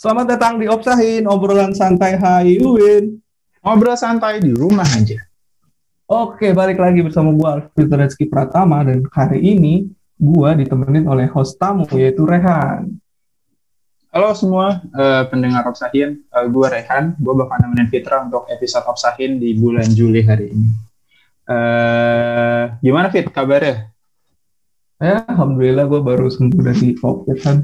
Selamat 0.00 0.32
datang 0.32 0.56
di 0.56 0.64
Opsahin, 0.64 1.28
obrolan 1.28 1.76
santai 1.76 2.16
Hai 2.16 2.56
Uwin. 2.56 3.20
Ngobrol 3.60 4.00
santai 4.00 4.40
di 4.40 4.48
rumah 4.48 4.88
aja. 4.96 5.20
Oke, 6.08 6.56
balik 6.56 6.80
lagi 6.80 7.04
bersama 7.04 7.36
gue 7.36 7.44
Alfred 7.44 7.92
Rezeki 7.92 8.32
Pratama 8.32 8.80
dan 8.80 9.04
hari 9.12 9.44
ini 9.44 9.92
gue 10.16 10.50
ditemenin 10.56 11.04
oleh 11.04 11.28
host 11.28 11.60
tamu 11.60 11.84
yaitu 11.92 12.24
Rehan. 12.24 12.96
Halo 14.08 14.32
semua 14.32 14.80
uh, 14.80 15.28
pendengar 15.28 15.68
Opsahin, 15.68 16.24
uh, 16.32 16.48
gue 16.48 16.66
Rehan. 16.80 17.20
Gue 17.20 17.36
bakal 17.36 17.60
nemenin 17.60 17.92
Fitra 17.92 18.24
untuk 18.24 18.48
episode 18.48 18.88
Opsahin 18.88 19.36
di 19.36 19.52
bulan 19.52 19.84
Juli 19.84 20.24
hari 20.24 20.48
ini. 20.48 20.68
Uh, 21.44 22.72
gimana 22.80 23.12
Fit 23.12 23.28
kabarnya? 23.28 23.92
Ya, 24.96 25.28
alhamdulillah 25.28 25.84
gue 25.84 26.00
baru 26.00 26.32
sembuh 26.32 26.60
dari 26.64 26.96
COVID 26.96 27.36
kan. 27.44 27.60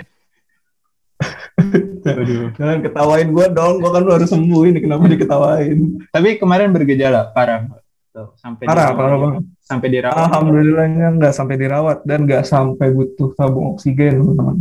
Jangan 2.58 2.78
ketawain 2.82 3.28
gue 3.30 3.46
dong, 3.52 3.74
gue 3.82 3.90
kan 3.90 4.04
baru 4.04 4.26
sembuh 4.26 4.62
ini 4.68 4.78
kenapa 4.82 5.04
diketawain? 5.10 5.78
Tapi 6.14 6.28
kemarin 6.38 6.70
bergejala 6.70 7.32
parah. 7.32 7.66
Sampai 8.40 8.64
parah, 8.64 8.90
dirawat, 8.92 8.96
parah 8.96 9.18
banget. 9.20 9.42
Sampai 9.60 9.88
dirawat. 9.92 10.16
Alhamdulillahnya 10.16 11.06
nggak 11.20 11.34
sampai 11.36 11.56
dirawat 11.60 11.98
dan 12.08 12.18
nggak 12.24 12.44
sampai 12.48 12.86
butuh 12.94 13.30
tabung 13.36 13.76
oksigen, 13.76 14.24
teman-teman. 14.24 14.56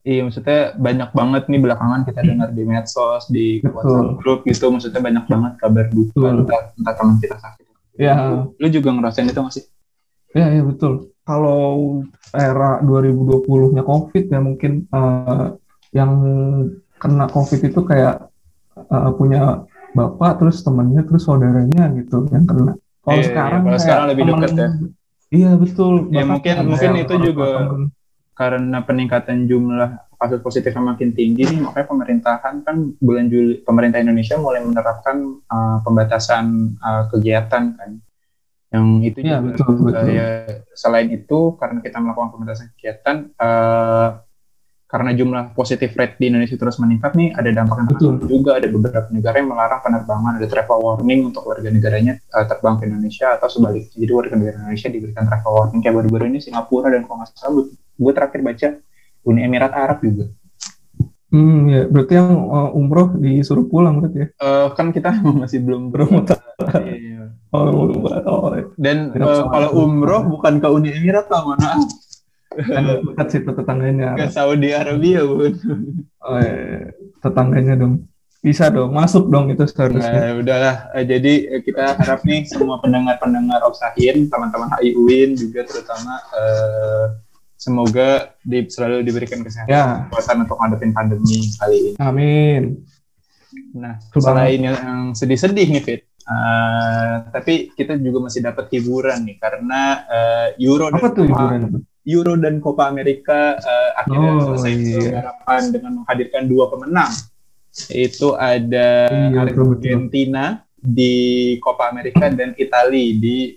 Iya, 0.00 0.24
maksudnya 0.24 0.60
banyak 0.80 1.10
banget 1.12 1.42
nih 1.52 1.60
belakangan 1.60 2.00
kita 2.08 2.20
dengar 2.24 2.48
di 2.56 2.62
medsos, 2.64 3.28
di 3.28 3.60
Betul. 3.60 3.76
WhatsApp 3.76 4.16
grup 4.24 4.40
gitu, 4.48 4.64
maksudnya 4.72 5.00
banyak 5.04 5.24
banget 5.28 5.52
kabar 5.60 5.86
duka 5.92 6.28
entah, 6.32 6.62
entah 6.72 6.94
teman 6.96 7.16
kita 7.20 7.36
sakit. 7.36 7.64
Ya, 8.00 8.14
Lu 8.56 8.68
juga 8.72 8.96
ngerasain 8.96 9.28
itu 9.28 9.40
masih? 9.44 9.64
ya, 10.32 10.46
ya 10.56 10.62
betul. 10.64 11.12
Kalau 11.26 12.00
era 12.32 12.80
2020-nya 12.80 13.82
COVID 13.84 14.24
ya 14.32 14.40
mungkin 14.40 14.88
eh, 14.88 15.46
yang 15.90 16.10
kena 16.96 17.26
COVID 17.26 17.60
itu 17.64 17.80
kayak 17.82 18.28
eh, 18.76 19.10
punya 19.14 19.64
bapak, 19.90 20.38
terus 20.38 20.62
temennya, 20.62 21.02
terus 21.02 21.26
saudaranya 21.26 21.90
gitu 21.94 22.24
yang 22.30 22.46
kena. 22.46 22.78
Kalau 23.00 23.18
Iya, 23.18 23.26
sekarang 23.26 23.60
iya, 23.60 23.66
kalau 23.66 23.80
sekarang 23.80 24.06
lebih 24.06 24.22
temen- 24.22 24.40
dekat 24.40 24.52
ya. 24.54 24.68
Iya 25.30 25.50
betul. 25.54 25.92
Ya, 26.10 26.22
mungkin- 26.24 26.66
mungkin 26.66 26.92
itu 26.96 27.14
juga- 27.20 27.66
temen. 27.66 27.84
karena 28.32 28.80
peningkatan 28.80 29.44
jumlah 29.44 29.90
kasus 30.16 30.40
positif 30.40 30.72
yang 30.72 30.88
makin 30.88 31.12
tinggi 31.12 31.44
nih 31.44 31.60
makanya 31.60 31.92
pemerintahan 31.92 32.64
kan 32.64 32.76
bulan 32.96 33.28
Juli 33.28 33.60
pemerintah 33.60 34.00
Indonesia 34.00 34.40
mulai 34.40 34.64
menerapkan 34.64 35.16
uh, 35.44 35.84
pembatasan 35.84 36.72
uh, 36.80 37.04
kegiatan 37.12 37.76
kan 37.76 37.90
yang 38.72 39.04
itu 39.04 39.20
Iya, 39.20 39.44
juga 39.44 39.60
betul, 39.60 39.68
uh, 39.68 39.80
betul. 39.84 40.08
ya, 40.08 40.28
selain 40.72 41.12
itu 41.12 41.38
karena 41.60 41.84
kita 41.84 42.00
melakukan 42.00 42.32
pembatasan 42.32 42.72
kegiatan 42.72 43.16
uh, 43.36 44.08
karena 44.90 45.14
jumlah 45.14 45.54
positif 45.54 45.94
rate 45.94 46.18
di 46.18 46.34
Indonesia 46.34 46.58
terus 46.58 46.82
meningkat 46.82 47.14
nih 47.14 47.30
ada 47.30 47.50
dampak 47.54 47.86
Betul. 47.94 48.18
juga 48.26 48.58
ada 48.58 48.66
beberapa 48.66 49.06
negara 49.14 49.38
yang 49.38 49.54
melarang 49.54 49.80
penerbangan 49.86 50.42
ada 50.42 50.46
travel 50.50 50.78
warning 50.82 51.30
untuk 51.30 51.46
warga 51.46 51.70
negaranya 51.70 52.18
uh, 52.34 52.42
terbang 52.42 52.74
ke 52.82 52.90
Indonesia 52.90 53.38
atau 53.38 53.46
sebaliknya 53.46 53.94
jadi 53.94 54.12
warga 54.12 54.34
negara 54.34 54.56
Indonesia 54.66 54.88
diberikan 54.90 55.24
travel 55.30 55.52
warning 55.54 55.80
kayak 55.80 55.94
baru-baru 55.94 56.24
ini 56.34 56.38
Singapura 56.42 56.90
dan 56.90 57.06
kalau 57.06 57.22
nggak 57.22 57.30
salah 57.38 57.64
gue 57.70 58.12
terakhir 58.12 58.40
baca 58.42 58.68
Uni 59.20 59.40
Emirat 59.44 59.72
Arab 59.76 60.00
juga. 60.00 60.32
Hmm, 61.30 61.70
ya 61.70 61.86
berarti 61.86 62.18
yang 62.18 62.30
eh, 62.34 62.70
umroh 62.74 63.08
disuruh 63.14 63.66
pulang 63.70 64.02
berarti 64.02 64.18
ya. 64.18 64.28
Eh, 64.34 64.68
kan 64.74 64.90
kita 64.90 65.14
masih 65.40 65.62
belum 65.62 65.94
Belum 65.94 66.26
tahu. 66.26 66.42
Iya. 66.82 67.30
Oh, 67.50 67.66
oh, 68.26 68.50
Dan 68.74 69.14
Tidak 69.14 69.26
eh, 69.26 69.34
salah. 69.38 69.50
kalau 69.50 69.70
umroh 69.86 70.22
bukan 70.26 70.58
ke 70.58 70.68
Uni 70.70 70.90
Emirat 70.90 71.30
lah, 71.30 71.46
mana 71.46 71.78
kan 72.50 72.82
dekat 73.06 73.28
situ 73.30 73.50
tetangganya. 73.50 74.08
ke 74.14 74.26
Saudi 74.28 74.70
Arabia 74.70 75.22
bun. 75.22 75.54
Oh, 76.18 76.36
iya. 76.36 76.90
tetangganya 77.18 77.74
dong. 77.76 78.10
Bisa 78.40 78.72
dong, 78.72 78.90
masuk 78.90 79.28
dong 79.28 79.52
itu 79.52 79.62
seharusnya. 79.64 80.32
Nah, 80.32 80.40
udahlah. 80.40 80.76
Eh, 80.96 81.04
jadi 81.04 81.32
eh, 81.46 81.60
kita 81.60 81.92
harap 81.94 82.24
nih 82.24 82.48
semua 82.48 82.80
pendengar-pendengar 82.80 83.60
Opsahin, 83.62 84.26
teman-teman 84.26 84.72
HI 84.74 84.96
UIN 84.96 85.36
juga 85.36 85.60
terutama 85.62 86.16
eh, 86.32 87.04
semoga 87.54 88.32
di, 88.40 88.64
selalu 88.64 89.04
diberikan 89.04 89.44
kesehatan 89.44 89.68
Ya, 89.68 90.08
kekuatan 90.08 90.36
untuk 90.42 90.56
ngadepin 90.56 90.90
pandemi 90.90 91.52
kali 91.54 91.76
ini. 91.76 91.90
amin. 92.00 92.62
Nah, 93.76 94.00
selain 94.10 94.60
yang 94.64 94.78
sedih-sedih 95.12 95.68
nih, 95.68 95.82
Fit. 95.84 96.00
eh, 96.24 97.14
tapi 97.28 97.54
kita 97.70 98.00
juga 98.00 98.24
masih 98.24 98.40
dapat 98.40 98.72
hiburan 98.72 99.20
nih 99.20 99.36
karena 99.36 99.80
eh, 100.08 100.48
Euro 100.64 100.88
Apa 100.88 101.12
tuh 101.12 101.28
hiburan? 101.28 101.84
Euro 102.10 102.34
dan 102.34 102.58
Copa 102.58 102.90
Amerika 102.90 103.54
eh, 103.54 103.90
akhirnya 103.94 104.30
Oh, 104.34 104.42
selesai 104.50 104.72
iya. 104.74 105.20
dengan 105.70 106.02
menghadirkan 106.02 106.50
dua 106.50 106.66
pemenang. 106.66 107.12
Itu 107.86 108.34
ada 108.34 109.06
Iya, 109.06 109.46
betul, 109.46 109.78
betul. 109.78 109.86
Argentina 109.86 110.44
di 110.74 111.14
Copa 111.62 111.86
Amerika 111.88 112.26
dan 112.26 112.50
Italia 112.58 113.06
di 113.14 113.54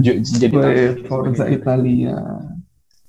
ju- 0.00 0.24
jadi 0.24 0.56
Forza 1.04 1.44
Italia. 1.46 2.16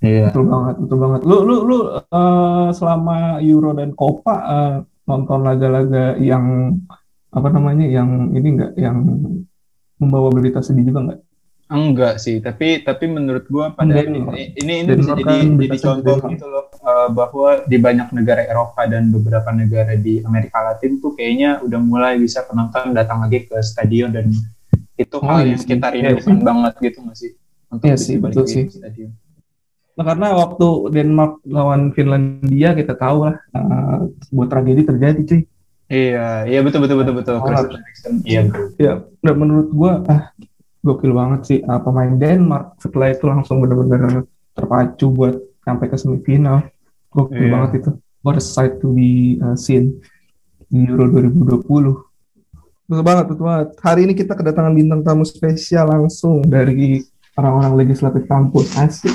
Iya. 0.04 0.30
Betul 0.30 0.46
banget, 0.52 0.76
betul 0.84 0.98
banget. 1.00 1.20
Lu 1.24 1.38
lu 1.42 1.56
lu 1.64 1.78
eh, 1.96 2.68
selama 2.76 3.40
Euro 3.42 3.72
dan 3.74 3.96
Copa 3.96 4.36
eh, 4.44 4.76
nonton 5.08 5.40
laga-laga 5.42 6.18
yang 6.20 6.76
apa 7.32 7.48
namanya 7.52 7.86
yang 7.86 8.32
ini 8.32 8.48
enggak 8.60 8.74
yang 8.76 8.98
membawa 9.96 10.28
berita 10.30 10.60
sedih 10.60 10.92
juga 10.92 11.00
enggak? 11.08 11.20
Enggak 11.66 12.22
sih, 12.22 12.38
tapi 12.40 12.86
tapi 12.86 13.10
menurut 13.10 13.50
gua 13.50 13.74
pada 13.74 13.90
Denmark. 13.90 14.38
ini 14.38 14.54
ini, 14.54 14.74
ini 14.86 14.92
bisa 14.94 15.18
jadi 15.18 15.24
kan 15.26 15.58
jadi 15.58 15.78
contoh 15.82 16.04
Denmark. 16.14 16.32
gitu 16.38 16.46
loh 16.46 16.66
eh, 16.72 17.08
bahwa 17.10 17.50
di 17.66 17.78
banyak 17.82 18.08
negara 18.14 18.42
Eropa 18.46 18.82
dan 18.86 19.10
beberapa 19.10 19.50
negara 19.50 19.98
di 19.98 20.22
Amerika 20.22 20.62
Latin 20.62 21.02
tuh 21.02 21.18
kayaknya 21.18 21.66
udah 21.66 21.80
mulai 21.82 22.22
bisa 22.22 22.46
penonton 22.46 22.94
datang 22.94 23.26
lagi 23.26 23.50
ke 23.50 23.58
stadion 23.60 24.14
dan 24.14 24.30
itu 24.96 25.16
Oh, 25.18 25.26
hal 25.26 25.42
iya 25.42 25.50
yang 25.52 25.60
sih. 25.60 25.68
kita 25.68 25.88
Iya 25.90 26.14
rindukan 26.14 26.38
sih. 26.38 26.46
banget 26.46 26.74
gitu 26.80 26.98
nggak 27.02 27.18
sih? 27.18 27.32
Untuk 27.66 27.84
Iya 27.84 27.96
sih, 27.98 28.16
betul 28.16 28.44
sih. 28.46 28.64
stadion. 28.70 29.10
Nah, 29.96 30.04
karena 30.06 30.28
waktu 30.38 30.68
Denmark 30.92 31.34
lawan 31.46 31.82
Finlandia 31.92 32.70
kita 32.72 32.94
tahu 32.94 33.26
lah 33.26 33.36
eh, 33.50 34.00
sebuah 34.24 34.48
tragedi 34.48 34.82
terjadi 34.86 35.22
cuy. 35.24 35.42
Iya, 35.86 36.46
iya 36.46 36.60
betul 36.62 36.82
betul 36.82 36.98
betul 37.02 37.14
betul. 37.16 37.36
Oh, 37.38 37.50
Eriksen, 37.50 38.22
Iya. 38.22 38.42
Ya, 38.76 38.94
dan 39.20 39.36
menurut 39.36 39.70
gua 39.70 40.02
ah 40.06 40.30
gokil 40.86 41.18
banget 41.18 41.42
sih 41.50 41.60
ah, 41.66 41.82
pemain 41.82 42.14
Denmark 42.14 42.78
setelah 42.78 43.10
itu 43.10 43.26
langsung 43.26 43.58
benar-benar 43.66 44.30
terpacu 44.54 45.10
buat 45.10 45.36
sampai 45.66 45.90
ke 45.90 45.98
semifinal. 45.98 46.70
Gokil 47.10 47.50
Iya. 47.50 47.52
banget 47.52 47.72
itu. 47.82 47.92
What 48.22 48.38
a 48.38 48.44
sight 48.44 48.82
to 48.82 48.94
be 48.94 49.42
uh, 49.42 49.58
seen 49.58 50.02
di 50.70 50.86
Euro 50.90 51.10
2020. 51.10 51.66
Betul 52.86 53.04
banget, 53.06 53.26
betul 53.30 53.46
banget. 53.46 53.68
Hari 53.82 54.02
ini 54.06 54.14
kita 54.14 54.34
kedatangan 54.38 54.74
bintang 54.74 55.02
tamu 55.02 55.26
spesial 55.26 55.90
langsung 55.90 56.46
dari 56.46 57.02
orang-orang 57.38 57.86
legislatif 57.86 58.26
kampus. 58.30 58.74
Asik. 58.78 59.14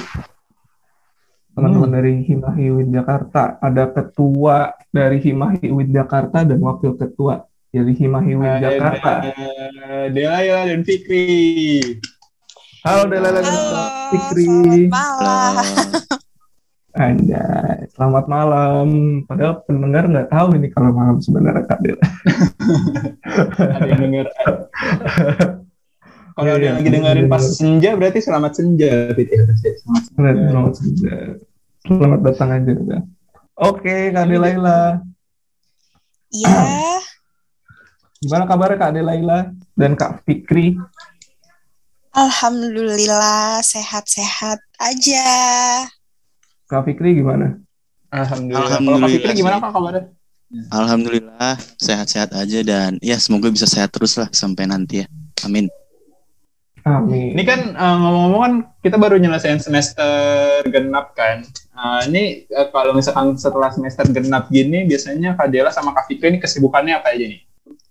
Teman-teman 1.55 1.91
dari 1.91 2.23
Himahi 2.23 2.67
Win 2.71 2.95
Jakarta. 2.95 3.59
Ada 3.59 3.91
ketua 3.91 4.71
dari 4.95 5.19
Himahi 5.19 5.67
Win 5.75 5.91
Jakarta 5.91 6.47
dan 6.47 6.59
wakil 6.63 6.95
ketua 6.95 7.50
dari 7.71 7.93
Himahi 7.95 8.33
Win 8.35 8.51
Ada 8.51 8.61
Jakarta. 8.67 9.13
Delaya 10.11 10.67
dan 10.67 10.83
Fikri. 10.83 11.79
Halo 12.83 13.07
Delala 13.07 13.39
dan 13.39 13.47
Halo, 13.47 13.85
Fikri. 14.11 14.45
selamat 14.45 14.91
malam. 14.91 15.55
Anjay, 16.91 17.79
selamat 17.95 18.25
malam. 18.27 18.87
Padahal 19.31 19.63
pendengar 19.63 20.11
nggak 20.11 20.29
tahu 20.29 20.59
ini 20.59 20.69
kalau 20.75 20.91
malam 20.91 21.23
sebenarnya 21.23 21.63
Kak 21.63 21.79
Del. 21.87 21.95
Ada 23.79 23.87
yang 23.87 24.01
denger. 24.03 24.27
Kalau 26.31 26.57
ada 26.57 26.63
Iya, 26.63 26.73
yang 26.73 26.79
lagi 26.81 26.89
dengerin 26.95 27.27
pas 27.29 27.45
senja 27.53 27.91
berarti 28.01 28.25
selamat 28.25 28.53
senja. 28.57 29.13
Ya, 29.13 29.37
harusnya. 29.45 29.73
Selamat 29.77 30.03
senja. 30.09 30.31
Selamat, 30.49 30.73
saja. 30.73 31.15
Selamat 31.85 32.21
datang 32.25 32.49
aja 32.49 32.73
udah. 32.81 33.01
Oke, 33.61 33.97
Kak 34.09 34.25
Delaila. 34.25 35.05
Iya, 36.33 36.57
Gimana 38.21 38.45
kabarnya 38.45 38.77
Kak 38.77 38.93
Delaila 38.93 39.49
dan 39.73 39.97
Kak 39.97 40.21
Fikri? 40.29 40.77
alhamdulillah 42.13 43.65
sehat-sehat 43.65 44.61
aja. 44.77 45.31
Kak 46.69 46.85
Fikri 46.85 47.17
gimana? 47.17 47.57
Alhamdulillah. 48.13 48.61
Kalau 48.61 48.69
Kak 48.69 48.81
Alhamdulillah 48.85 49.09
Fikri 49.09 49.33
gimana. 49.41 49.57
Kak 49.57 49.73
kabarnya? 49.73 50.03
Alhamdulillah 50.69 51.57
sehat-sehat 51.81 52.37
aja 52.37 52.61
dan 52.61 53.01
ya 53.01 53.17
semoga 53.17 53.49
bisa 53.49 53.65
sehat 53.65 53.89
terus 53.89 54.21
lah 54.21 54.29
sampai 54.37 54.69
nanti 54.69 55.01
ya. 55.01 55.07
Amin. 55.49 55.73
Amin. 56.85 57.33
Ini 57.41 57.45
kan 57.49 57.73
eh, 57.73 57.97
ngomong-ngomong 58.05 58.43
kan 58.45 58.55
kita 58.85 59.01
baru 59.01 59.17
nyelesain 59.17 59.65
semester 59.65 60.61
genap 60.69 61.17
kan. 61.17 61.41
Eh, 61.73 62.01
ini 62.13 62.23
eh, 62.53 62.69
kalau 62.69 62.93
misalkan 62.93 63.33
setelah 63.41 63.73
semester 63.73 64.05
genap 64.13 64.53
gini 64.53 64.85
biasanya 64.85 65.41
Kak 65.41 65.49
Dela 65.49 65.73
sama 65.73 65.97
Kak 65.97 66.05
Fikri 66.05 66.37
ini 66.37 66.39
kesibukannya 66.45 67.01
apa 67.01 67.17
aja 67.17 67.25
nih? 67.25 67.49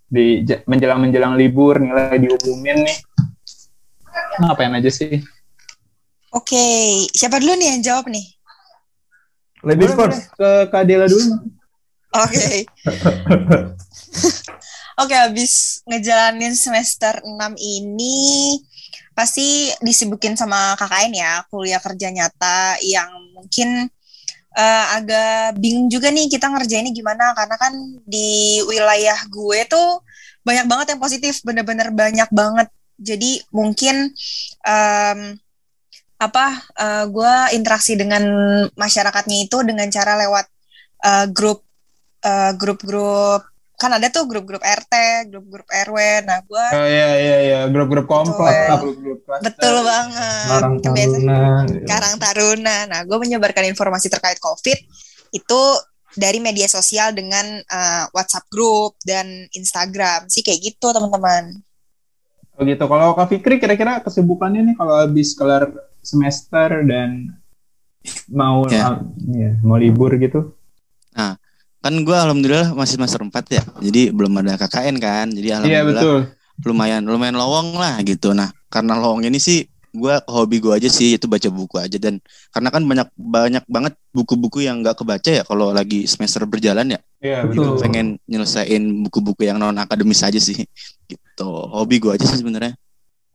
Di 0.10 0.42
ja- 0.42 0.66
menjelang-menjelang 0.66 1.38
libur 1.38 1.78
nilai 1.78 2.18
diumumin 2.18 2.82
nih. 2.82 2.98
Ngapain 4.42 4.74
aja 4.74 4.90
sih? 4.90 5.22
Oke, 6.34 6.66
siapa 7.14 7.38
dulu 7.42 7.54
nih 7.58 7.78
yang 7.78 7.82
jawab 7.82 8.06
nih? 8.10 8.26
Boleh, 9.62 9.92
first. 9.92 10.30
Ke 10.34 10.50
Kak 10.72 10.84
Dela 10.88 11.06
dulu. 11.06 11.26
Oke. 12.16 12.66
Oke, 15.02 15.16
habis 15.16 15.80
ngejalanin 15.88 16.58
semester 16.58 17.24
6 17.24 17.56
ini 17.56 18.58
pasti 19.16 19.72
disibukin 19.84 20.36
sama 20.36 20.76
KKN 20.80 21.12
ya, 21.16 21.34
kuliah 21.52 21.80
kerja 21.80 22.08
nyata 22.12 22.80
yang 22.84 23.12
mungkin 23.36 23.88
eh, 24.60 24.86
agak 25.00 25.56
bingung 25.64 25.88
juga 25.88 26.12
nih 26.12 26.28
kita 26.28 26.52
ngerjainnya 26.52 26.92
gimana 26.92 27.32
karena 27.32 27.56
kan 27.56 27.74
di 28.04 28.60
wilayah 28.68 29.20
gue 29.32 29.60
tuh 29.72 30.04
banyak 30.44 30.66
banget 30.68 30.88
yang 30.96 31.02
positif, 31.04 31.34
bener-bener 31.46 31.94
banyak 31.94 32.30
banget. 32.32 32.68
Jadi 33.00 33.40
mungkin 33.56 34.12
em, 34.68 35.20
apa 36.20 36.46
eh, 36.76 37.06
gue 37.08 37.34
interaksi 37.56 37.96
dengan 37.96 38.24
masyarakatnya 38.76 39.38
itu 39.48 39.58
dengan 39.64 39.88
cara 39.88 40.20
lewat 40.20 40.46
eh, 41.08 41.26
grup 41.32 41.64
eh, 42.24 42.52
grup-grup 42.60 43.48
kan 43.80 43.96
ada 43.96 44.12
tuh 44.12 44.28
grup-grup 44.28 44.60
RT, 44.60 44.94
grup-grup 45.32 45.64
RW. 45.66 45.98
Nah, 46.22 46.44
gue 46.44 46.66
Oh 46.76 46.84
iya 46.86 47.10
iya 47.16 47.38
iya, 47.42 47.60
grup-grup 47.66 48.06
komplek, 48.06 48.68
Betul. 48.68 48.80
grup-grup 48.84 49.20
betul 49.40 49.76
banget. 49.82 50.62
Biasa- 50.84 51.16
Taruna. 51.16 51.40
Karang 51.88 52.16
Taruna. 52.20 52.78
Nah, 52.86 53.00
gue 53.02 53.18
menyebarkan 53.18 53.64
informasi 53.66 54.12
terkait 54.12 54.38
COVID 54.38 54.78
itu 55.32 55.62
dari 56.12 56.38
media 56.38 56.68
sosial 56.68 57.14
dengan 57.14 57.46
eh, 57.56 58.04
WhatsApp 58.12 58.50
grup 58.50 59.00
dan 59.02 59.26
Instagram 59.50 60.28
sih 60.28 60.44
kayak 60.44 60.60
gitu 60.60 60.92
teman-teman. 60.92 61.64
Oh 62.54 62.68
gitu. 62.68 62.84
Kalau 62.84 63.16
Kak 63.16 63.30
Fikri 63.30 63.56
kira-kira 63.56 64.04
kesibukannya 64.04 64.68
nih 64.68 64.76
kalau 64.76 65.00
habis 65.00 65.32
kelar 65.32 65.72
semester 66.02 66.84
dan 66.84 67.32
mau 68.28 68.68
Ya. 68.68 69.00
iya, 69.30 69.56
mau 69.62 69.76
libur 69.76 70.12
gitu. 70.16 70.52
Kan 71.80 71.94
gue 72.04 72.12
alhamdulillah 72.12 72.76
masih 72.76 73.00
semester 73.00 73.22
4 73.22 73.32
ya. 73.50 73.64
Jadi 73.80 74.12
belum 74.12 74.36
ada 74.38 74.56
KKN 74.58 74.96
kan. 74.98 75.28
Jadi 75.32 75.48
Iya 75.48 75.56
alhamdulillah 75.64 76.04
betul. 76.04 76.20
lumayan 76.62 77.04
lumayan 77.04 77.36
lowong 77.36 77.74
lah 77.74 77.96
gitu. 78.04 78.36
Nah, 78.36 78.52
karena 78.68 79.00
lowong 79.00 79.24
ini 79.24 79.40
sih 79.40 79.64
gue 79.90 80.16
hobi 80.30 80.62
gue 80.62 80.70
aja 80.70 80.86
sih 80.86 81.18
itu 81.18 81.26
baca 81.26 81.50
buku 81.50 81.82
aja 81.82 81.98
dan 81.98 82.22
karena 82.54 82.70
kan 82.70 82.86
banyak 82.86 83.10
banyak 83.18 83.64
banget 83.66 83.94
buku-buku 84.14 84.62
yang 84.62 84.86
nggak 84.86 84.94
kebaca 84.94 85.26
ya 85.26 85.42
kalau 85.42 85.74
lagi 85.74 86.06
semester 86.06 86.46
berjalan 86.46 86.94
ya 86.94 87.00
Iya 87.18 87.50
Betul. 87.50 87.74
betul. 87.74 87.82
pengen 87.82 88.08
nyelesain 88.24 88.84
buku-buku 89.02 89.50
yang 89.50 89.58
non 89.58 89.74
akademis 89.74 90.22
aja 90.22 90.38
sih 90.38 90.62
gitu 91.10 91.50
hobi 91.74 91.98
gue 91.98 92.14
aja 92.14 92.22
sih 92.22 92.38
sebenarnya 92.38 92.78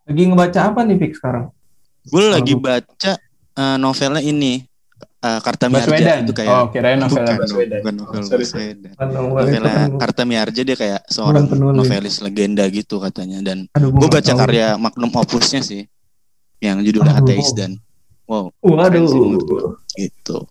Lagi 0.06 0.23
ngebaca 0.31 0.61
apa 0.62 0.81
nih 0.87 0.94
Fik 0.94 1.12
sekarang? 1.19 1.44
gue 2.06 2.23
lagi 2.31 2.55
baca 2.55 3.12
eh, 3.50 3.76
novelnya 3.76 4.23
ini 4.23 4.62
eh, 5.25 5.41
Karta 5.41 5.67
Miarja 5.67 6.21
itu 6.21 6.32
kayak 6.32 6.53
Oh, 6.53 6.67
kirain 6.69 6.97
novel 6.97 7.17
bukan, 7.19 7.37
Baswedan. 7.38 7.81
bukan 7.81 7.94
novel 7.97 8.21
Sorry. 8.23 8.44
Baswedan 8.44 8.93
novel 9.09 9.44
Karta 9.97 10.23
Miarja 10.23 10.61
dia 10.62 10.76
kayak 10.76 11.00
seorang 11.06 11.44
penulis. 11.47 11.75
novelis 11.75 12.17
legenda 12.21 12.65
gitu 12.69 13.00
katanya 13.00 13.41
dan 13.41 13.65
Aduh, 13.73 13.88
gue 13.91 14.09
baca 14.09 14.21
tahu. 14.26 14.38
karya 14.38 14.76
magnum 14.76 15.11
opusnya 15.11 15.61
sih 15.61 15.88
yang 16.59 16.79
judulnya 16.79 17.17
Aduh. 17.17 17.25
Ateis 17.26 17.50
dan 17.53 17.81
wow 18.25 18.53
Waduh. 18.61 19.09
sih 19.09 19.21
gitu 19.99 20.44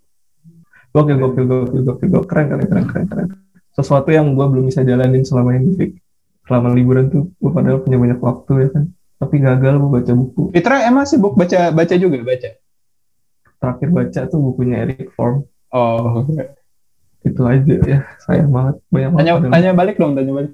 Gokil, 0.89 1.17
gokil, 1.17 1.43
gokil, 1.43 1.81
gokil, 1.83 2.05
gokil. 2.07 2.29
Keren, 2.29 2.45
keren, 2.47 2.65
keren, 2.69 2.85
keren, 2.85 3.05
keren. 3.09 3.27
Sesuatu 3.71 4.09
yang 4.09 4.29
gue 4.31 4.45
belum 4.45 4.69
bisa 4.69 4.85
jalanin 4.85 5.25
selama 5.25 5.57
ini, 5.57 5.73
Fik. 5.73 5.91
Selama 6.45 6.69
liburan 6.69 7.09
tuh, 7.09 7.33
gue 7.33 7.49
padahal 7.49 7.81
punya 7.81 7.97
banyak 7.97 8.19
waktu 8.21 8.51
ya 8.59 8.67
kan. 8.69 8.83
Tapi 9.17 9.35
gagal 9.41 9.73
gue 9.73 9.89
baca 9.89 10.11
buku. 10.13 10.43
Fitra 10.53 10.85
emang 10.85 11.09
sibuk 11.09 11.33
baca 11.33 11.73
baca 11.73 11.95
juga 11.97 12.21
baca. 12.21 12.49
Terakhir 13.63 13.89
baca 13.95 14.21
tuh 14.27 14.39
bukunya 14.43 14.83
Eric 14.83 15.15
Form. 15.15 15.47
Oh, 15.71 16.27
Itu 17.23 17.47
aja 17.47 17.75
ya, 17.87 18.03
sayang 18.27 18.51
banget. 18.51 18.83
Banyak 18.91 19.09
tanya 19.15 19.31
banget. 19.39 19.51
tanya 19.55 19.71
balik 19.71 19.95
dong, 19.95 20.11
tanya 20.19 20.31
balik. 20.35 20.51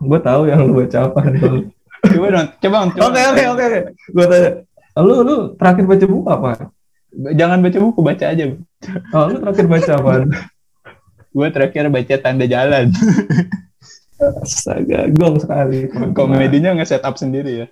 Gue 0.00 0.20
tahu 0.24 0.48
yang 0.48 0.64
lu 0.64 0.72
baca 0.80 0.98
apa. 1.12 1.20
Coba 2.08 2.26
dong, 2.32 2.48
coba 2.64 2.76
dong. 2.88 2.90
Oke, 3.12 3.20
oke, 3.28 3.44
oke. 3.52 3.66
Gue 4.16 4.24
tanya. 4.24 4.50
Lu, 5.04 5.14
lu 5.20 5.36
terakhir 5.60 5.84
baca 5.84 6.04
buku 6.08 6.28
apa? 6.32 6.50
Jangan 7.36 7.58
baca 7.60 7.78
buku, 7.84 8.00
baca 8.00 8.24
aja. 8.24 8.44
Oh, 9.12 9.24
lu 9.28 9.36
terakhir 9.44 9.66
baca 9.68 9.92
apa? 10.00 10.12
Gue 11.36 11.48
terakhir 11.52 11.92
baca 11.92 12.14
Tanda 12.16 12.48
Jalan. 12.48 12.88
Astaga, 14.16 15.12
gong 15.12 15.36
sekali. 15.36 15.92
Komedinya 16.16 16.72
nge 16.80 16.96
setup 16.96 17.20
sendiri 17.20 17.60
ya. 17.60 17.66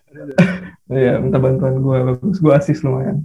Iya, 0.92 1.16
minta 1.24 1.40
bantuan 1.40 1.80
gue. 1.80 1.98
Bagus, 2.12 2.36
gue 2.44 2.52
asis 2.52 2.84
lumayan. 2.84 3.24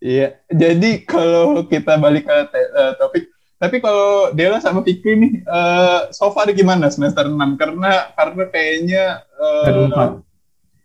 Iya, 0.00 0.40
jadi 0.48 0.90
kalau 1.04 1.68
kita 1.68 2.00
balik 2.00 2.24
ke 2.24 2.36
eh, 2.56 2.92
topik, 2.96 3.28
tapi 3.56 3.76
kalau 3.78 4.32
Dela 4.32 4.56
sama 4.56 4.80
Fikri 4.80 5.12
nih, 5.12 5.32
eh, 5.44 6.00
so 6.10 6.32
far 6.32 6.48
gimana 6.50 6.88
semester 6.88 7.28
6? 7.28 7.36
Karena 7.60 8.08
karena 8.16 8.44
kayaknya 8.48 9.04
empat. 9.36 10.10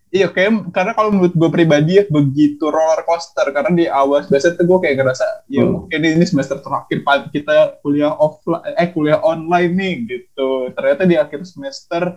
iya 0.09 0.27
kayak 0.31 0.71
karena 0.71 0.91
kalau 0.91 1.11
menurut 1.11 1.35
gue 1.35 1.49
pribadi 1.51 1.99
ya 1.99 2.03
begitu 2.07 2.71
roller 2.71 3.03
coaster 3.03 3.51
karena 3.51 3.71
di 3.71 3.85
awal 3.87 4.23
semester 4.23 4.55
tuh 4.55 4.63
gue 4.63 4.79
kayak 4.79 4.95
ngerasa 4.99 5.25
ya 5.47 5.63
Hmm. 5.63 5.71
mungkin 5.75 5.99
ini 5.99 6.23
semester 6.23 6.63
terakhir 6.63 7.03
kita 7.31 7.55
kuliah 7.83 8.15
offline 8.15 8.63
eh 8.75 8.87
kuliah 8.91 9.19
online 9.21 9.71
nih 9.75 9.93
gitu. 10.07 10.71
Ternyata 10.71 11.03
di 11.03 11.15
akhir 11.15 11.43
semester 11.43 12.15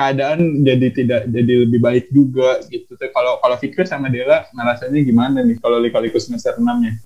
keadaan 0.00 0.64
jadi 0.64 0.88
tidak 0.96 1.20
jadi 1.28 1.52
lebih 1.68 1.80
baik 1.84 2.08
juga 2.08 2.64
gitu. 2.72 2.96
Tapi 2.96 3.12
Kalau 3.12 3.36
kalau 3.44 3.56
Fikri 3.60 3.84
sama 3.84 4.08
Dela 4.08 4.48
ngerasanya 4.56 5.00
gimana 5.04 5.44
nih 5.44 5.60
kalau 5.60 5.76
liku-liku 5.76 6.16
semester 6.16 6.56
6-nya? 6.56 6.96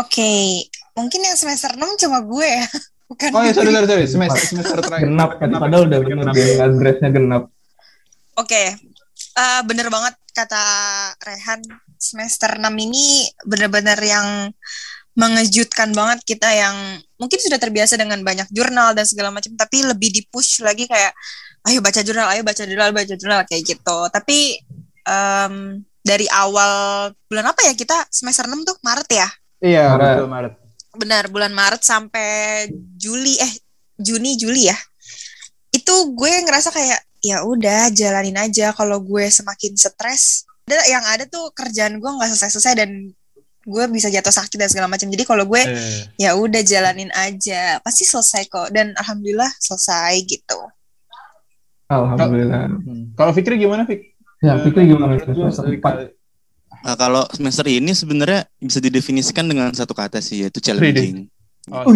Oke, 0.00 0.64
mungkin 0.96 1.20
yang 1.20 1.36
semester 1.36 1.76
6 1.76 2.00
cuma 2.00 2.24
gue 2.24 2.48
ya. 2.48 2.66
Bukan 3.12 3.28
Oh 3.36 3.44
ya 3.44 3.52
sorry 3.52 3.68
sorry 3.68 3.84
sorry 3.84 4.04
semester 4.08 4.40
semester 4.40 4.80
terakhir. 4.80 5.12
Genap, 5.12 5.30
kan? 5.36 5.52
padahal 5.52 5.84
udah 5.92 6.00
bener 6.00 6.26
dia 6.32 6.64
addressnya 6.64 7.10
genap. 7.12 7.52
Oke, 8.40 8.62
eh, 9.36 9.60
bener 9.68 9.92
banget 9.92 10.16
kata 10.32 10.64
Rehan. 11.20 11.60
Semester 12.00 12.60
6 12.60 12.68
ini 12.84 13.28
bener-bener 13.48 13.96
yang 14.00 14.52
mengejutkan 15.14 15.94
banget 15.94 16.20
kita 16.26 16.50
yang 16.50 16.74
mungkin 17.16 17.38
sudah 17.38 17.56
terbiasa 17.56 17.94
dengan 17.94 18.20
banyak 18.20 18.50
jurnal 18.50 18.92
dan 18.92 19.06
segala 19.06 19.30
macam, 19.30 19.54
tapi 19.54 19.86
lebih 19.86 20.10
di-push 20.10 20.60
lagi 20.66 20.90
kayak, 20.90 21.14
ayo 21.64 21.78
baca 21.80 22.00
jurnal, 22.04 22.28
ayo 22.32 22.42
baca 22.44 22.62
jurnal, 22.64 22.90
baca 22.92 23.14
jurnal, 23.16 23.40
kayak 23.48 23.62
gitu. 23.64 23.98
Tapi 24.12 24.60
em, 25.04 25.54
dari 26.04 26.28
awal 26.28 26.72
bulan 27.24 27.48
apa 27.48 27.64
ya 27.64 27.72
kita 27.72 28.04
semester 28.12 28.44
6 28.44 28.68
tuh 28.68 28.76
Maret 28.84 29.08
ya? 29.08 29.28
Iya 29.64 29.84
Maret. 29.96 30.16
betul 30.20 30.28
Maret. 30.28 30.54
Benar, 30.94 31.24
bulan 31.32 31.52
Maret 31.56 31.82
sampai 31.82 32.28
Juli 32.94 33.40
eh 33.40 33.52
Juni 33.96 34.36
Juli 34.36 34.68
ya. 34.68 34.76
Itu 35.72 36.14
gue 36.14 36.32
ngerasa 36.44 36.70
kayak 36.70 37.00
ya 37.24 37.40
udah 37.42 37.88
jalanin 37.90 38.36
aja 38.36 38.76
kalau 38.76 39.00
gue 39.00 39.24
semakin 39.26 39.72
stres. 39.74 40.44
Ada 40.68 40.80
yang 40.88 41.04
ada 41.04 41.24
tuh 41.28 41.52
kerjaan 41.56 41.96
gue 42.00 42.08
nggak 42.08 42.28
selesai-selesai 42.36 42.74
dan 42.76 42.90
gue 43.64 43.84
bisa 43.88 44.12
jatuh 44.12 44.32
sakit 44.32 44.60
dan 44.60 44.68
segala 44.68 44.88
macam. 44.92 45.08
Jadi 45.08 45.24
kalau 45.24 45.48
gue 45.48 45.62
Eh, 45.64 46.04
ya 46.20 46.36
udah 46.36 46.60
jalanin 46.60 47.08
aja, 47.16 47.80
pasti 47.80 48.04
selesai 48.04 48.44
kok 48.52 48.68
dan 48.76 48.92
alhamdulillah 49.00 49.48
selesai 49.56 50.20
gitu. 50.28 50.60
Alhamdulillah. 51.88 52.68
hmm. 52.80 53.14
Kalau 53.14 53.32
Fikri 53.36 53.60
gimana 53.60 53.84
Fik? 53.84 54.00
Ya, 54.40 54.56
Eh, 54.56 54.68
Fikri 54.68 54.88
gimana? 54.88 55.20
Semester 55.20 55.68
empat. 55.68 56.12
Nah, 56.84 56.96
kalau 57.00 57.24
semester 57.32 57.64
ini 57.64 57.96
sebenarnya 57.96 58.44
bisa 58.60 58.76
didefinisikan 58.76 59.48
dengan 59.48 59.72
satu 59.72 59.96
kata 59.96 60.20
sih 60.20 60.44
yaitu 60.44 60.60
challenging 60.60 61.28
Oh. 61.72 61.88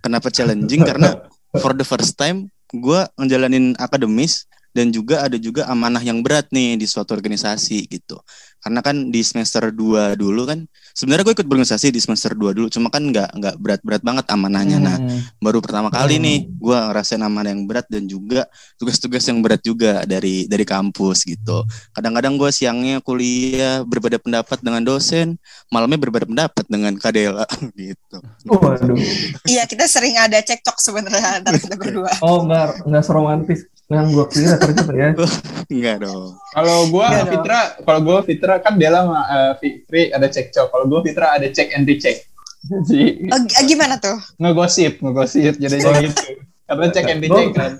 Kenapa 0.00 0.32
challenging? 0.32 0.80
Karena 0.88 1.28
for 1.60 1.76
the 1.76 1.84
first 1.84 2.16
time 2.16 2.48
gue 2.72 3.00
ngejalanin 3.20 3.76
akademis 3.76 4.48
dan 4.72 4.88
juga 4.88 5.28
ada 5.28 5.36
juga 5.36 5.68
amanah 5.68 6.00
yang 6.00 6.24
berat 6.24 6.48
nih 6.48 6.80
di 6.80 6.88
suatu 6.88 7.12
organisasi 7.12 7.92
gitu. 7.92 8.16
Karena 8.62 8.78
kan 8.78 9.10
di 9.10 9.20
semester 9.26 9.74
2 9.74 10.14
dulu 10.14 10.46
kan 10.46 10.62
sebenarnya 10.94 11.26
gue 11.26 11.34
ikut 11.34 11.48
berorganisasi 11.50 11.90
di 11.90 11.98
semester 11.98 12.30
2 12.32 12.54
dulu 12.54 12.70
cuma 12.70 12.94
kan 12.94 13.02
nggak 13.02 13.34
nggak 13.34 13.54
berat-berat 13.58 14.02
banget 14.06 14.24
amanahnya. 14.30 14.78
Nah, 14.78 14.96
Hmm. 15.02 15.18
baru 15.42 15.58
pertama 15.58 15.90
kali 15.90 16.16
Hmm. 16.16 16.24
nih 16.24 16.38
gue 16.46 16.76
ngerasain 16.78 17.18
amanah 17.18 17.50
yang 17.50 17.66
berat 17.66 17.90
dan 17.90 18.06
juga 18.06 18.46
tugas-tugas 18.78 19.26
yang 19.26 19.42
berat 19.42 19.58
juga 19.60 20.06
dari 20.06 20.46
dari 20.46 20.62
kampus 20.62 21.26
gitu. 21.26 21.66
Kadang-kadang 21.90 22.38
gue 22.38 22.50
siangnya 22.54 23.02
kuliah 23.02 23.82
berbeda 23.82 24.22
pendapat 24.22 24.62
dengan 24.62 24.86
dosen, 24.86 25.34
malamnya 25.66 25.98
berbeda 25.98 26.30
pendapat 26.30 26.64
dengan 26.70 26.94
Kadela 26.94 27.42
gitu. 27.74 28.22
Waduh. 28.46 28.94
Iya 29.42 29.66
kita 29.66 29.90
sering 29.90 30.14
ada 30.14 30.38
cekcok 30.38 30.78
sebenarnya 30.78 31.42
antara 31.42 31.58
kita 31.58 31.74
berdua. 31.74 32.14
Oh, 32.22 32.46
enggak, 32.46 32.78
enggak 32.86 33.02
seromantis 33.02 33.66
yang 33.94 34.08
gua 34.10 34.26
kira 34.26 34.56
ternyata 34.56 34.92
ya. 34.92 35.08
Enggak 35.72 35.96
dong. 36.00 36.36
Kalau 36.50 36.76
gua 36.88 37.06
Iya 37.06 37.20
dong. 37.20 37.30
Fitra, 37.32 37.60
kalau 37.78 38.00
gua 38.00 38.18
Fitra 38.20 38.54
kan 38.58 38.74
Dela 38.74 39.00
sama 39.02 39.20
eh, 39.22 39.52
Fikri 39.56 40.02
ada 40.08 40.26
cekcok. 40.26 40.66
Kalau 40.66 40.84
gua 40.86 41.00
Fitra 41.00 41.26
ada 41.32 41.46
check 41.46 41.70
and 41.70 41.84
recheck. 41.84 42.24
Jadi 42.62 43.26
Oh, 43.26 43.40
g- 43.42 43.66
gimana 43.66 43.96
tuh? 43.96 44.16
ngegosip, 44.36 44.98
ngegosip 44.98 45.54
jadinya 45.56 45.98
gitu. 45.98 46.38
Karena 46.62 46.86
check 46.88 47.06
and 47.06 47.20
recheck 47.20 47.48
kan. 47.52 47.72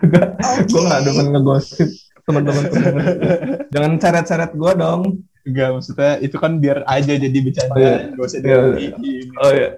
Enggak, 0.00 0.26
Oke. 0.36 0.68
gua 0.68 0.80
enggak 0.82 1.00
demen 1.04 1.26
ngegosip 1.30 1.88
teman-teman. 2.22 2.64
Jangan 3.68 3.92
seret-seret 3.96 4.52
gua 4.52 4.72
dong. 4.72 5.22
Enggak, 5.40 5.68
maksudnya 5.72 6.18
itu 6.18 6.36
kan 6.36 6.52
biar 6.56 6.84
aja 6.84 7.12
jadi 7.12 7.38
bercanda, 7.38 7.72
Oh, 7.72 7.78
iya. 7.78 7.96
nggak 8.08 8.22
usah 8.22 8.38
Iya, 8.38 8.56
dibikin. 8.68 9.26
Oh 9.36 9.50
iya. 9.50 9.68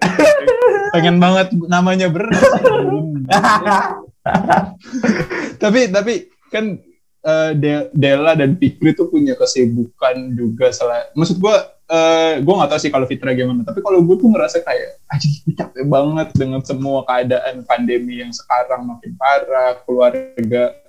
pengen 0.91 1.17
banget 1.17 1.49
namanya 1.65 2.07
berat 2.07 2.35
tapi 5.63 5.91
tapi 5.91 6.15
kan 6.53 6.79
uh, 7.27 7.51
Della 7.93 8.39
dan 8.39 8.55
Fikri 8.55 8.95
tuh 8.95 9.11
punya 9.11 9.35
kesibukan 9.35 10.37
juga 10.37 10.71
salah 10.71 11.11
maksud 11.19 11.43
gue 11.43 11.57
uh, 11.91 12.35
gue 12.39 12.55
gak 12.63 12.71
tahu 12.71 12.81
sih 12.81 12.93
kalau 12.93 13.07
Fitra 13.11 13.35
gimana 13.35 13.67
tapi 13.67 13.83
kalau 13.83 13.99
gue 14.05 14.15
tuh 14.19 14.31
ngerasa 14.31 14.63
kayak 14.63 15.03
aja 15.11 15.29
capek 15.59 15.85
banget 15.91 16.29
dengan 16.39 16.61
semua 16.63 17.03
keadaan 17.03 17.67
pandemi 17.67 18.23
yang 18.23 18.31
sekarang 18.31 18.87
makin 18.87 19.13
parah 19.19 19.81
keluarga 19.83 20.83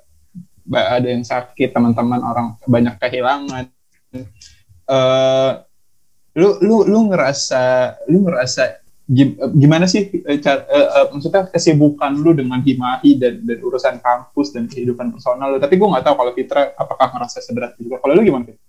ada 0.72 1.08
yang 1.08 1.26
sakit 1.28 1.76
teman-teman 1.76 2.24
orang 2.24 2.48
banyak 2.64 2.96
kehilangan. 3.00 3.68
Uh, 4.88 5.60
lu 6.34 6.60
lu 6.64 6.88
lu 6.88 7.00
ngerasa 7.12 7.96
lu 8.10 8.26
ngerasa 8.26 8.83
gimana 9.52 9.84
sih 9.84 10.08
eh, 10.24 10.40
cara, 10.40 10.64
uh, 10.64 10.88
uh, 11.04 11.06
maksudnya 11.12 11.52
kesibukan 11.52 12.16
lu 12.16 12.32
dengan 12.32 12.64
himahi 12.64 13.20
dan 13.20 13.44
dan 13.44 13.60
urusan 13.60 14.00
kampus 14.00 14.56
dan 14.56 14.72
kehidupan 14.72 15.12
personal 15.12 15.52
lu? 15.52 15.60
Tapi 15.60 15.76
gue 15.76 15.88
nggak 15.92 16.06
tahu 16.08 16.16
kalau 16.16 16.32
Fitra 16.32 16.72
apakah 16.80 17.08
ngerasa 17.12 17.44
seberat 17.44 17.76
juga. 17.76 18.00
Kalau 18.00 18.16
lu 18.16 18.24
gimana 18.24 18.48
Fitra? 18.48 18.64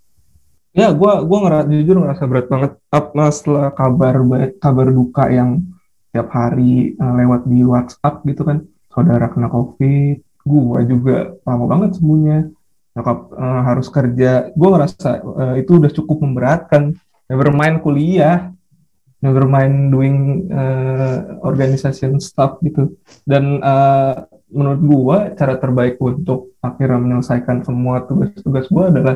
Ya, 0.75 0.91
gue 0.91 1.11
gua 1.23 1.39
ngerasa 1.47 1.71
jujur 1.71 1.95
ngerasa 2.03 2.23
berat 2.27 2.47
banget. 2.51 2.71
Apa 2.91 3.31
setelah 3.31 3.71
kabar 3.71 4.19
kabar 4.59 4.87
duka 4.91 5.31
yang 5.31 5.63
tiap 6.11 6.27
hari 6.35 6.99
uh, 6.99 7.15
lewat 7.15 7.47
di 7.47 7.59
WhatsApp 7.63 8.23
gitu 8.27 8.43
kan 8.43 8.67
saudara 8.91 9.27
kena 9.31 9.47
COVID, 9.51 10.15
gue 10.43 10.79
juga 10.87 11.35
lama 11.47 11.65
banget 11.67 11.99
semuanya. 11.99 12.47
Nyokap 12.95 13.19
uh, 13.35 13.61
harus 13.67 13.87
kerja, 13.91 14.51
gue 14.55 14.69
ngerasa 14.71 15.09
uh, 15.23 15.55
itu 15.59 15.79
udah 15.79 15.91
cukup 15.91 16.23
memberatkan. 16.23 16.95
Never 17.27 17.51
mind 17.51 17.83
kuliah, 17.83 18.54
never 19.23 19.47
mind 19.47 19.91
doing 19.91 20.49
uh, 20.51 21.39
organization 21.43 22.19
stuff 22.19 22.59
gitu 22.63 22.95
dan 23.23 23.63
uh, 23.63 24.27
menurut 24.51 24.81
gua 24.83 25.17
cara 25.35 25.59
terbaik 25.59 25.99
untuk 25.99 26.55
akhirnya 26.63 26.99
menyelesaikan 27.01 27.63
semua 27.63 28.03
tugas-tugas 28.03 28.65
gua 28.71 28.91
adalah 28.91 29.15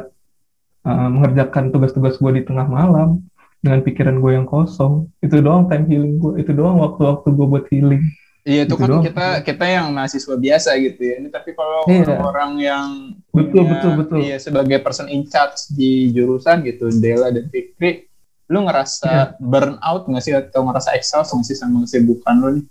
uh, 0.87 1.09
mengerjakan 1.11 1.71
tugas-tugas 1.71 2.15
gua 2.19 2.31
di 2.35 2.43
tengah 2.43 2.67
malam 2.67 3.23
dengan 3.59 3.83
pikiran 3.83 4.23
gue 4.23 4.39
yang 4.39 4.47
kosong 4.47 5.11
itu 5.19 5.43
doang 5.43 5.67
time 5.67 5.83
healing 5.91 6.15
gue 6.15 6.39
itu 6.39 6.55
doang 6.55 6.79
waktu-waktu 6.79 7.27
gue 7.27 7.47
buat 7.47 7.65
healing 7.67 8.03
Iya 8.47 8.65
itu, 8.65 8.73
itu 8.73 8.81
kan 8.81 8.87
doang. 8.89 9.03
kita 9.05 9.27
kita 9.45 9.65
yang 9.67 9.87
mahasiswa 9.93 10.35
biasa 10.39 10.69
gitu 10.81 11.01
ya. 11.05 11.21
Ini 11.21 11.29
tapi 11.29 11.53
kalau 11.53 11.85
iya. 11.85 12.01
orang-orang 12.01 12.51
yang 12.57 12.87
betul 13.29 13.61
punya, 13.61 13.71
betul 13.75 13.91
betul. 13.99 14.17
Iya 14.25 14.37
sebagai 14.41 14.79
person 14.81 15.05
in 15.11 15.27
charge 15.29 15.69
di 15.75 16.09
jurusan 16.15 16.65
gitu, 16.65 16.89
Dela 16.97 17.29
dan 17.29 17.45
Fikri, 17.51 18.08
lu 18.49 18.65
ngerasa 18.65 19.09
yeah. 19.09 19.27
burn 19.37 19.77
out 19.85 20.09
nggak 20.09 20.23
sih 20.25 20.33
atau 20.33 20.65
ngerasa 20.65 20.97
exhaust 20.97 21.31
nggak 21.37 21.45
sih 21.45 21.57
sama 21.57 21.85
kesibukan 21.85 22.35
lu 22.41 22.49
nih? 22.57 22.65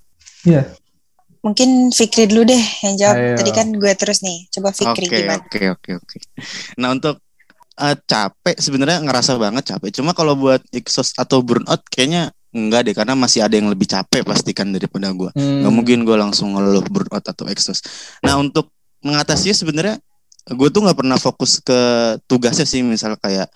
Iya. 0.44 0.54
Yeah. 0.58 0.66
Mungkin 1.38 1.94
Fikri 1.94 2.26
dulu 2.26 2.50
deh 2.50 2.64
yang 2.82 2.94
jawab. 2.99 3.16
Ayo. 3.16 3.37
Tadi 3.38 3.50
kan 3.54 3.66
gue 3.70 3.92
terus 3.94 4.18
nih. 4.26 4.50
Coba 4.50 4.75
Fikri 4.75 5.06
okay, 5.06 5.18
gimana? 5.23 5.38
Oke 5.38 5.47
okay, 5.47 5.66
oke 5.70 5.80
okay, 5.80 5.92
oke. 5.94 6.06
Okay. 6.11 6.20
Nah 6.82 6.88
untuk 6.90 7.23
uh, 7.78 7.97
capek 7.97 8.56
sebenarnya 8.58 8.99
ngerasa 9.06 9.38
banget 9.38 9.64
capek. 9.70 9.90
Cuma 9.94 10.11
kalau 10.18 10.35
buat 10.35 10.61
exhaust 10.75 11.14
atau 11.14 11.40
burn 11.47 11.62
out 11.70 11.87
kayaknya 11.87 12.35
enggak 12.50 12.90
deh 12.90 12.94
karena 12.99 13.14
masih 13.14 13.47
ada 13.47 13.54
yang 13.54 13.70
lebih 13.70 13.87
capek 13.87 14.26
pastikan 14.26 14.75
daripada 14.75 15.14
gue. 15.14 15.30
Hmm. 15.38 15.62
Gak 15.62 15.73
mungkin 15.73 16.02
gue 16.02 16.16
langsung 16.18 16.58
ngeluh 16.58 16.85
burn 16.90 17.08
out 17.14 17.23
atau 17.23 17.47
exhaust. 17.47 17.87
Nah 18.26 18.35
untuk 18.35 18.75
mengatasi 19.06 19.54
sebenarnya 19.54 20.02
gue 20.49 20.68
tuh 20.73 20.80
nggak 20.80 20.99
pernah 20.99 21.20
fokus 21.20 21.61
ke 21.61 21.78
tugasnya 22.25 22.64
sih 22.64 22.80
misal 22.80 23.14
kayak 23.20 23.47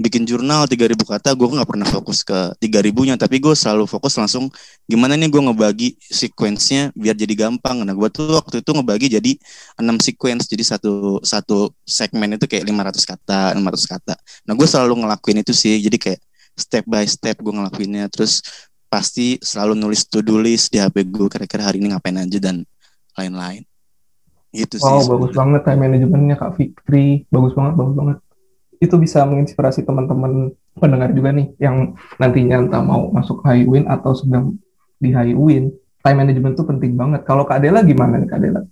bikin 0.00 0.24
jurnal 0.24 0.64
3000 0.64 0.96
kata 0.96 1.36
gue 1.36 1.48
nggak 1.48 1.68
pernah 1.68 1.88
fokus 1.88 2.24
ke 2.24 2.56
3000 2.58 3.08
nya 3.12 3.14
tapi 3.20 3.36
gue 3.38 3.52
selalu 3.52 3.84
fokus 3.84 4.16
langsung 4.16 4.48
gimana 4.88 5.16
nih 5.18 5.28
gue 5.28 5.42
ngebagi 5.42 5.88
sequence-nya 6.00 6.90
biar 6.96 7.16
jadi 7.16 7.34
gampang. 7.48 7.84
Nah 7.84 7.92
gue 7.92 8.08
tuh 8.08 8.40
waktu 8.40 8.64
itu 8.64 8.70
ngebagi 8.72 9.06
jadi 9.20 9.32
6 9.78 10.08
sequence. 10.12 10.48
Jadi 10.48 10.64
satu 10.64 11.20
satu 11.20 11.72
segmen 11.84 12.36
itu 12.36 12.48
kayak 12.48 12.64
500 12.64 13.10
kata 13.16 13.40
600 13.56 13.92
kata. 13.92 14.14
Nah 14.48 14.52
gue 14.56 14.66
selalu 14.68 15.04
ngelakuin 15.04 15.38
itu 15.44 15.52
sih. 15.52 15.76
Jadi 15.80 15.96
kayak 16.00 16.20
step 16.56 16.84
by 16.88 17.04
step 17.04 17.36
gue 17.40 17.52
ngelakuinnya. 17.52 18.08
Terus 18.08 18.40
pasti 18.92 19.40
selalu 19.40 19.76
nulis 19.76 20.04
to 20.04 20.20
do 20.20 20.36
list 20.36 20.68
di 20.68 20.76
HP 20.76 21.08
gue 21.08 21.28
kira-kira 21.32 21.64
hari 21.64 21.80
ini 21.80 21.96
ngapain 21.96 22.16
aja 22.16 22.38
dan 22.40 22.64
lain-lain. 23.16 23.64
Gitu 24.52 24.76
wow, 24.84 25.00
sih 25.00 25.08
bagus 25.08 25.32
banget 25.32 25.60
time 25.64 25.80
manajemennya 25.80 26.36
Kak 26.36 26.52
Fikri. 26.60 27.24
Bagus 27.32 27.56
banget 27.56 27.74
bagus 27.80 27.96
banget 27.96 28.18
itu 28.82 28.98
bisa 28.98 29.22
menginspirasi 29.22 29.86
teman-teman 29.86 30.50
pendengar 30.74 31.14
juga 31.14 31.30
nih 31.30 31.54
yang 31.62 31.94
nantinya 32.18 32.66
entah 32.66 32.82
mau 32.82 33.14
masuk 33.14 33.38
high 33.46 33.62
win 33.62 33.86
atau 33.86 34.10
sedang 34.18 34.58
di 34.98 35.14
high 35.14 35.38
win 35.38 35.70
time 36.02 36.18
management 36.18 36.58
itu 36.58 36.66
penting 36.66 36.92
banget 36.98 37.22
kalau 37.22 37.46
Kak 37.46 37.62
Adela 37.62 37.86
gimana 37.86 38.18
nih 38.18 38.26
Kak 38.26 38.38
Adela? 38.42 38.62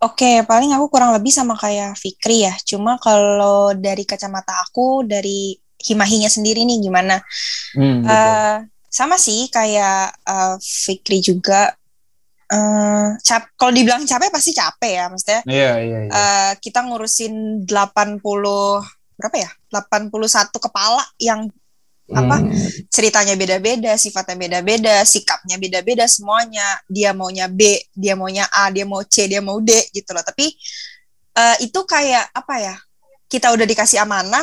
Oke, 0.00 0.40
paling 0.48 0.72
aku 0.72 0.88
kurang 0.88 1.12
lebih 1.12 1.28
sama 1.28 1.52
kayak 1.60 1.92
Fikri 1.92 2.48
ya. 2.48 2.56
Cuma 2.64 2.96
kalau 2.96 3.76
dari 3.76 4.08
kacamata 4.08 4.64
aku, 4.64 5.04
dari 5.04 5.52
himahinya 5.76 6.32
sendiri 6.32 6.64
nih 6.64 6.80
gimana? 6.80 7.20
Hmm, 7.76 8.00
uh, 8.08 8.64
sama 8.88 9.20
sih 9.20 9.52
kayak 9.52 10.16
uh, 10.24 10.56
Fikri 10.56 11.20
juga 11.20 11.76
Uh, 12.50 13.14
cap 13.22 13.46
kalau 13.54 13.70
dibilang 13.70 14.02
capek 14.02 14.26
pasti 14.34 14.50
capek 14.50 14.92
ya 14.98 15.04
maksudnya. 15.06 15.40
Iya, 15.46 15.72
iya, 15.86 15.98
iya. 16.06 16.10
Uh, 16.10 16.52
kita 16.58 16.82
ngurusin 16.82 17.62
80 17.62 18.18
berapa 19.20 19.36
ya? 19.38 19.50
81 19.70 20.50
kepala 20.58 21.04
yang 21.22 21.46
hmm. 21.46 22.18
apa 22.18 22.36
ceritanya 22.90 23.38
beda-beda, 23.38 23.94
sifatnya 23.94 24.34
beda-beda, 24.34 25.06
sikapnya 25.06 25.62
beda-beda 25.62 26.10
semuanya. 26.10 26.82
Dia 26.90 27.14
maunya 27.14 27.46
B, 27.46 27.86
dia 27.94 28.18
maunya 28.18 28.50
A, 28.50 28.72
dia 28.74 28.82
mau 28.82 29.04
C, 29.06 29.30
dia 29.30 29.38
mau 29.38 29.62
D 29.62 29.70
gitu 29.94 30.10
loh. 30.10 30.26
Tapi 30.26 30.50
uh, 31.38 31.56
itu 31.62 31.80
kayak 31.86 32.34
apa 32.34 32.54
ya? 32.58 32.74
Kita 33.30 33.54
udah 33.54 33.62
dikasih 33.62 34.02
amanah, 34.02 34.42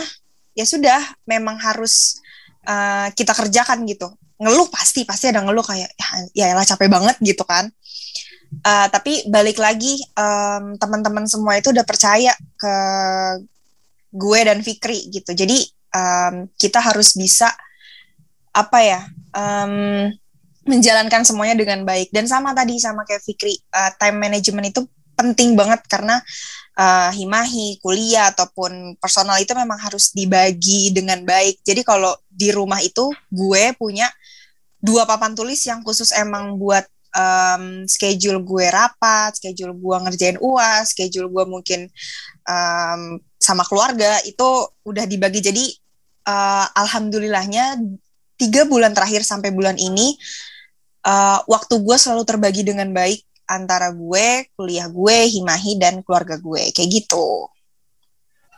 ya 0.56 0.64
sudah 0.64 1.04
memang 1.28 1.60
harus 1.60 2.24
uh, 2.64 3.12
kita 3.12 3.36
kerjakan 3.36 3.84
gitu. 3.84 4.08
Ngeluh 4.38 4.70
pasti 4.70 5.02
pasti 5.04 5.34
ada 5.34 5.42
ngeluh 5.42 5.66
kayak 5.66 5.90
ya 5.98 6.08
ya 6.34 6.46
lah 6.54 6.66
capek 6.66 6.90
banget 6.90 7.18
gitu 7.22 7.42
kan 7.42 7.70
Uh, 8.64 8.88
tapi 8.88 9.28
balik 9.28 9.60
lagi 9.60 10.00
um, 10.16 10.80
teman-teman 10.80 11.28
semua 11.28 11.60
itu 11.60 11.76
udah 11.76 11.84
percaya 11.84 12.32
ke 12.56 12.76
gue 14.16 14.40
dan 14.40 14.64
Fikri 14.64 15.12
gitu. 15.12 15.36
Jadi 15.36 15.68
um, 15.92 16.48
kita 16.56 16.80
harus 16.80 17.16
bisa 17.20 17.52
apa 18.56 18.80
ya 18.82 19.02
um, 19.36 20.08
menjalankan 20.64 21.28
semuanya 21.28 21.60
dengan 21.60 21.84
baik. 21.84 22.12
Dan 22.16 22.28
sama 22.28 22.56
tadi 22.56 22.80
sama 22.80 23.04
kayak 23.04 23.24
Fikri, 23.24 23.56
uh, 23.76 23.92
time 24.00 24.18
management 24.20 24.72
itu 24.72 24.82
penting 25.18 25.58
banget 25.58 25.84
karena 25.92 26.22
uh, 26.80 27.12
himahi, 27.12 27.84
kuliah 27.84 28.32
ataupun 28.32 28.96
personal 29.02 29.44
itu 29.44 29.52
memang 29.52 29.80
harus 29.80 30.16
dibagi 30.16 30.96
dengan 30.96 31.20
baik. 31.28 31.68
Jadi 31.68 31.84
kalau 31.84 32.16
di 32.32 32.56
rumah 32.56 32.80
itu 32.80 33.12
gue 33.28 33.76
punya 33.76 34.08
dua 34.78 35.10
papan 35.10 35.34
tulis 35.34 35.60
yang 35.66 35.82
khusus 35.82 36.14
emang 36.14 36.56
buat 36.62 36.86
um, 37.18 37.84
schedule 37.90 38.42
gue 38.46 38.66
rapat, 38.70 39.38
schedule 39.38 39.74
gue 39.74 39.96
ngerjain 40.06 40.38
uas, 40.38 40.94
schedule 40.94 41.30
gue 41.32 41.44
mungkin 41.50 41.90
um, 42.46 43.18
sama 43.38 43.64
keluarga 43.66 44.22
itu 44.24 44.48
udah 44.86 45.06
dibagi. 45.10 45.40
Jadi 45.42 45.66
uh, 46.30 46.66
alhamdulillahnya 46.78 47.82
tiga 48.38 48.70
bulan 48.70 48.94
terakhir 48.94 49.26
sampai 49.26 49.50
bulan 49.50 49.76
ini 49.82 50.14
uh, 51.06 51.42
waktu 51.50 51.82
gue 51.82 51.98
selalu 51.98 52.24
terbagi 52.28 52.62
dengan 52.62 52.94
baik 52.94 53.26
antara 53.48 53.96
gue, 53.96 54.52
kuliah 54.60 54.92
gue, 54.92 55.18
himahi 55.32 55.80
dan 55.80 56.04
keluarga 56.04 56.36
gue 56.38 56.70
kayak 56.76 56.90
gitu. 56.92 57.48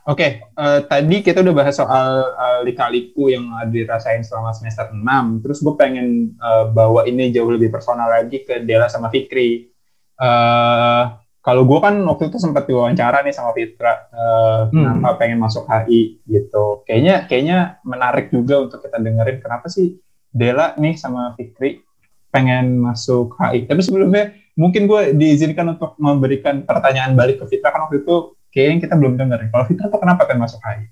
Oke, 0.09 0.25
okay, 0.25 0.31
uh, 0.57 0.81
eh, 0.81 0.89
tadi 0.89 1.21
kita 1.21 1.45
udah 1.45 1.53
bahas 1.53 1.77
soal 1.77 2.33
uh, 2.33 2.59
lika-liku 2.65 3.29
yang 3.29 3.45
dirasain 3.69 4.25
selama 4.25 4.49
semester 4.57 4.89
6. 4.89 5.05
Terus 5.45 5.61
gue 5.61 5.75
pengen 5.77 6.33
uh, 6.41 6.65
bawa 6.65 7.05
ini 7.05 7.29
jauh 7.29 7.45
lebih 7.45 7.69
personal 7.69 8.09
lagi 8.09 8.41
ke 8.41 8.65
Dela 8.65 8.89
sama 8.89 9.13
Fikri. 9.13 9.69
Uh, 10.17 11.13
kalau 11.45 11.61
gue 11.61 11.77
kan 11.77 11.93
waktu 12.09 12.33
itu 12.33 12.41
sempat 12.41 12.65
diwawancara 12.65 13.21
nih 13.21 13.37
sama 13.37 13.53
Fitra, 13.53 14.09
uh, 14.09 14.73
hmm. 14.73 14.73
kenapa 14.73 15.21
pengen 15.21 15.37
masuk 15.45 15.69
HI 15.69 16.25
gitu. 16.25 16.81
Kayaknya 16.89 17.29
kayaknya 17.29 17.57
menarik 17.85 18.33
juga 18.33 18.65
untuk 18.65 18.81
kita 18.81 18.97
dengerin 18.97 19.37
kenapa 19.45 19.69
sih 19.69 19.93
Dela 20.33 20.73
nih 20.81 20.97
sama 20.97 21.37
Fikri 21.37 21.85
pengen 22.33 22.81
masuk 22.81 23.37
HI. 23.37 23.69
Tapi 23.69 23.81
sebelumnya 23.85 24.33
mungkin 24.57 24.89
gue 24.89 25.13
diizinkan 25.13 25.77
untuk 25.77 25.93
memberikan 26.01 26.65
pertanyaan 26.65 27.13
balik 27.13 27.45
ke 27.45 27.45
Fitra 27.45 27.69
kan 27.69 27.85
waktu 27.85 28.01
itu 28.01 28.38
kayaknya 28.53 28.89
kita 28.89 28.93
belum 28.97 29.13
dengar. 29.15 29.39
Kalau 29.49 29.65
Vita 29.69 29.85
tuh 29.89 29.99
kenapa 30.01 30.25
kan 30.25 30.37
masuk 30.41 30.59
HI? 30.61 30.89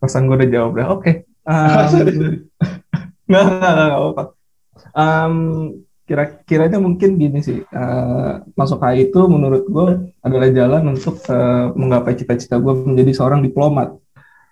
Pesan 0.00 0.28
gue 0.28 0.36
udah 0.36 0.50
jawab 0.50 0.72
deh. 0.76 0.88
Oke. 0.88 1.12
Okay. 1.44 1.52
Um, 3.28 3.28
nggak, 3.28 3.42
nggak, 3.44 3.72
nggak, 3.76 4.00
apa 4.00 4.24
Um, 4.96 5.34
kira-kiranya 6.08 6.80
mungkin 6.80 7.20
gini 7.20 7.40
sih. 7.44 7.60
Uh, 7.68 8.40
masuk 8.56 8.80
HI 8.80 9.12
itu 9.12 9.20
menurut 9.28 9.64
gue 9.68 9.88
adalah 10.24 10.48
jalan 10.48 10.96
untuk 10.96 11.20
uh, 11.28 11.72
menggapai 11.76 12.16
cita-cita 12.16 12.56
gue 12.56 12.72
menjadi 12.72 13.12
seorang 13.12 13.44
diplomat. 13.44 13.92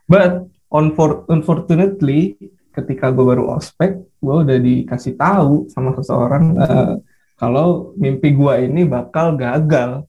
But 0.05 0.53
unfor 0.69 1.25
unfortunately, 1.33 2.37
ketika 2.73 3.13
gue 3.13 3.25
baru 3.25 3.57
ospek, 3.57 4.01
gue 4.21 4.37
udah 4.45 4.59
dikasih 4.61 5.17
tahu 5.17 5.69
sama 5.69 5.97
seseorang 5.97 6.45
uh, 6.57 6.97
kalau 7.37 7.93
mimpi 7.99 8.33
gue 8.33 8.55
ini 8.69 8.89
bakal 8.89 9.37
gagal 9.37 10.07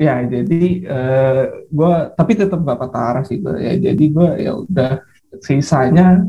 ya 0.00 0.24
jadi 0.24 0.64
uh, 0.88 1.42
gue 1.68 1.94
tapi 2.16 2.32
tetap 2.32 2.64
gak 2.64 2.80
patah 2.80 3.04
arah 3.12 3.24
sih 3.28 3.36
gue 3.36 3.52
ya 3.60 3.76
jadi 3.76 4.04
gue 4.08 4.28
ya 4.40 4.52
udah 4.64 5.04
sisanya 5.44 6.24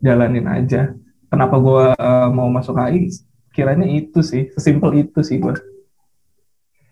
jalanin 0.00 0.48
aja 0.48 0.96
kenapa 1.28 1.60
gue 1.60 1.84
uh, 2.00 2.28
mau 2.32 2.48
masuk 2.48 2.80
HI 2.80 3.12
kiranya 3.52 3.84
itu 3.84 4.24
sih 4.24 4.48
sesimpel 4.56 5.04
itu 5.04 5.20
sih 5.20 5.36
gue 5.36 5.52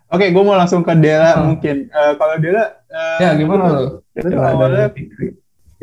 Oke, 0.08 0.32
gue 0.32 0.40
mau 0.40 0.56
langsung 0.56 0.80
ke 0.80 0.96
Dela 0.96 1.36
hmm. 1.36 1.44
mungkin. 1.52 1.76
Uh, 1.92 2.16
kalau 2.16 2.40
Dela, 2.40 2.80
uh, 2.88 3.20
ya 3.20 3.36
gimana 3.36 3.64
lo? 3.68 3.84
Awalnya, 4.16 4.88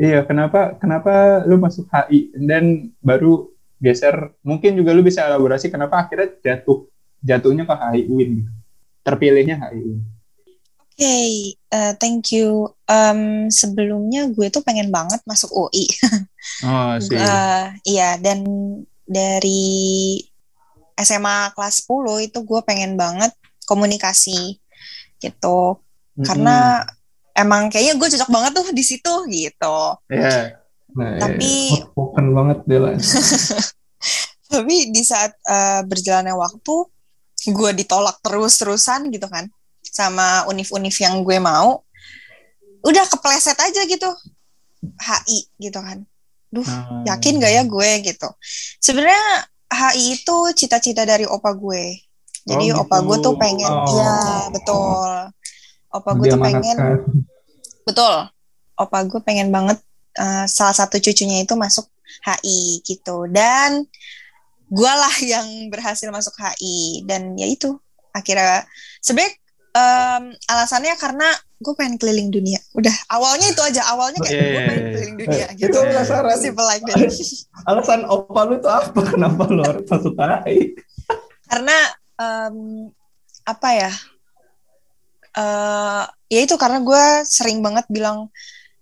iya 0.01 0.25
kenapa 0.25 0.81
kenapa 0.81 1.45
lu 1.45 1.61
masuk 1.61 1.85
HI 1.93 2.33
dan 2.41 2.89
baru 3.05 3.53
geser? 3.77 4.33
Mungkin 4.41 4.81
juga 4.81 4.97
lu 4.97 5.05
bisa 5.05 5.29
elaborasi 5.29 5.69
kenapa 5.69 6.09
akhirnya 6.09 6.41
jatuh 6.41 6.89
jatuhnya 7.21 7.69
ke 7.69 7.75
HI 7.77 8.01
UIN 8.09 8.29
gitu. 8.41 8.51
Terpilihnya 9.05 9.61
HI 9.61 9.93
UIN. 9.93 10.14
Oke, 10.95 11.03
okay, 11.03 11.31
uh, 11.75 11.91
thank 11.99 12.31
you. 12.31 12.71
Um, 12.87 13.51
sebelumnya 13.51 14.31
gue 14.31 14.47
tuh 14.47 14.63
pengen 14.63 14.95
banget 14.95 15.19
masuk 15.27 15.51
UI. 15.51 15.91
oh, 16.71 16.95
sih. 17.03 17.19
Uh, 17.19 17.67
iya, 17.83 18.15
dan 18.15 18.47
dari 19.03 20.23
SMA 20.95 21.51
kelas 21.51 21.83
10 21.83 22.31
itu 22.31 22.39
gue 22.47 22.61
pengen 22.63 22.95
banget 22.95 23.35
komunikasi 23.67 24.57
gitu 25.19 25.75
mm-hmm. 25.75 26.23
karena 26.23 26.87
emang 27.35 27.67
kayaknya 27.67 27.99
gue 27.99 28.07
cocok 28.15 28.31
banget 28.31 28.51
tuh 28.55 28.67
di 28.71 28.83
situ 28.85 29.13
gitu 29.27 29.77
yeah. 30.07 30.55
nah, 30.95 31.19
tapi 31.19 31.83
open 31.99 32.31
banget 32.31 32.57
Dela 32.63 32.95
tapi 34.53 34.75
di 34.95 35.01
saat 35.03 35.35
uh, 35.43 35.83
berjalannya 35.83 36.35
waktu 36.37 36.75
gue 37.45 37.71
ditolak 37.75 38.17
terus-terusan 38.23 39.11
gitu 39.11 39.27
kan 39.27 39.51
sama 39.91 40.45
univ-univ 40.49 40.93
yang 40.97 41.21
gue 41.21 41.37
mau 41.37 41.83
udah 42.85 43.05
kepleset 43.09 43.57
aja 43.57 43.81
gitu 43.85 44.09
HI 44.81 45.39
gitu 45.57 45.79
kan 45.81 46.05
duh 46.53 46.63
hmm. 46.63 47.09
yakin 47.09 47.41
gak 47.41 47.53
ya 47.53 47.63
gue 47.65 47.89
gitu 48.05 48.29
sebenarnya 48.77 49.49
HI 49.69 50.21
itu 50.21 50.37
cita-cita 50.53 51.03
dari 51.03 51.25
opa 51.25 51.51
gue 51.57 52.05
jadi 52.45 52.77
oh, 52.77 52.85
opa 52.85 53.01
gue 53.01 53.17
tuh 53.25 53.33
gitu. 53.33 53.41
pengen, 53.41 53.73
oh. 53.73 53.89
ya 53.89 54.15
betul. 54.53 55.11
Opa 55.89 56.09
gue 56.13 56.27
tuh 56.29 56.41
pengen, 56.41 56.77
betul. 57.81 58.15
Opa 58.77 58.97
gue 59.01 59.19
pengen 59.25 59.49
banget 59.49 59.81
uh, 60.21 60.45
salah 60.45 60.77
satu 60.77 61.01
cucunya 61.01 61.41
itu 61.41 61.57
masuk 61.57 61.89
HI 62.21 62.85
gitu. 62.85 63.25
Dan 63.25 63.89
gue 64.69 64.93
lah 64.93 65.15
yang 65.25 65.73
berhasil 65.73 66.05
masuk 66.13 66.37
HI. 66.37 67.01
Dan 67.09 67.33
ya 67.33 67.49
itu 67.49 67.73
akhirnya 68.13 68.69
sebenarnya 69.01 69.33
um, 69.75 70.23
alasannya 70.47 70.95
karena 70.95 71.27
gue 71.59 71.73
pengen 71.75 71.99
keliling 71.99 72.31
dunia. 72.31 72.59
Udah 72.73 72.95
awalnya 73.11 73.51
itu 73.51 73.61
aja 73.61 73.83
awalnya 73.91 74.19
kayak 74.23 74.33
yeah. 74.33 74.47
gue 74.47 74.61
pengen 74.63 74.85
keliling 74.95 75.17
dunia 75.19 75.47
gitu. 75.59 75.69
Itu 75.69 75.79
penasaran. 75.83 76.37
Simple 76.39 76.65
like 76.65 76.83
that. 76.87 76.97
Alasan 77.67 78.01
opa 78.07 78.41
lu 78.47 78.55
itu 78.57 78.69
apa? 78.71 78.99
Kenapa 79.13 79.43
lu 79.51 79.61
harus 79.61 79.85
masuk 79.85 80.15
HI? 80.15 80.79
Karena 81.45 81.77
um, 82.17 82.89
apa 83.45 83.69
ya 83.77 83.91
uh, 85.37 86.03
ya 86.31 86.39
itu 86.41 86.55
karena 86.57 86.81
gue 86.81 87.03
sering 87.27 87.61
banget 87.61 87.85
bilang 87.93 88.33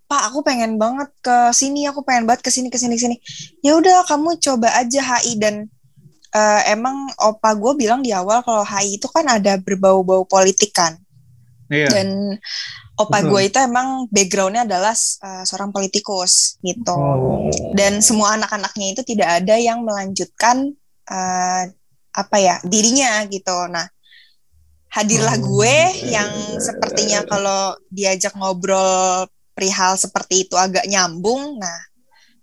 pak 0.08 0.32
aku 0.32 0.40
pengen 0.40 0.80
banget 0.80 1.10
ke 1.20 1.52
sini 1.52 1.84
aku 1.84 2.00
pengen 2.00 2.24
banget 2.24 2.44
ke 2.44 2.50
sini 2.52 2.72
ke 2.72 2.80
sini 2.80 2.96
sini 2.96 3.16
ya 3.60 3.76
udah 3.76 4.08
kamu 4.08 4.40
coba 4.40 4.72
aja 4.76 5.00
HI 5.00 5.36
dan 5.36 5.68
uh, 6.34 6.60
emang 6.66 7.08
opa 7.22 7.54
gue 7.54 7.72
bilang 7.78 8.02
di 8.02 8.10
awal 8.10 8.42
kalau 8.42 8.66
HI 8.66 8.98
itu 8.98 9.06
kan 9.08 9.24
ada 9.30 9.56
berbau-bau 9.56 10.26
politik 10.26 10.74
kan. 10.74 10.98
Iya. 11.64 11.88
dan 11.88 12.36
opa 13.00 13.24
gue 13.24 13.48
itu 13.48 13.56
emang 13.56 14.04
backgroundnya 14.12 14.68
adalah 14.68 14.92
uh, 15.24 15.42
seorang 15.48 15.72
politikus 15.72 16.60
gitu. 16.60 16.92
Oh. 16.92 17.48
dan 17.72 18.04
semua 18.04 18.36
anak-anaknya 18.36 18.86
itu 18.92 19.02
tidak 19.02 19.42
ada 19.42 19.56
yang 19.56 19.80
melanjutkan 19.80 20.76
uh, 21.08 21.62
apa 22.14 22.36
ya 22.36 22.60
dirinya 22.68 23.24
gitu. 23.32 23.56
Nah 23.72 23.88
hadirlah 24.94 25.34
oh, 25.34 25.42
gue 25.42 25.76
yang 26.06 26.30
sepertinya 26.62 27.26
kalau 27.26 27.74
diajak 27.90 28.30
ngobrol 28.38 29.26
perihal 29.50 29.98
seperti 29.98 30.46
itu 30.46 30.54
agak 30.54 30.86
nyambung 30.86 31.58
nah 31.58 31.80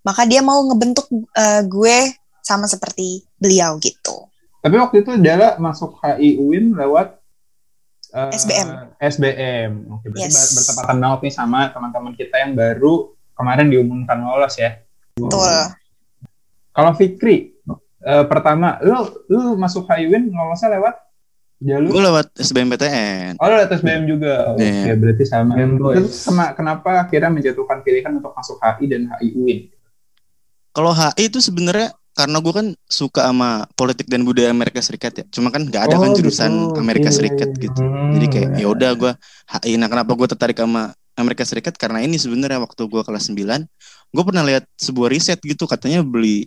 maka 0.04 0.28
dia 0.28 0.44
mau 0.44 0.60
ngebentuk 0.68 1.08
uh, 1.12 1.64
gue 1.64 2.12
sama 2.42 2.66
seperti 2.68 3.26
beliau 3.38 3.78
gitu. 3.80 4.30
Tapi 4.62 4.76
waktu 4.78 5.02
itu 5.02 5.12
Dela 5.18 5.58
masuk 5.58 5.98
HI 6.02 6.38
UIN 6.38 6.78
lewat 6.78 7.22
uh, 8.14 8.30
eh, 8.30 8.38
SBM 8.38 8.68
SBM 9.02 9.72
oke 9.90 10.06
berarti 10.12 10.30
yes. 10.30 10.54
bertepatan 10.54 10.98
banget 11.02 11.20
nih 11.26 11.34
sama 11.34 11.60
teman-teman 11.74 12.14
kita 12.14 12.36
yang 12.38 12.54
baru 12.54 13.10
kemarin 13.34 13.68
diumumkan 13.74 14.22
lolos 14.22 14.56
ya. 14.62 14.78
Betul. 15.18 15.50
Kalau 16.72 16.92
Fikri 16.94 17.58
uh, 18.06 18.26
pertama 18.30 18.78
lu 18.86 19.10
lu 19.32 19.42
masuk 19.58 19.90
Highwin 19.90 20.30
ngolosnya 20.30 20.78
lewat 20.78 20.96
jalur? 21.58 21.92
Gue 21.98 22.04
lewat 22.06 22.28
SBMPTN 22.38 23.42
oh 23.42 23.48
lewat 23.50 23.70
SBM 23.82 24.04
juga. 24.06 24.54
Yeah. 24.62 24.94
oke 24.94 25.02
berarti 25.02 25.26
sama. 25.26 25.54
Terus 25.98 26.14
sama 26.14 26.54
kenapa 26.54 27.02
akhirnya 27.02 27.34
menjatuhkan 27.34 27.82
pilihan 27.82 28.14
untuk 28.14 28.38
masuk 28.38 28.62
HI 28.62 28.86
dan 28.86 29.10
HI 29.18 29.28
UIN? 29.34 29.60
Kalau 30.72 30.94
HI 30.94 31.34
itu 31.34 31.42
sebenarnya 31.42 31.98
karena 32.12 32.38
gue 32.44 32.54
kan 32.54 32.68
suka 32.86 33.28
sama 33.32 33.66
politik 33.74 34.12
dan 34.12 34.28
budaya 34.28 34.52
Amerika 34.52 34.84
Serikat 34.84 35.14
ya. 35.16 35.26
Cuma 35.32 35.48
kan 35.50 35.64
nggak 35.68 35.84
ada 35.90 35.96
kan 35.96 36.00
oh, 36.00 36.04
kan 36.08 36.12
jurusan 36.20 36.52
gitu. 36.52 36.80
Amerika 36.80 37.10
iya, 37.10 37.16
Serikat 37.16 37.50
iya, 37.56 37.62
gitu. 37.68 37.82
Hmm, 37.82 38.12
Jadi 38.20 38.26
kayak 38.28 38.50
ya 38.60 38.68
udah 38.68 38.92
gue 39.00 39.12
HI. 39.48 39.74
Nah 39.80 39.88
kenapa 39.88 40.12
gue 40.14 40.28
tertarik 40.28 40.58
sama 40.60 40.92
Amerika 41.16 41.44
Serikat? 41.48 41.80
Karena 41.80 42.04
ini 42.04 42.20
sebenarnya 42.20 42.60
waktu 42.60 42.84
gue 42.84 43.02
kelas 43.02 43.32
9 43.32 43.68
gue 44.12 44.24
pernah 44.28 44.44
lihat 44.44 44.68
sebuah 44.76 45.08
riset 45.08 45.40
gitu 45.40 45.64
katanya 45.64 46.04
beli 46.04 46.44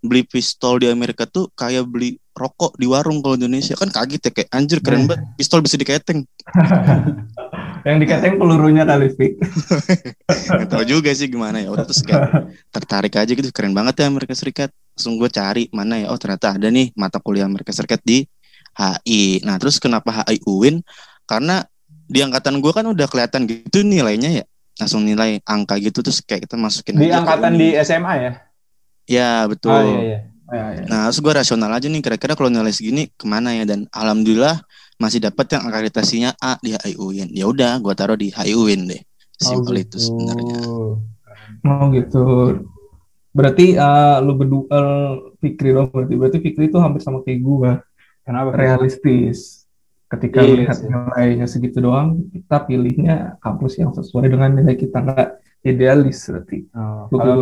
beli 0.00 0.24
pistol 0.24 0.80
di 0.80 0.88
Amerika 0.88 1.28
tuh 1.28 1.52
kayak 1.52 1.84
beli 1.84 2.16
rokok 2.32 2.72
di 2.80 2.88
warung 2.88 3.20
kalau 3.20 3.36
Indonesia 3.36 3.76
kan 3.76 3.92
kaget 3.92 4.22
ya 4.22 4.32
kayak 4.32 4.48
anjir 4.48 4.78
keren 4.80 5.04
banget 5.04 5.28
pistol 5.36 5.60
bisa 5.60 5.76
diketeng 5.76 6.24
yang 7.86 8.00
diketeng 8.00 8.40
pelurunya 8.40 8.88
kali 8.88 9.12
Fik 9.12 9.32
Gak 10.64 10.68
tau 10.72 10.84
juga 10.88 11.12
sih 11.12 11.28
gimana 11.28 11.60
ya 11.60 11.68
udah 11.68 11.84
terus 11.84 12.00
kayak 12.00 12.48
tertarik 12.72 13.12
aja 13.12 13.28
gitu 13.28 13.52
keren 13.52 13.76
banget 13.76 14.00
ya 14.00 14.08
Amerika 14.08 14.32
Serikat 14.32 14.72
langsung 15.00 15.16
gue 15.16 15.32
cari 15.32 15.64
mana 15.72 15.96
ya 15.96 16.12
oh 16.12 16.20
ternyata 16.20 16.60
ada 16.60 16.68
nih 16.68 16.92
mata 16.92 17.16
kuliah 17.16 17.48
Amerika 17.48 17.72
Serikat 17.72 18.04
di 18.04 18.28
HI 18.76 19.40
nah 19.48 19.56
terus 19.56 19.80
kenapa 19.80 20.12
HI 20.28 20.44
UIN 20.44 20.84
karena 21.24 21.64
di 21.88 22.20
angkatan 22.20 22.60
gue 22.60 22.72
kan 22.76 22.84
udah 22.84 23.08
kelihatan 23.08 23.48
gitu 23.48 23.80
nilainya 23.80 24.42
ya 24.42 24.44
langsung 24.76 25.08
nilai 25.08 25.40
angka 25.48 25.80
gitu 25.80 26.04
terus 26.04 26.20
kayak 26.20 26.44
kita 26.44 26.60
masukin 26.60 27.00
di 27.00 27.08
angkatan 27.08 27.56
di 27.56 27.72
SMA 27.80 28.14
ya 28.20 28.32
Ya 29.10 29.42
betul. 29.50 29.74
Oh, 29.74 29.82
iya, 29.82 29.98
iya. 30.06 30.18
Oh, 30.46 30.54
iya, 30.54 30.66
iya. 30.78 30.84
Nah, 30.86 31.10
terus 31.10 31.18
gue 31.18 31.32
rasional 31.34 31.70
aja 31.74 31.90
nih 31.90 31.98
kira-kira 31.98 32.38
kalau 32.38 32.46
nilai 32.46 32.70
segini 32.70 33.10
ke 33.10 33.26
mana 33.26 33.58
ya 33.58 33.66
dan 33.66 33.90
alhamdulillah 33.90 34.62
masih 35.02 35.18
dapat 35.18 35.50
yang 35.50 35.66
akreditasinya 35.66 36.30
A 36.38 36.54
di 36.62 36.70
HIUIN. 36.78 37.34
Ya 37.34 37.50
udah, 37.50 37.82
gue 37.82 37.94
taruh 37.98 38.14
di 38.14 38.30
HIUIN 38.30 38.86
deh. 38.86 39.02
Simpel 39.34 39.74
oh, 39.74 39.78
gitu. 39.82 39.98
itu 39.98 40.06
sebenarnya. 40.06 40.58
Oh 41.66 41.86
gitu. 41.90 42.22
Berarti 43.30 43.78
uh, 43.78 44.18
lu 44.22 44.34
berdua 44.34 44.64
uh, 44.70 45.12
Fikri 45.38 45.70
dong 45.70 45.88
berarti. 45.94 46.14
Berarti 46.18 46.38
Fikri 46.42 46.66
itu 46.66 46.78
hampir 46.82 47.00
sama 47.02 47.22
kayak 47.22 47.40
gue. 47.40 47.70
Kenapa? 48.26 48.54
Realistis. 48.54 49.60
Ketika 50.10 50.42
yes, 50.42 50.50
iya 50.50 50.58
lihat 50.58 50.78
nilainya 50.82 51.46
segitu 51.46 51.78
doang, 51.78 52.26
kita 52.34 52.66
pilihnya 52.66 53.38
kampus 53.38 53.78
yang 53.78 53.94
sesuai 53.94 54.26
dengan 54.26 54.58
nilai 54.58 54.74
kita 54.74 55.06
nggak 55.06 55.28
idealis 55.62 56.26
berarti. 56.26 56.66
Oh, 56.74 57.06
kalau, 57.14 57.38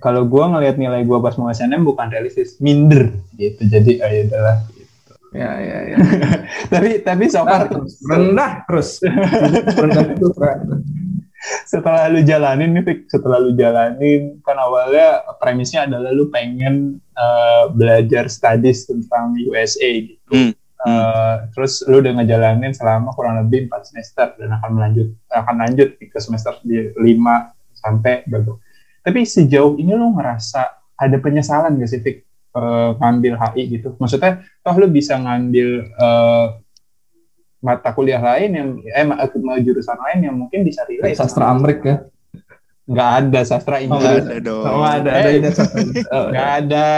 kalau 0.00 0.22
gue 0.24 0.44
ngelihat 0.48 0.76
nilai 0.80 1.04
gue 1.04 1.18
pas 1.20 1.36
mau 1.36 1.52
SNM 1.52 1.84
bukan 1.84 2.08
realistis, 2.08 2.56
minder 2.56 3.12
gitu. 3.36 3.68
Jadi 3.68 4.00
ayo 4.00 4.16
ya 4.16 4.22
adalah 4.32 4.56
gitu. 4.72 5.12
Ya 5.36 5.50
ya 5.60 5.78
ya. 5.92 5.96
tapi 6.72 6.90
tapi 7.04 7.24
so 7.28 7.44
far 7.44 7.68
terus 7.68 8.00
rendah 8.00 8.64
terus. 8.64 8.88
rendah 9.84 10.04
terus. 10.16 10.36
Setelah 11.64 12.06
lu 12.12 12.20
jalanin 12.22 12.76
nih, 12.76 13.08
setelah 13.08 13.40
lu 13.40 13.56
jalanin 13.56 14.38
kan 14.44 14.56
awalnya 14.60 15.24
premisnya 15.40 15.88
adalah 15.88 16.12
lu 16.12 16.28
pengen 16.28 17.00
uh, 17.16 17.72
belajar 17.72 18.28
studies 18.28 18.84
tentang 18.84 19.36
USA 19.48 19.90
gitu. 20.04 20.32
Hmm. 20.32 20.52
Uh, 20.80 21.44
terus 21.52 21.84
lu 21.84 22.00
udah 22.00 22.16
ngejalanin 22.16 22.72
selama 22.72 23.12
kurang 23.12 23.36
lebih 23.44 23.68
4 23.68 23.84
semester 23.84 24.32
dan 24.40 24.48
akan 24.56 24.70
melanjut 24.80 25.12
akan 25.28 25.60
lanjut 25.60 25.92
ke 26.00 26.16
semester 26.16 26.56
di 26.64 26.88
5 26.96 27.20
sampai 27.76 28.24
baru 28.24 28.56
tapi 29.00 29.24
sejauh 29.24 29.80
ini 29.80 29.96
lo 29.96 30.12
ngerasa 30.12 30.80
ada 31.00 31.16
penyesalan 31.16 31.80
gak 31.80 31.88
sih, 31.88 32.00
Fik, 32.04 32.16
uh, 32.52 32.92
ngambil 33.00 33.40
HI 33.40 33.80
gitu? 33.80 33.96
Maksudnya, 33.96 34.44
toh 34.60 34.76
lo 34.76 34.86
bisa 34.92 35.16
ngambil 35.16 35.88
uh, 35.96 36.46
mata 37.60 37.92
kuliah 37.92 38.18
lain 38.18 38.50
yang, 38.50 38.68
eh, 38.80 39.04
jurusan 39.60 39.96
lain 39.96 40.18
yang 40.22 40.34
mungkin 40.34 40.62
bisa 40.62 40.82
relate. 40.84 41.14
Sastra 41.14 41.46
Amrik 41.46 41.80
ya? 41.80 42.04
Nggak 42.84 43.10
ada 43.22 43.40
sastra 43.44 43.76
Oh, 43.76 43.80
Inggris. 43.80 44.02
nggak 44.02 44.26
ada 44.26 44.36
dong. 44.42 44.64
Oh, 44.66 44.82
ada, 44.82 45.10
ada 45.12 45.28
Eh. 45.30 45.40
Oh, 46.10 46.26
Nggak 46.28 46.50
ada. 46.58 46.88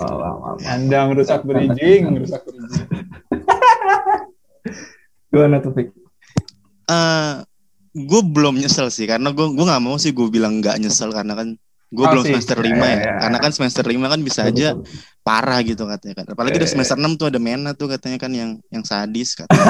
oh, 0.00 0.16
maaf, 0.16 0.36
maaf. 0.40 0.58
Anda 0.64 0.98
merusak 1.06 1.40
bridging, 1.44 2.08
merusak 2.08 2.40
bridging. 2.42 2.88
Gimana 5.30 5.60
tuh, 5.60 5.72
Fik? 5.72 5.88
eh 6.86 7.32
gue 7.92 8.20
belum 8.24 8.56
nyesel 8.56 8.88
sih 8.90 9.06
karena 9.06 9.30
gue 9.30 9.46
gue 9.46 9.62
nggak 9.62 9.78
mau 9.78 9.94
sih 9.94 10.10
gue 10.10 10.26
bilang 10.26 10.58
nggak 10.58 10.74
nyesel 10.78 11.10
karena 11.10 11.34
kan 11.34 11.54
gue 11.86 12.02
Oh, 12.02 12.10
belum 12.10 12.22
sih. 12.22 12.34
semester 12.34 12.58
Ya, 12.58 12.62
lima 12.66 12.82
ya, 12.82 12.90
ya, 12.90 12.98
ya. 12.98 13.14
karena 13.22 13.38
kan 13.38 13.50
semester 13.50 13.82
lima 13.86 14.06
kan 14.06 14.20
bisa 14.20 14.40
aja 14.44 14.68
parah 15.20 15.60
gitu 15.60 15.84
katanya 15.84 16.24
kan 16.24 16.26
apalagi 16.32 16.56
di 16.56 16.66
ya, 16.66 16.72
semester 16.72 16.96
6 16.96 17.20
tuh 17.20 17.26
ada 17.28 17.38
Mena 17.38 17.70
tuh 17.76 17.92
katanya 17.92 18.18
kan 18.18 18.32
yang 18.32 18.56
yang 18.72 18.84
sadis 18.84 19.34
katanya, 19.38 19.66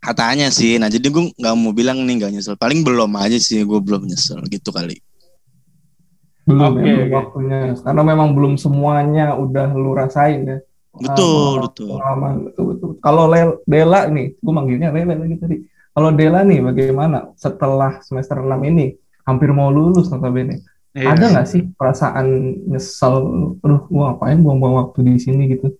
katanya 0.00 0.46
sih 0.48 0.80
nah 0.80 0.88
jadi 0.88 1.04
gue 1.04 1.32
nggak 1.36 1.54
mau 1.56 1.72
bilang 1.76 2.00
nih 2.04 2.14
nggak 2.24 2.32
nyesel 2.34 2.56
paling 2.56 2.80
belum 2.82 3.12
aja 3.20 3.36
sih 3.36 3.60
gue 3.62 3.80
belum 3.80 4.08
nyesel 4.08 4.40
gitu 4.48 4.72
kali 4.72 4.96
belum 6.44 6.76
Oke, 6.76 6.84
ya, 6.84 6.94
belum 7.00 7.08
waktunya. 7.16 7.58
Karena 7.80 8.02
memang 8.04 8.36
belum 8.36 8.54
semuanya 8.60 9.32
udah 9.32 9.72
lu 9.72 9.96
rasain 9.96 10.44
ya. 10.44 10.58
betul 10.92 11.56
Pengalaman- 11.56 11.64
betul 11.64 11.88
Pengalaman, 11.96 12.34
betul, 12.44 12.64
betul. 12.68 12.90
Kalau 13.00 13.24
Dela 13.64 14.00
nih, 14.12 14.26
gue 14.36 14.52
manggilnya 14.52 14.88
Lele 14.92 15.14
lagi 15.16 15.36
tadi. 15.40 15.56
Kalau 15.96 16.10
Dela 16.12 16.44
nih 16.44 16.60
bagaimana 16.60 17.32
setelah 17.34 17.98
semester 18.04 18.44
6 18.44 18.60
ini? 18.60 18.92
Hampir 19.24 19.56
mau 19.56 19.72
lulus 19.72 20.12
notabene. 20.12 20.60
Iya. 20.94 21.10
Ada 21.14 21.24
nggak 21.34 21.48
sih 21.50 21.62
perasaan 21.74 22.26
nyesel, 22.70 23.14
aduh 23.60 23.82
gue 23.90 24.02
ngapain 24.02 24.38
buang-buang 24.38 24.78
waktu 24.78 24.98
di 25.02 25.18
sini 25.18 25.50
gitu? 25.50 25.74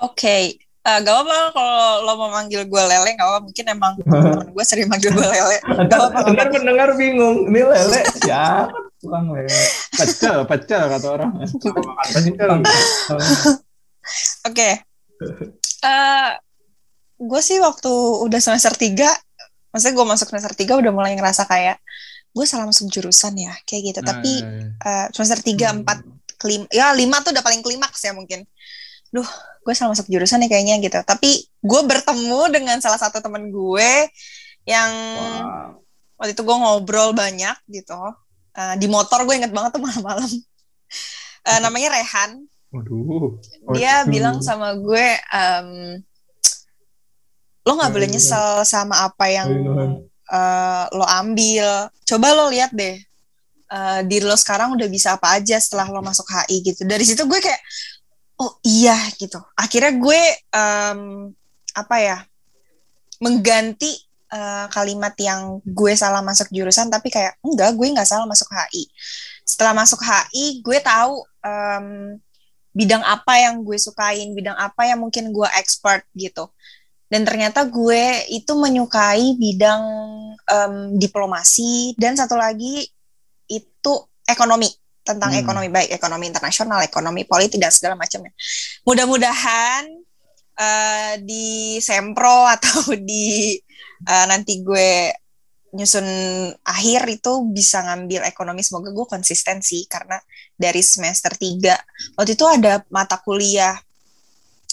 Oke, 0.00 0.58
Eh, 0.80 0.98
gak 1.04 1.12
apa-apa 1.12 1.52
kalau 1.52 2.08
lo 2.08 2.12
mau 2.16 2.32
manggil 2.32 2.64
gue 2.64 2.82
lele, 2.88 3.12
gak 3.12 3.28
apa 3.28 3.44
mungkin 3.44 3.64
emang 3.68 3.92
temen 4.00 4.48
gue 4.48 4.64
sering 4.64 4.88
manggil 4.88 5.12
gue 5.12 5.28
lele. 5.28 5.60
Gak 5.92 5.92
apa-apa. 5.92 6.48
Pendengar 6.48 6.96
bingung, 6.96 7.52
ini 7.52 7.60
Lele 7.60 8.00
siapa? 8.16 8.72
Tukang 8.96 9.28
Lele. 9.28 9.52
Pecel, 9.92 10.48
pecel 10.48 10.82
kata 10.88 11.06
orang. 11.20 11.36
Oke. 14.48 14.70
Eh, 15.84 16.30
gue 17.20 17.40
sih 17.44 17.60
waktu 17.60 17.92
udah 18.24 18.40
semester 18.40 18.72
3, 18.72 19.04
maksudnya 19.76 19.94
gue 20.00 20.06
masuk 20.08 20.32
semester 20.32 20.56
3 20.56 20.80
udah 20.80 20.92
mulai 20.96 21.12
ngerasa 21.12 21.44
kayak 21.44 21.76
gue 22.30 22.46
salah 22.46 22.66
masuk 22.66 22.86
jurusan 22.88 23.34
ya, 23.34 23.54
kayak 23.66 23.82
gitu. 23.94 24.00
Tapi 24.00 24.32
eh, 24.78 25.06
semester 25.10 25.38
3, 25.42 25.82
4, 25.82 26.40
kelim 26.40 26.62
ya 26.72 26.94
5 26.96 27.24
tuh 27.26 27.30
udah 27.36 27.44
paling 27.44 27.60
klimaks 27.60 28.00
ya 28.00 28.16
mungkin. 28.16 28.46
Duh, 29.10 29.26
gue 29.60 29.74
salah 29.74 29.92
masuk 29.92 30.06
jurusan 30.08 30.40
nih 30.46 30.50
kayaknya 30.50 30.76
gitu. 30.80 30.98
Tapi 31.02 31.30
gue 31.42 31.80
bertemu 31.84 32.40
dengan 32.48 32.76
salah 32.78 32.96
satu 32.96 33.18
temen 33.20 33.50
gue 33.50 33.90
yang 34.64 34.92
Wah. 35.44 35.74
waktu 36.16 36.32
itu 36.32 36.42
gue 36.46 36.56
ngobrol 36.56 37.12
banyak 37.12 37.56
gitu. 37.68 37.98
Eh, 38.54 38.74
di 38.78 38.86
motor 38.86 39.26
gue 39.26 39.34
inget 39.36 39.52
banget 39.52 39.76
tuh 39.76 39.82
malam-malam. 39.86 40.30
Eh, 41.44 41.58
namanya 41.60 41.98
Rehan. 41.98 42.46
Waduh. 42.70 43.36
Dia 43.74 44.06
Waduh. 44.06 44.10
bilang 44.10 44.36
sama 44.38 44.78
gue, 44.78 45.06
em, 45.18 45.68
lo 47.66 47.72
nggak 47.76 47.90
boleh 47.92 48.08
Waduh. 48.08 48.16
nyesel 48.16 48.48
sama 48.62 49.10
apa 49.10 49.26
yang 49.26 49.48
Waduh. 49.50 50.06
Eh, 50.30 50.84
lo 50.94 51.04
ambil. 51.04 51.90
Coba 52.06 52.26
lo 52.32 52.48
lihat 52.54 52.70
deh, 52.72 52.96
eh, 53.70 54.00
diri 54.06 54.24
lo 54.24 54.38
sekarang 54.38 54.78
udah 54.78 54.88
bisa 54.90 55.18
apa 55.18 55.36
aja 55.38 55.58
setelah 55.58 55.90
lo 55.90 56.00
masuk 56.00 56.26
HI 56.26 56.56
gitu. 56.62 56.82
Dari 56.86 57.04
situ 57.04 57.22
gue 57.26 57.40
kayak, 57.42 57.60
oh 58.40 58.56
iya 58.64 58.96
gitu. 59.18 59.38
Akhirnya 59.58 59.92
gue 59.98 60.22
em, 60.54 61.00
apa 61.74 61.96
ya, 62.00 62.18
mengganti 63.20 64.00
eh, 64.30 64.66
kalimat 64.70 65.14
yang 65.18 65.58
gue 65.66 65.92
salah 65.98 66.22
masuk 66.22 66.48
jurusan, 66.54 66.88
tapi 66.88 67.10
kayak 67.10 67.36
enggak, 67.42 67.74
gue 67.74 67.86
nggak 67.90 68.08
salah 68.08 68.26
masuk 68.26 68.48
HI. 68.50 68.86
Setelah 69.44 69.74
masuk 69.74 70.00
HI, 70.00 70.62
gue 70.62 70.78
tahu 70.78 71.26
em, 71.42 72.16
bidang 72.70 73.02
apa 73.02 73.34
yang 73.42 73.66
gue 73.66 73.74
sukain, 73.76 74.30
bidang 74.30 74.54
apa 74.54 74.86
yang 74.86 75.02
mungkin 75.02 75.34
gue 75.34 75.48
expert 75.58 76.06
gitu. 76.14 76.46
Dan 77.10 77.26
ternyata 77.26 77.66
gue 77.66 78.30
itu 78.30 78.52
menyukai 78.54 79.34
bidang 79.34 79.82
em, 80.46 80.74
diplomasi 80.94 81.98
dan 81.98 82.14
satu 82.14 82.38
lagi 82.38 82.86
itu 83.50 83.92
ekonomi 84.22 84.70
tentang 85.02 85.34
Hmm. 85.34 85.42
ekonomi 85.42 85.68
baik 85.74 85.90
ekonomi 85.90 86.30
internasional, 86.30 86.78
ekonomi 86.86 87.26
politik 87.26 87.58
dan 87.58 87.74
segala 87.74 87.98
macamnya. 87.98 88.30
Mudah-mudahan 88.86 89.90
eh, 90.54 91.14
di 91.18 91.80
sempro 91.82 92.46
atau 92.54 92.94
di 92.94 93.58
eh, 94.06 94.24
nanti 94.30 94.62
gue 94.62 95.10
nyusun 95.70 96.06
akhir 96.66 97.06
itu 97.10 97.32
bisa 97.54 97.78
ngambil 97.86 98.26
ekonomi 98.26 98.58
semoga 98.62 98.90
gue 98.90 99.06
konsisten 99.06 99.62
sih 99.62 99.86
karena 99.86 100.18
dari 100.58 100.82
semester 100.82 101.30
3 101.30 102.18
waktu 102.18 102.34
itu 102.34 102.42
ada 102.46 102.82
mata 102.90 103.18
kuliah 103.22 103.78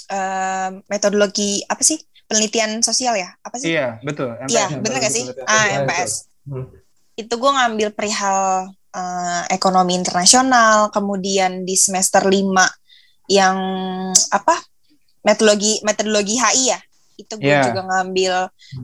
eh, 0.10 0.70
metodologi 0.90 1.62
apa 1.66 1.82
sih 1.86 1.98
penelitian 2.28 2.84
sosial 2.84 3.16
ya 3.16 3.32
apa 3.40 3.56
sih 3.58 3.72
Iya, 3.72 3.98
betul. 4.04 4.36
Iya, 4.46 4.68
MPS, 4.68 4.84
bener 4.84 4.98
gak 5.00 5.14
sih? 5.16 5.24
Ah, 5.44 5.64
betul. 5.64 5.80
MPS. 5.88 6.12
Hmm. 6.44 6.66
Itu 7.16 7.34
gue 7.36 7.52
ngambil 7.52 7.88
perihal 7.92 8.40
eh, 8.92 9.44
ekonomi 9.50 9.96
internasional, 9.96 10.92
kemudian 10.92 11.64
di 11.64 11.74
semester 11.74 12.22
5 12.22 12.36
yang 13.28 13.58
apa? 14.30 14.56
metodologi 15.24 15.84
metodologi 15.84 16.40
HI 16.40 16.72
ya. 16.72 16.80
Itu 17.18 17.36
gue 17.36 17.50
Iya. 17.50 17.68
juga 17.68 17.82
ngambil 17.84 18.34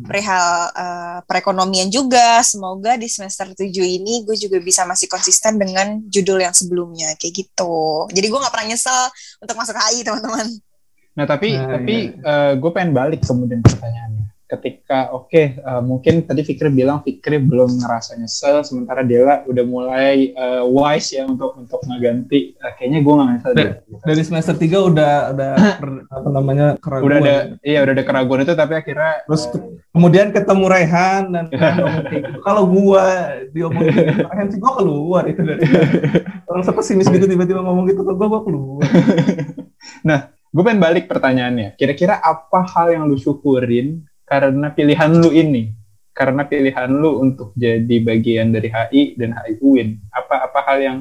perihal 0.04 0.48
eh, 0.76 1.20
perekonomian 1.24 1.88
juga. 1.88 2.44
Semoga 2.44 3.00
di 3.00 3.08
semester 3.08 3.48
7 3.48 3.64
ini 3.80 4.28
gue 4.28 4.36
juga 4.36 4.60
bisa 4.60 4.84
masih 4.84 5.08
konsisten 5.08 5.56
dengan 5.56 6.04
judul 6.10 6.44
yang 6.44 6.52
sebelumnya 6.52 7.16
kayak 7.16 7.32
gitu. 7.44 8.08
Jadi 8.12 8.28
gue 8.28 8.40
nggak 8.40 8.52
pernah 8.52 8.68
nyesel 8.72 9.08
untuk 9.40 9.56
masuk 9.56 9.76
HI, 9.78 10.04
teman-teman. 10.04 10.48
Nah 11.14 11.26
tapi 11.26 11.54
Nah, 11.54 11.78
tapi 11.78 11.96
gue 12.56 12.72
pengen 12.72 12.92
balik 12.92 13.22
kemudian 13.22 13.60
pertanyaannya. 13.60 14.22
Ketika 14.44 15.10
oke 15.10 15.34
eh, 15.56 15.82
mungkin 15.82 16.22
tadi 16.22 16.42
Fikri 16.42 16.70
bilang 16.70 17.02
Fikri 17.02 17.38
belum 17.38 17.74
ngerasa 17.76 18.14
nyesel, 18.16 18.62
sementara 18.62 19.02
Dela 19.02 19.42
udah 19.44 19.66
mulai 19.66 20.30
eh, 20.30 20.62
wise 20.64 21.10
ya 21.12 21.26
untuk 21.26 21.54
untuk 21.56 21.82
ngeganti. 21.82 22.54
Eh, 22.54 22.72
kayaknya 22.76 23.02
gue 23.02 23.14
nggak 23.14 23.30
nyesel. 23.32 23.52
deh. 23.52 23.70
Dari 24.00 24.22
semester 24.22 24.54
3 24.54 24.70
udah 24.84 25.12
ada 25.32 25.48
per- 25.80 26.06
apa 26.06 26.30
namanya 26.30 26.68
keraguan. 26.78 27.08
Udah 27.08 27.18
ada 27.20 27.36
iya 27.62 27.82
udah 27.82 27.94
ada 27.94 28.04
keraguan 28.04 28.42
itu 28.42 28.54
tapi 28.54 28.74
akhirnya 28.76 29.26
Terus 29.26 29.44
ke- 29.48 29.64
kemudian 29.90 30.28
ketemu 30.30 30.66
Rehan 30.68 31.24
dan 31.30 31.46
gitu. 31.50 31.82
kalau 32.42 32.64
gua 32.68 33.06
diomongin 33.50 33.96
Rehan 34.22 34.48
sih 34.50 34.58
gua 34.58 34.74
keluar 34.76 35.24
itu 35.26 35.42
dari 35.42 35.66
orang 36.44 36.62
sepesimis 36.62 37.06
gitu 37.08 37.26
tiba-tiba 37.26 37.58
ngomong 37.60 37.86
gitu 37.88 38.02
ke 38.02 38.12
gua 38.12 38.28
gua 38.28 38.42
keluar. 38.44 38.86
gue 40.54 40.62
pengen 40.64 40.82
balik 40.82 41.10
pertanyaannya. 41.10 41.74
Kira-kira 41.74 42.22
apa 42.22 42.62
hal 42.78 42.94
yang 42.94 43.04
lu 43.10 43.18
syukurin 43.18 44.06
karena 44.24 44.70
pilihan 44.70 45.10
lu 45.10 45.34
ini? 45.34 45.74
Karena 46.14 46.46
pilihan 46.46 46.94
lu 46.94 47.26
untuk 47.26 47.58
jadi 47.58 47.98
bagian 48.06 48.54
dari 48.54 48.70
HI 48.70 49.18
dan 49.18 49.34
HI 49.34 49.58
UIN. 49.66 49.98
Apa 50.14 50.46
apa 50.46 50.60
hal 50.70 50.78
yang 50.78 50.98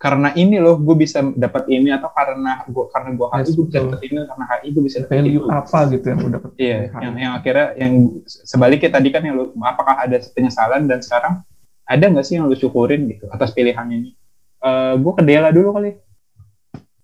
karena 0.00 0.32
ini 0.32 0.56
loh 0.56 0.80
gue 0.80 0.96
bisa 0.96 1.20
dapat 1.36 1.68
ini 1.68 1.92
atau 1.92 2.08
karena 2.08 2.64
gue 2.64 2.84
karena 2.88 3.10
gue 3.12 3.26
HI 3.28 3.40
Yes, 3.44 3.52
gue 3.52 3.64
bisa 3.68 3.78
dapat 3.84 4.00
ini 4.00 4.16
karena 4.24 4.44
HI 4.48 4.68
gue 4.72 4.82
bisa 4.88 4.96
dapat 5.04 5.12
Value 5.12 5.44
itu. 5.44 5.50
apa 5.52 5.78
gitu 5.92 6.06
yang 6.08 6.18
udah 6.24 6.32
dapet 6.40 6.50
Iya, 6.56 6.78
yang 7.04 7.14
yang 7.20 7.32
akhirnya 7.36 7.66
yang 7.76 7.92
sebaliknya 8.24 8.90
tadi 8.96 9.08
kan 9.12 9.22
yang 9.28 9.36
lu 9.36 9.44
apakah 9.60 10.00
ada 10.00 10.16
penyesalan 10.32 10.88
dan 10.88 11.04
sekarang 11.04 11.44
ada 11.84 12.04
nggak 12.08 12.24
sih 12.24 12.40
yang 12.40 12.48
lu 12.48 12.56
syukurin 12.56 13.12
gitu 13.12 13.28
atas 13.28 13.52
pilihan 13.52 13.84
ini? 13.92 14.16
Eh 14.64 14.94
gue 14.96 15.12
ke 15.12 15.20
Dela 15.20 15.52
dulu 15.52 15.76
kali. 15.76 15.92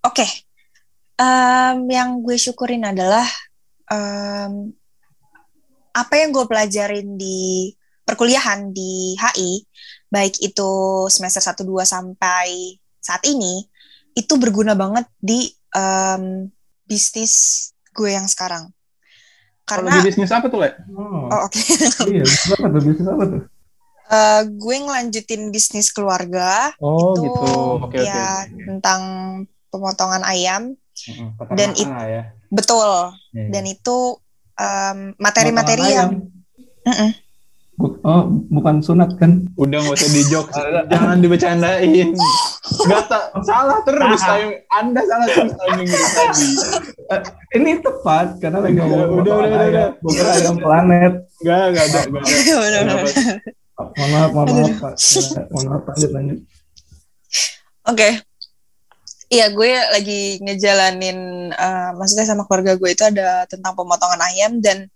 Oke, 0.00 0.24
Em, 1.16 1.78
yang 1.88 2.20
gue 2.20 2.36
syukurin 2.36 2.84
adalah 2.84 3.24
em, 3.88 4.72
apa 5.96 6.14
yang 6.20 6.28
gue 6.32 6.44
pelajarin 6.44 7.16
di 7.16 7.72
perkuliahan 8.04 8.70
di 8.70 9.16
HI, 9.16 9.64
baik 10.12 10.38
itu 10.44 10.70
semester 11.08 11.40
1, 11.40 11.64
2 11.64 11.82
sampai 11.88 12.76
saat 13.00 13.24
ini, 13.24 13.64
itu 14.12 14.36
berguna 14.36 14.76
banget 14.76 15.08
di 15.16 15.48
em, 15.72 16.52
bisnis 16.84 17.68
gue 17.96 18.12
yang 18.12 18.28
sekarang. 18.28 18.68
Kalau 19.66 19.88
Karena, 19.88 19.98
di 19.98 20.06
bisnis 20.06 20.30
apa 20.30 20.46
tuh, 20.46 20.62
Le? 20.62 20.70
Oh, 20.94 21.26
oh, 21.32 21.40
oke, 21.48 21.58
iya, 22.12 22.22
bisnis 22.22 22.52
apa 22.54 22.66
tuh? 22.70 22.80
Bisnis 22.84 23.08
apa 23.08 23.24
tuh? 23.26 23.42
Eh, 24.06 24.42
gue 24.54 24.76
ngelanjutin 24.86 25.50
bisnis 25.50 25.90
keluarga, 25.90 26.70
Oh 26.78 27.18
itu 27.18 27.26
gitu. 27.26 27.46
Oke 27.82 27.98
oke. 27.98 28.06
ya 28.06 28.46
tentang 28.46 29.00
pemotongan 29.74 30.22
ayam, 30.22 30.78
Heeh, 30.98 31.28
Dan 31.52 31.70
peternakan 31.70 31.76
it- 31.76 31.88
lah 31.88 32.04
ya. 32.06 32.22
betul. 32.48 32.90
Iya, 33.30 33.46
Dan 33.50 33.64
itu 33.64 33.98
em, 34.54 34.98
materi-materi 35.16 35.84
yang 35.86 36.10
ayam. 36.10 36.10
Mm-mm. 36.84 37.10
Bu- 37.76 38.00
oh, 38.00 38.22
bukan 38.48 38.80
sunat 38.80 39.20
kan? 39.20 39.44
Udah 39.54 39.76
nggak 39.76 40.00
usah 40.00 40.08
dijok, 40.08 40.46
jangan 40.92 41.20
dibecandain. 41.20 42.08
Gak 42.82 43.04
tak 43.04 43.24
salah 43.44 43.84
terus 43.84 44.16
timing. 44.16 44.64
Anda 44.70 45.00
salah 45.04 45.26
terus 45.28 45.52
timing 45.52 45.84
tadi. 45.86 46.48
Eh, 47.06 47.20
ini 47.54 47.70
tepat 47.76 48.40
karena 48.40 48.64
lagi 48.64 48.80
ngomong 48.80 49.20
Udah, 49.20 49.34
udah, 49.36 49.36
udah, 49.44 49.68
udah. 49.68 49.88
bukan 50.00 50.24
ayam 50.26 50.56
planet. 50.56 51.12
Gak, 51.38 51.64
gak 51.70 51.84
ada, 51.84 52.00
gak 52.08 52.22
ada. 52.24 52.94
Mohon 53.76 54.08
maaf, 54.08 54.30
mohon 54.32 54.46
maaf, 54.48 54.72
Pak. 54.80 54.94
Ya, 54.96 55.40
mohon 55.52 55.66
maaf, 55.68 55.82
lanjut, 55.86 56.10
lanjut. 56.10 56.38
Oke. 57.84 58.08
Iya, 59.26 59.50
gue 59.50 59.70
lagi 59.90 60.38
ngejalanin, 60.38 61.50
uh, 61.50 61.90
maksudnya 61.98 62.22
sama 62.22 62.46
keluarga 62.46 62.78
gue 62.78 62.90
itu 62.94 63.02
ada 63.02 63.42
tentang 63.50 63.74
pemotongan 63.74 64.22
ayam 64.22 64.62
dan 64.62 64.86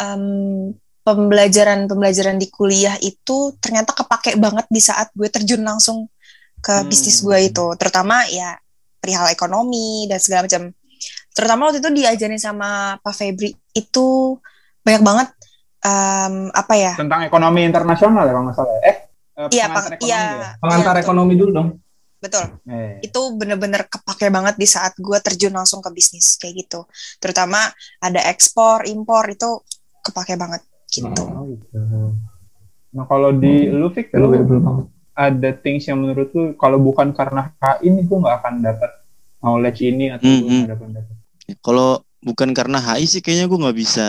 um, 0.00 0.72
pembelajaran-pembelajaran 1.04 2.40
di 2.40 2.48
kuliah 2.48 2.96
itu 3.00 3.52
ternyata 3.60 3.92
kepake 3.92 4.40
banget 4.40 4.64
di 4.72 4.80
saat 4.80 5.12
gue 5.12 5.28
terjun 5.28 5.60
langsung 5.60 6.08
ke 6.58 6.72
Hmm. 6.80 6.88
bisnis 6.88 7.20
gue 7.20 7.38
itu, 7.44 7.66
terutama 7.76 8.24
ya 8.28 8.56
perihal 8.98 9.28
ekonomi 9.28 10.08
dan 10.08 10.16
segala 10.18 10.48
macam. 10.48 10.72
Terutama 11.30 11.60
waktu 11.70 11.78
itu 11.78 11.90
diajarin 11.92 12.40
sama 12.40 12.98
Pak 12.98 13.14
Febri 13.14 13.52
itu 13.72 14.06
banyak 14.82 15.02
banget 15.04 15.28
um, 15.84 16.50
apa 16.50 16.74
ya? 16.74 16.92
Tentang 16.96 17.22
ekonomi 17.22 17.62
internasional 17.62 18.24
ya 18.26 18.32
kalau 18.32 18.44
nggak 18.48 18.56
salah. 18.58 18.74
Eh, 18.82 18.96
eh, 19.38 19.46
Iya, 19.54 19.64
pengantar 19.70 19.84
peng- 19.86 19.96
ekonomi 20.00 20.08
iya, 20.08 20.20
ya? 20.24 20.50
Pengantar 20.58 20.82
iya, 20.82 20.96
betul. 20.96 21.04
ekonomi 21.06 21.34
dulu 21.38 21.50
dong. 21.52 21.68
Betul. 22.18 22.58
Eh. 22.66 22.98
itu 23.06 23.20
bener-bener 23.38 23.86
kepake 23.86 24.26
banget 24.34 24.58
di 24.58 24.66
saat 24.66 24.98
gue 24.98 25.18
terjun 25.22 25.54
langsung 25.54 25.78
ke 25.78 25.90
bisnis 25.94 26.34
kayak 26.34 26.66
gitu. 26.66 26.84
Terutama 27.22 27.70
ada 28.02 28.20
ekspor, 28.26 28.82
impor 28.90 29.22
itu 29.30 29.62
kepake 30.02 30.34
banget 30.34 30.62
gitu. 30.90 31.06
Oh, 31.14 31.46
gitu. 31.46 31.78
Nah 32.94 33.04
kalau 33.06 33.30
di 33.30 33.70
lu 33.70 33.92
Fik, 33.92 34.10
Lu 34.16 34.32
belum 34.32 34.88
ada 35.18 35.50
things 35.62 35.86
yang 35.90 35.98
menurut 35.98 36.30
lu 36.34 36.54
kalau 36.54 36.78
bukan 36.78 37.10
karena 37.10 37.50
HI 37.58 37.90
ini 37.90 38.06
gue 38.06 38.18
nggak 38.22 38.36
akan 38.38 38.54
dapat 38.62 38.90
knowledge 39.42 39.80
ini 39.82 40.14
atau 40.14 40.26
gue 40.26 40.38
Mm-mm. 40.42 40.58
nggak 40.62 40.72
dapat 40.74 40.88
dapat. 41.02 41.14
Kalau 41.62 42.02
bukan 42.22 42.50
karena 42.54 42.78
HI 42.78 43.06
sih 43.06 43.20
kayaknya 43.22 43.46
gue 43.50 43.58
nggak 43.58 43.78
bisa 43.78 44.06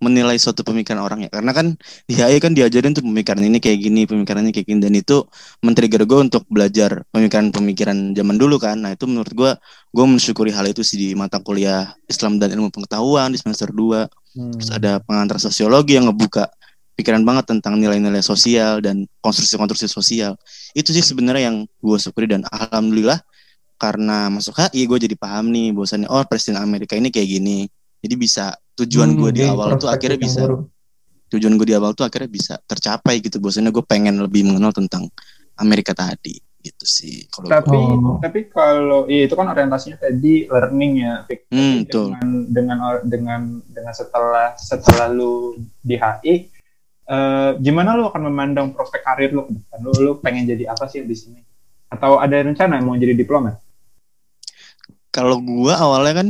menilai 0.00 0.36
suatu 0.40 0.64
pemikiran 0.64 1.04
orang 1.04 1.28
ya. 1.28 1.30
Karena 1.30 1.52
kan 1.52 1.76
di 2.08 2.16
HI 2.16 2.40
kan 2.40 2.56
diajarin 2.56 2.96
tuh 2.96 3.04
pemikiran 3.04 3.44
ini 3.44 3.60
kayak 3.60 3.78
gini, 3.84 4.08
pemikirannya 4.08 4.52
kayak 4.52 4.66
gini 4.66 4.80
dan 4.80 4.96
itu 4.96 5.24
men-trigger 5.60 6.08
gue 6.08 6.18
untuk 6.26 6.48
belajar 6.48 7.04
pemikiran-pemikiran 7.12 8.16
zaman 8.16 8.36
dulu 8.40 8.56
kan. 8.56 8.80
Nah 8.80 8.96
itu 8.96 9.04
menurut 9.04 9.32
gue, 9.36 9.52
gue 9.92 10.04
mensyukuri 10.08 10.50
hal 10.50 10.66
itu 10.72 10.80
sih 10.80 10.96
di 10.96 11.08
mata 11.12 11.38
kuliah 11.44 11.92
Islam 12.08 12.40
dan 12.40 12.52
ilmu 12.56 12.72
pengetahuan 12.72 13.30
di 13.30 13.38
semester 13.38 13.68
2 13.68 14.08
Hmm. 14.30 14.54
Terus 14.54 14.70
ada 14.70 15.02
pengantar 15.02 15.42
sosiologi 15.42 15.98
yang 15.98 16.06
ngebuka 16.06 16.46
pikiran 16.94 17.24
banget 17.26 17.50
tentang 17.50 17.80
nilai-nilai 17.80 18.22
sosial 18.22 18.78
dan 18.78 19.08
konstruksi-konstruksi 19.24 19.90
sosial. 19.90 20.38
Itu 20.76 20.94
sih 20.94 21.02
sebenarnya 21.02 21.50
yang 21.50 21.56
gue 21.66 21.98
syukuri 21.98 22.30
dan 22.30 22.46
alhamdulillah 22.46 23.18
karena 23.80 24.28
masuk 24.28 24.54
HI 24.60 24.84
gue 24.86 24.98
jadi 25.08 25.16
paham 25.16 25.48
nih 25.50 25.72
bahwasannya 25.72 26.08
oh 26.12 26.22
presiden 26.28 26.60
Amerika 26.60 26.94
ini 26.94 27.08
kayak 27.10 27.28
gini. 27.40 27.66
Jadi 28.00 28.14
bisa 28.16 28.56
tujuan 28.80 29.12
Hmm, 29.12 29.20
gue 29.20 29.30
di 29.36 29.42
awal 29.44 29.76
tuh 29.76 29.92
akhirnya 29.92 30.16
bisa 30.16 30.40
baru. 30.48 30.64
tujuan 31.30 31.54
gue 31.54 31.66
di 31.68 31.76
awal 31.76 31.92
tuh 31.92 32.08
akhirnya 32.08 32.30
bisa 32.32 32.54
tercapai 32.64 33.20
gitu. 33.20 33.36
Bahwasannya 33.38 33.70
gue 33.70 33.84
pengen 33.84 34.18
lebih 34.24 34.48
mengenal 34.48 34.72
tentang 34.72 35.06
Amerika 35.60 35.92
tadi 35.92 36.40
gitu 36.60 36.84
sih. 36.84 37.28
Kalau 37.28 37.48
Tapi 37.48 37.76
Oh. 37.76 38.16
tapi 38.20 38.40
kalau 38.48 39.08
iya, 39.08 39.24
itu 39.24 39.32
kan 39.36 39.48
orientasinya 39.48 39.96
tadi 39.96 40.44
learning 40.44 40.92
ya, 41.00 41.14
Hmm, 41.48 41.84
dengan 41.88 42.26
dengan 42.48 42.78
or- 42.84 43.04
dengan 43.04 43.40
dengan 43.64 43.92
setelah 43.96 44.56
setelah 44.56 45.08
lu 45.08 45.56
di 45.80 45.96
HI 45.96 46.34
eh, 47.10 47.50
gimana 47.58 47.98
lu 47.98 48.06
akan 48.06 48.22
memandang 48.30 48.70
prospek 48.70 49.02
karir 49.02 49.34
lu 49.34 49.42
ke 49.44 49.52
depan? 49.58 49.78
Lu, 49.82 49.92
lu 49.98 50.12
pengen 50.22 50.46
jadi 50.46 50.70
apa 50.70 50.86
sih 50.86 51.02
di 51.02 51.16
sini? 51.16 51.40
Atau 51.90 52.22
ada 52.22 52.38
rencana 52.38 52.78
mau 52.80 52.94
jadi 52.94 53.12
diplomat? 53.12 53.58
kalau 55.10 55.42
gue 55.42 55.74
awalnya 55.74 56.22
kan, 56.22 56.28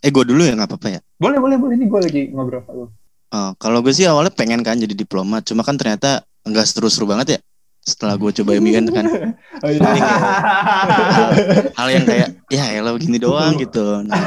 eh 0.00 0.10
gue 0.10 0.24
dulu 0.24 0.40
ya 0.40 0.52
nggak 0.52 0.68
apa-apa 0.68 0.88
ya. 0.90 1.00
Boleh, 1.16 1.38
boleh, 1.38 1.56
boleh. 1.56 1.74
Ini 1.76 1.86
gue 1.86 2.00
lagi 2.00 2.22
ngobrol 2.30 2.64
sama 2.64 2.72
lu. 2.74 2.86
Oh, 3.30 3.50
kalau 3.56 3.78
gue 3.78 3.92
sih 3.92 4.04
awalnya 4.04 4.32
pengen 4.32 4.60
kan 4.60 4.74
jadi 4.74 4.90
diplomat, 4.90 5.44
cuma 5.44 5.62
kan 5.62 5.76
ternyata 5.76 6.20
enggak 6.42 6.66
seru-seru 6.66 7.06
banget 7.06 7.36
ya. 7.36 7.40
Setelah 7.80 8.12
gue 8.14 8.28
coba 8.36 8.50
kan 8.52 8.84
kan 8.86 9.06
Oh, 9.64 9.70
iya. 9.70 9.80
Hal, 9.80 11.30
hal 11.72 11.88
yang 11.90 12.04
kayak 12.04 12.28
ya 12.48 12.64
elah 12.74 12.92
begini 12.92 13.16
doang 13.16 13.56
gitu. 13.56 14.04
Nah, 14.04 14.20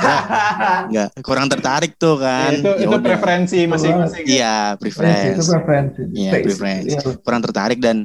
nggak 0.88 1.21
kurang 1.21 1.45
tertarik 1.47 1.93
tuh 1.95 2.17
kan. 2.17 2.53
itu 2.53 2.65
Ya 2.65 2.81
itu 2.81 2.89
udah. 2.89 3.01
preferensi 3.03 3.59
masing-masing. 3.65 4.23
ya? 4.23 4.29
Iya, 4.29 4.55
Preferensi, 4.77 5.25
itu 5.27 5.41
preference. 5.43 5.49
preferensi. 5.51 6.01
Iya, 6.13 6.31
Taste. 6.31 6.45
preference. 6.47 6.86
Iya. 6.88 6.99
Kurang 7.19 7.41
tertarik 7.41 7.77
dan 7.77 7.97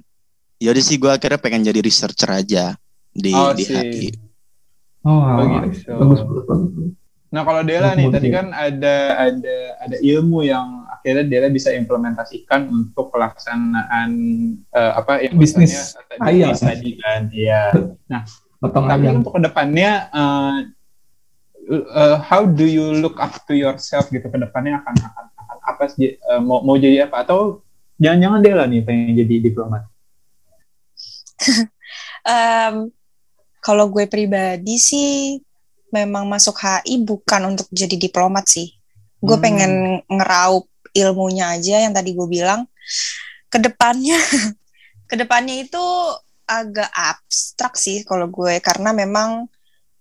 ya 0.59 0.69
udah 0.69 0.83
sih 0.83 0.97
gue 0.97 1.11
akhirnya 1.11 1.39
pengen 1.39 1.63
jadi 1.65 1.81
researcher 1.81 2.29
aja 2.29 2.65
di 3.11 3.33
Oh, 3.33 3.53
di. 3.55 3.65
HI. 3.65 4.09
Oh, 5.01 5.23
Oh, 5.23 5.47
gitu. 5.65 5.95
bagus, 5.95 6.21
bagus, 6.21 6.45
bagus. 6.45 6.98
Nah 7.29 7.45
kalau 7.45 7.61
Dela 7.61 7.93
nih 7.93 8.09
tadi 8.09 8.29
kan 8.33 8.57
ada 8.57 9.29
ada 9.29 9.57
ada 9.85 9.97
ilmu 10.01 10.49
yang 10.49 10.89
akhirnya 10.89 11.25
Dela 11.29 11.49
bisa 11.53 11.69
implementasikan 11.77 12.73
untuk 12.73 13.13
pelaksanaan 13.13 14.11
eh, 14.73 14.93
apa 14.97 15.21
yang 15.21 15.37
Bisnis 15.37 15.93
ayam. 16.25 16.57
bisnis 16.57 16.65
tadi 16.65 16.91
kan. 16.97 17.21
Iya. 17.29 17.63
Potong 18.59 18.89
Tapi 18.89 19.05
ayam. 19.07 19.21
untuk 19.21 19.37
ke 19.37 19.41
depannya 19.45 20.09
eh, 20.09 20.57
eh, 21.77 22.17
how 22.25 22.49
do 22.49 22.65
you 22.65 22.97
look 22.97 23.21
up 23.21 23.37
to 23.45 23.53
yourself 23.53 24.09
gitu 24.09 24.25
ke 24.25 24.39
depannya 24.41 24.81
akan 24.81 24.97
akan, 24.97 25.25
akan 25.37 25.59
apa 25.69 25.85
sih 25.93 26.17
eh, 26.17 26.41
mau 26.41 26.65
mau 26.65 26.81
jadi 26.81 27.05
apa 27.13 27.29
atau 27.29 27.61
jangan-jangan 28.01 28.41
Dela 28.41 28.65
nih 28.65 28.81
pengen 28.89 29.13
jadi 29.21 29.35
diplomat? 29.45 29.85
Em, 32.29 32.93
kalau 33.63 33.89
gue 33.89 34.05
pribadi 34.05 34.77
sih 34.77 35.41
memang 35.95 36.29
masuk 36.29 36.57
HI 36.59 37.03
bukan 37.05 37.55
untuk 37.55 37.67
jadi 37.73 37.97
diplomat 37.97 38.49
sih. 38.49 38.73
Gue 39.21 39.37
Hmm. 39.39 39.45
pengen 39.45 39.73
ngeraup 40.09 40.69
ilmunya 40.95 41.55
aja 41.57 41.85
yang 41.85 41.93
tadi 41.95 42.15
gue 42.17 42.29
bilang. 42.29 42.67
Ke 43.49 43.59
depannya, 43.61 44.19
ke 45.11 45.15
depannya 45.17 45.65
itu 45.65 45.85
agak 46.49 46.89
abstrak 46.93 47.77
sih 47.77 48.05
kalau 48.09 48.29
gue 48.33 48.57
karena 48.65 48.93
memang 48.97 49.49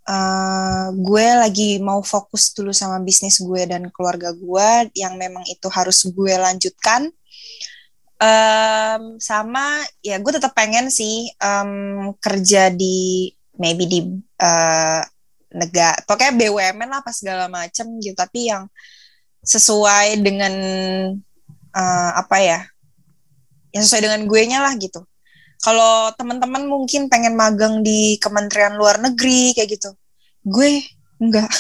eh, 0.07 0.87
gue 0.95 1.27
lagi 1.35 1.83
mau 1.83 1.99
fokus 1.99 2.55
dulu 2.55 2.71
sama 2.71 3.03
bisnis 3.03 3.43
gue 3.43 3.67
dan 3.67 3.91
keluarga 3.91 4.31
gue 4.31 4.69
yang 4.95 5.19
memang 5.19 5.43
itu 5.51 5.67
harus 5.67 6.07
gue 6.07 6.33
lanjutkan. 6.39 7.11
Em, 8.17 9.21
sama 9.21 9.77
ya 10.01 10.17
gue 10.17 10.33
tetap 10.33 10.57
pengen 10.57 10.89
sih 10.89 11.29
em, 11.37 12.09
kerja 12.17 12.73
di 12.73 13.29
maybe 13.61 13.85
di 13.85 13.99
eh, 14.41 15.01
negara 15.53 15.95
pokoknya 16.03 16.33
BUMN 16.35 16.89
lah 16.91 16.99
apa 17.03 17.11
segala 17.15 17.45
macem 17.47 17.87
gitu. 17.99 18.15
Tapi 18.17 18.51
yang 18.51 18.67
sesuai 19.43 20.19
dengan 20.19 20.53
eh, 21.71 22.11
apa 22.17 22.37
ya 22.41 22.59
yang 23.75 23.83
sesuai 23.83 24.03
dengan 24.09 24.21
gue 24.25 24.41
nya 24.47 24.59
lah 24.63 24.73
gitu. 24.79 25.03
Kalau 25.57 26.13
teman-teman 26.13 26.69
mungkin 26.69 27.09
pengen 27.09 27.33
magang 27.33 27.81
di 27.81 28.21
Kementerian 28.21 28.77
Luar 28.77 29.01
Negeri 29.01 29.57
kayak 29.57 29.69
gitu. 29.73 29.89
Gue 30.45 30.85
enggak. 31.17 31.49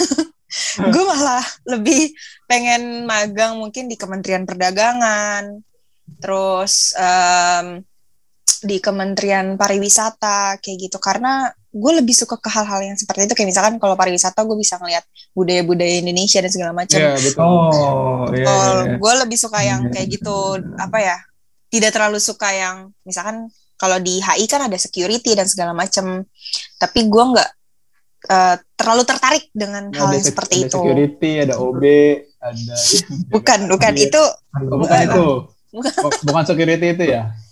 Gue 0.93 1.03
malah 1.03 1.43
lebih 1.67 2.15
pengen 2.47 3.03
magang 3.03 3.59
mungkin 3.59 3.91
di 3.91 3.99
Kementerian 3.99 4.47
Perdagangan. 4.47 5.59
Terus 6.23 6.95
em, 6.95 7.83
di 8.61 8.77
Kementerian 8.77 9.53
Pariwisata 9.53 10.57
kayak 10.57 10.77
gitu 10.79 10.97
karena 10.97 11.45
gue 11.69 11.93
lebih 11.93 12.11
suka 12.11 12.35
ke 12.35 12.49
hal-hal 12.49 12.81
yang 12.81 12.97
seperti 12.97 13.25
itu 13.25 13.33
kayak 13.33 13.49
misalkan 13.49 13.73
kalau 13.77 13.93
pariwisata 13.93 14.41
gue 14.41 14.55
bisa 14.55 14.77
ngeliat 14.77 15.05
budaya-budaya 15.31 16.01
Indonesia 16.01 16.39
dan 16.39 16.49
segala 16.49 16.71
macam 16.71 16.97
Iya 16.97 17.13
betul. 17.13 17.43
Oh, 17.43 18.25
iya, 18.31 18.43
Kalau 18.43 18.65
iya, 18.65 18.85
iya. 18.87 18.95
gue 18.97 19.13
lebih 19.21 19.37
suka 19.37 19.59
yang 19.61 19.81
Iya. 19.85 19.91
kayak 19.93 20.07
gitu 20.09 20.37
apa 20.73 20.97
ya 20.97 21.17
tidak 21.67 21.91
terlalu 21.91 22.17
suka 22.17 22.49
yang 22.49 22.75
misalkan 23.03 23.45
kalau 23.75 23.99
di 23.99 24.17
HI 24.17 24.45
kan 24.47 24.65
ada 24.65 24.73
security 24.75 25.37
dan 25.37 25.45
segala 25.45 25.69
macam 25.71 26.25
tapi 26.75 26.99
gue 27.05 27.23
nggak 27.35 27.49
eh, 28.25 28.55
terlalu 28.73 29.03
tertarik 29.05 29.45
dengan 29.53 29.93
hal 29.93 30.09
Ada 30.09 30.15
yang 30.15 30.25
seperti 30.25 30.55
ada 30.57 30.65
itu 30.65 30.77
security, 30.81 31.31
ada 31.37 31.55
OB, 31.57 31.83
ada 32.41 32.73
bukan 33.29 33.59
bukan 33.69 33.93
Iya. 33.93 34.05
itu 34.09 34.23
Oh, 34.57 34.77
bukan 34.81 34.97
itu. 35.05 35.25
Bukan. 35.67 35.91
Oh, 36.01 36.11
bukan 36.25 36.43
security 36.43 36.87
itu 36.95 37.05
ya? 37.05 37.29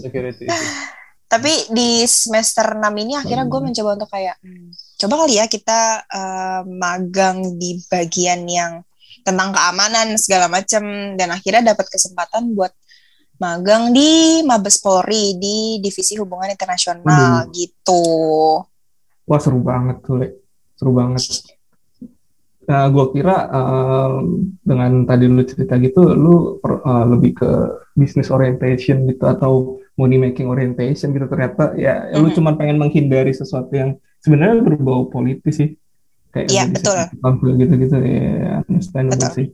Security 0.00 0.46
tapi 1.32 1.48
di 1.72 2.04
semester 2.04 2.76
6 2.76 2.92
ini 2.92 3.16
akhirnya 3.16 3.48
gue 3.48 3.60
mencoba 3.64 3.96
untuk 3.96 4.10
kayak 4.12 4.36
hmm, 4.44 4.68
coba 5.00 5.14
kali 5.24 5.40
ya 5.40 5.48
kita 5.48 6.04
eh, 6.04 6.60
magang 6.68 7.56
di 7.56 7.80
bagian 7.88 8.44
yang 8.44 8.84
tentang 9.24 9.56
keamanan 9.56 10.20
segala 10.20 10.52
macam 10.52 10.84
dan 11.16 11.32
akhirnya 11.32 11.72
dapat 11.72 11.88
kesempatan 11.88 12.52
buat 12.52 12.76
magang 13.40 13.96
di 13.96 14.44
Mabes 14.44 14.76
Polri 14.76 15.40
di 15.40 15.80
divisi 15.80 16.20
hubungan 16.20 16.52
internasional 16.52 17.48
gitu. 17.50 18.04
Wah 19.24 19.40
seru 19.40 19.62
banget 19.62 20.02
tuh, 20.04 20.20
Le. 20.20 20.28
Seru 20.76 20.92
banget. 20.94 21.22
Nah, 22.62 22.86
gua 22.94 23.10
kira 23.10 23.36
em, 23.50 24.12
dengan 24.62 25.02
tadi 25.02 25.26
lu 25.26 25.42
cerita 25.42 25.74
gitu, 25.82 26.14
lu 26.14 26.62
per- 26.62 26.82
eh, 26.82 27.04
lebih 27.10 27.32
ke 27.42 27.50
business 27.98 28.30
orientation 28.30 29.02
gitu 29.10 29.24
atau 29.26 29.82
money 29.98 30.16
making 30.16 30.46
orientation 30.46 31.10
gitu. 31.10 31.26
Ternyata 31.26 31.74
ya 31.74 32.14
lu 32.16 32.30
Mhm. 32.30 32.36
cuma 32.38 32.50
pengen 32.54 32.78
menghindari 32.78 33.34
sesuatu 33.34 33.72
yang 33.74 33.98
sebenarnya 34.22 34.62
berbau 34.62 35.10
politis 35.10 35.58
sih. 35.58 35.70
Kayak 36.32 36.48
Iya, 36.48 36.62
tadi 36.64 36.72
betul. 36.80 36.98
konflik 37.20 37.54
gitu-gitu 37.60 37.96
ya, 37.98 38.64
understandable 38.64 39.26
Betul. 39.28 39.36
sih. 39.36 39.46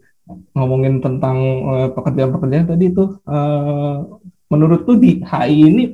Ngomongin 0.54 0.94
tentang 1.00 1.36
eh, 1.74 1.88
pekerjaan-pekerjaan 1.96 2.66
tadi 2.76 2.86
tuh, 2.92 3.08
eh, 3.24 3.96
menurut 4.52 4.84
tuh 4.84 4.96
di 5.00 5.24
HI 5.24 5.56
ini 5.64 5.84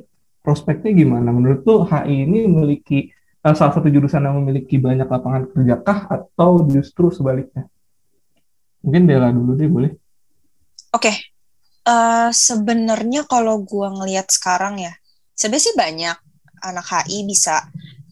prospeknya 0.43 0.91
gimana? 0.93 1.31
Menurut 1.31 1.63
tuh 1.65 1.87
HI 1.87 2.27
ini 2.27 2.45
memiliki 2.45 3.09
uh, 3.45 3.53
salah 3.53 3.73
satu 3.77 3.87
jurusan 3.93 4.25
yang 4.25 4.41
memiliki 4.41 4.81
banyak 4.81 5.05
lapangan 5.05 5.45
kerja 5.53 5.75
kah 5.85 6.09
atau 6.09 6.65
justru 6.65 7.13
sebaliknya? 7.13 7.69
Mungkin 8.81 9.05
Dela 9.05 9.29
dulu 9.29 9.53
deh 9.53 9.69
boleh. 9.69 9.91
Oke, 10.93 11.11
okay. 11.11 11.15
uh, 11.85 12.33
sebenarnya 12.33 13.29
kalau 13.29 13.61
gua 13.61 13.93
ngelihat 13.93 14.31
sekarang 14.33 14.81
ya, 14.81 14.93
sebenarnya 15.37 15.65
sih 15.69 15.75
banyak 15.75 16.17
anak 16.65 16.85
HI 16.87 17.27
bisa 17.27 17.61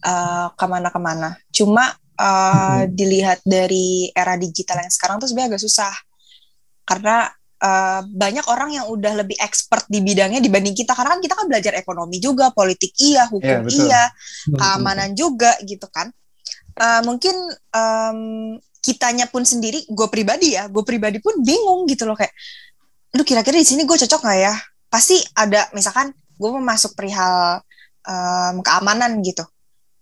uh, 0.04 0.52
ke 0.54 0.64
mana-kemana. 0.68 1.40
Cuma 1.50 1.90
uh, 2.18 2.84
hmm. 2.84 2.92
dilihat 2.92 3.40
dari 3.42 4.10
era 4.14 4.38
digital 4.38 4.84
yang 4.84 4.92
sekarang 4.92 5.18
tuh 5.18 5.26
sebenarnya 5.30 5.56
agak 5.56 5.64
susah 5.64 5.94
karena 6.84 7.32
uh, 7.62 8.00
banyak 8.08 8.44
orang 8.50 8.74
yang 8.74 8.86
udah 8.90 9.22
lebih 9.22 9.38
expert 9.38 9.86
di 9.86 10.02
bidangnya 10.02 10.42
dibanding 10.42 10.74
kita. 10.74 10.96
Karena 10.96 11.18
kan 11.18 11.20
kita 11.22 11.34
kan 11.36 11.46
belajar 11.46 11.72
ekonomi 11.78 12.18
juga 12.18 12.50
politik 12.50 12.90
iya 12.98 13.28
hukum 13.28 13.68
yeah, 13.68 13.84
iya 13.84 14.02
keamanan 14.50 15.14
juga 15.14 15.54
gitu 15.62 15.86
kan. 15.92 16.10
Uh, 16.74 17.02
mungkin 17.06 17.36
um, 17.70 18.18
kitanya 18.82 19.30
pun 19.30 19.46
sendiri 19.46 19.86
gue 19.86 20.08
pribadi 20.10 20.58
ya 20.58 20.66
gue 20.66 20.82
pribadi 20.82 21.22
pun 21.22 21.38
bingung 21.40 21.86
gitu 21.86 22.04
loh 22.04 22.18
kayak 22.18 22.34
lu 23.14 23.22
kira-kira 23.22 23.56
di 23.56 23.64
sini 23.64 23.86
gue 23.86 23.94
cocok 23.94 24.20
nggak 24.26 24.40
ya? 24.40 24.54
Pasti 24.90 25.18
ada 25.38 25.70
misalkan 25.70 26.10
gue 26.14 26.48
mau 26.50 26.62
masuk 26.62 26.98
perihal 26.98 27.62
um, 28.04 28.54
keamanan 28.64 29.22
gitu. 29.22 29.46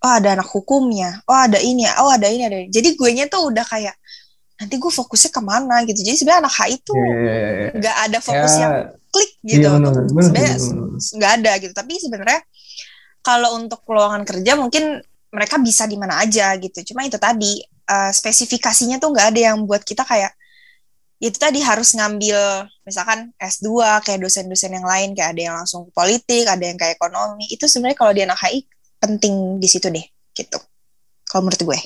Oh 0.02 0.10
ada 0.10 0.34
anak 0.34 0.48
hukumnya. 0.50 1.20
Oh 1.28 1.36
ada 1.36 1.60
ini 1.60 1.86
oh 2.00 2.10
ada 2.10 2.26
ini 2.26 2.42
ada 2.48 2.56
ini. 2.58 2.68
jadi 2.72 2.96
gue 2.96 3.10
nya 3.14 3.28
tuh 3.28 3.52
udah 3.52 3.62
kayak 3.68 3.94
nanti 4.62 4.78
gue 4.78 4.92
fokusnya 4.94 5.30
ke 5.34 5.42
mana 5.42 5.82
gitu. 5.82 5.98
Jadi 6.06 6.16
sebenarnya 6.22 6.40
anak 6.46 6.54
HI 6.54 6.76
tuh 6.86 6.94
iya, 6.94 7.10
iya, 7.10 7.34
iya, 7.34 7.68
nggak 7.74 7.96
yeah, 7.98 8.06
ada 8.06 8.18
fokus 8.22 8.52
yeah. 8.54 8.62
yang 8.62 8.74
klik 9.10 9.32
gitu. 9.42 9.58
yeah, 9.58 9.74
sebenarnya 10.22 10.56
nggak 11.18 11.32
ada 11.42 11.52
gitu. 11.58 11.72
Tapi 11.74 11.92
sebenarnya 11.98 12.40
kalau 13.26 13.50
untuk 13.58 13.80
peluangan 13.82 14.22
kerja 14.22 14.52
mungkin 14.54 15.02
mereka 15.34 15.58
bisa 15.58 15.90
di 15.90 15.98
mana 15.98 16.22
aja 16.22 16.54
gitu. 16.62 16.94
Cuma 16.94 17.02
itu 17.02 17.18
tadi 17.18 17.58
uh, 17.90 18.14
spesifikasinya 18.14 19.02
tuh 19.02 19.10
nggak 19.10 19.26
ada 19.34 19.40
yang 19.50 19.66
buat 19.66 19.82
kita 19.82 20.06
kayak 20.06 20.30
itu 21.22 21.38
tadi 21.38 21.62
harus 21.62 21.94
ngambil 21.94 22.66
misalkan 22.82 23.30
S2 23.38 24.02
kayak 24.02 24.18
dosen-dosen 24.26 24.74
yang 24.74 24.82
lain 24.82 25.14
kayak 25.14 25.38
ada 25.38 25.42
yang 25.42 25.54
langsung 25.54 25.86
ke 25.86 25.90
politik 25.94 26.46
ada 26.46 26.62
yang 26.62 26.78
kayak 26.78 26.94
ekonomi. 26.94 27.50
Itu 27.50 27.66
sebenarnya 27.66 27.98
kalau 27.98 28.12
di 28.14 28.22
anak 28.22 28.38
HI 28.38 28.62
penting 29.02 29.58
di 29.58 29.66
situ 29.66 29.90
deh 29.90 30.06
gitu. 30.38 30.58
Kalau 31.26 31.46
menurut 31.46 31.62
gue 31.62 31.80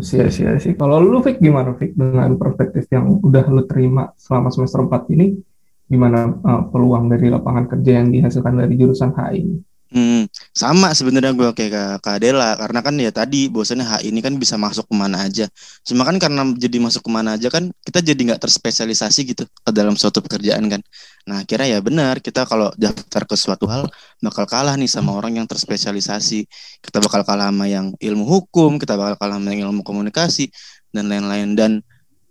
Sia 0.00 0.32
sia 0.32 0.56
sih. 0.56 0.72
Kalau 0.72 1.04
lu 1.04 1.20
Fik 1.20 1.36
gimana 1.36 1.76
Fik 1.76 1.92
dengan 1.92 2.32
perspektif 2.40 2.88
yang 2.88 3.20
udah 3.20 3.44
lu 3.52 3.68
terima 3.68 4.08
selama 4.16 4.48
semester 4.48 4.80
4 4.80 5.12
ini 5.12 5.36
gimana 5.84 6.32
uh, 6.32 6.62
peluang 6.72 7.12
dari 7.12 7.28
lapangan 7.28 7.68
kerja 7.68 8.00
yang 8.00 8.08
dihasilkan 8.08 8.56
dari 8.56 8.72
jurusan 8.80 9.12
HI 9.12 9.36
ini? 9.44 9.56
Hmm, 9.92 10.24
sama 10.56 10.88
sebenarnya 10.96 11.36
gue 11.36 11.52
kayak 11.52 12.00
Kak 12.00 12.16
Adela 12.16 12.56
karena 12.56 12.80
kan 12.80 12.96
ya 12.96 13.12
tadi 13.12 13.52
bosannya 13.52 13.84
HI 13.84 14.08
ini 14.08 14.24
kan 14.24 14.32
bisa 14.40 14.56
masuk 14.56 14.88
ke 14.88 14.94
mana 14.96 15.20
aja. 15.28 15.44
Cuma 15.84 16.08
kan 16.08 16.16
karena 16.16 16.48
jadi 16.56 16.80
masuk 16.80 17.04
ke 17.04 17.10
mana 17.12 17.36
aja 17.36 17.52
kan 17.52 17.68
kita 17.84 18.00
jadi 18.00 18.16
nggak 18.32 18.40
terspesialisasi 18.40 19.20
gitu 19.36 19.44
ke 19.44 19.70
dalam 19.76 19.92
suatu 20.00 20.24
pekerjaan 20.24 20.64
kan. 20.72 20.80
Nah 21.28 21.44
kira 21.44 21.68
ya 21.68 21.84
benar 21.84 22.24
kita 22.24 22.48
kalau 22.48 22.72
daftar 22.80 23.28
ke 23.28 23.36
suatu 23.36 23.68
hal 23.68 23.84
bakal 24.24 24.48
kalah 24.48 24.80
nih 24.80 24.88
sama 24.88 25.12
orang 25.12 25.36
yang 25.36 25.44
terspesialisasi. 25.44 26.48
Kita 26.80 26.96
bakal 26.96 27.20
kalah 27.28 27.52
sama 27.52 27.68
yang 27.68 27.92
ilmu 28.00 28.24
hukum, 28.24 28.80
kita 28.80 28.96
bakal 28.96 29.20
kalah 29.20 29.36
sama 29.36 29.52
yang 29.52 29.68
ilmu 29.68 29.84
komunikasi 29.84 30.48
dan 30.88 31.12
lain-lain. 31.12 31.52
Dan 31.52 31.70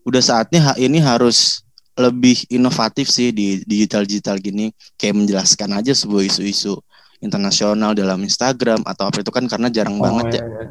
udah 0.10 0.22
saatnya 0.26 0.74
HI 0.74 0.90
ini 0.90 0.98
harus 0.98 1.62
lebih 1.94 2.42
inovatif 2.50 3.06
sih 3.06 3.30
di 3.30 3.62
digital-digital 3.70 4.42
gini 4.42 4.74
kayak 4.98 5.14
menjelaskan 5.14 5.70
aja 5.78 5.94
sebuah 5.94 6.26
isu-isu 6.26 6.82
internasional 7.22 7.94
dalam 7.94 8.20
Instagram 8.22 8.82
atau 8.84 9.08
apa 9.08 9.22
itu 9.22 9.32
kan 9.32 9.46
karena 9.46 9.70
jarang 9.70 9.98
oh, 9.98 10.04
banget 10.04 10.42
ya. 10.42 10.44
iya, 10.44 10.46
ya. 10.50 10.66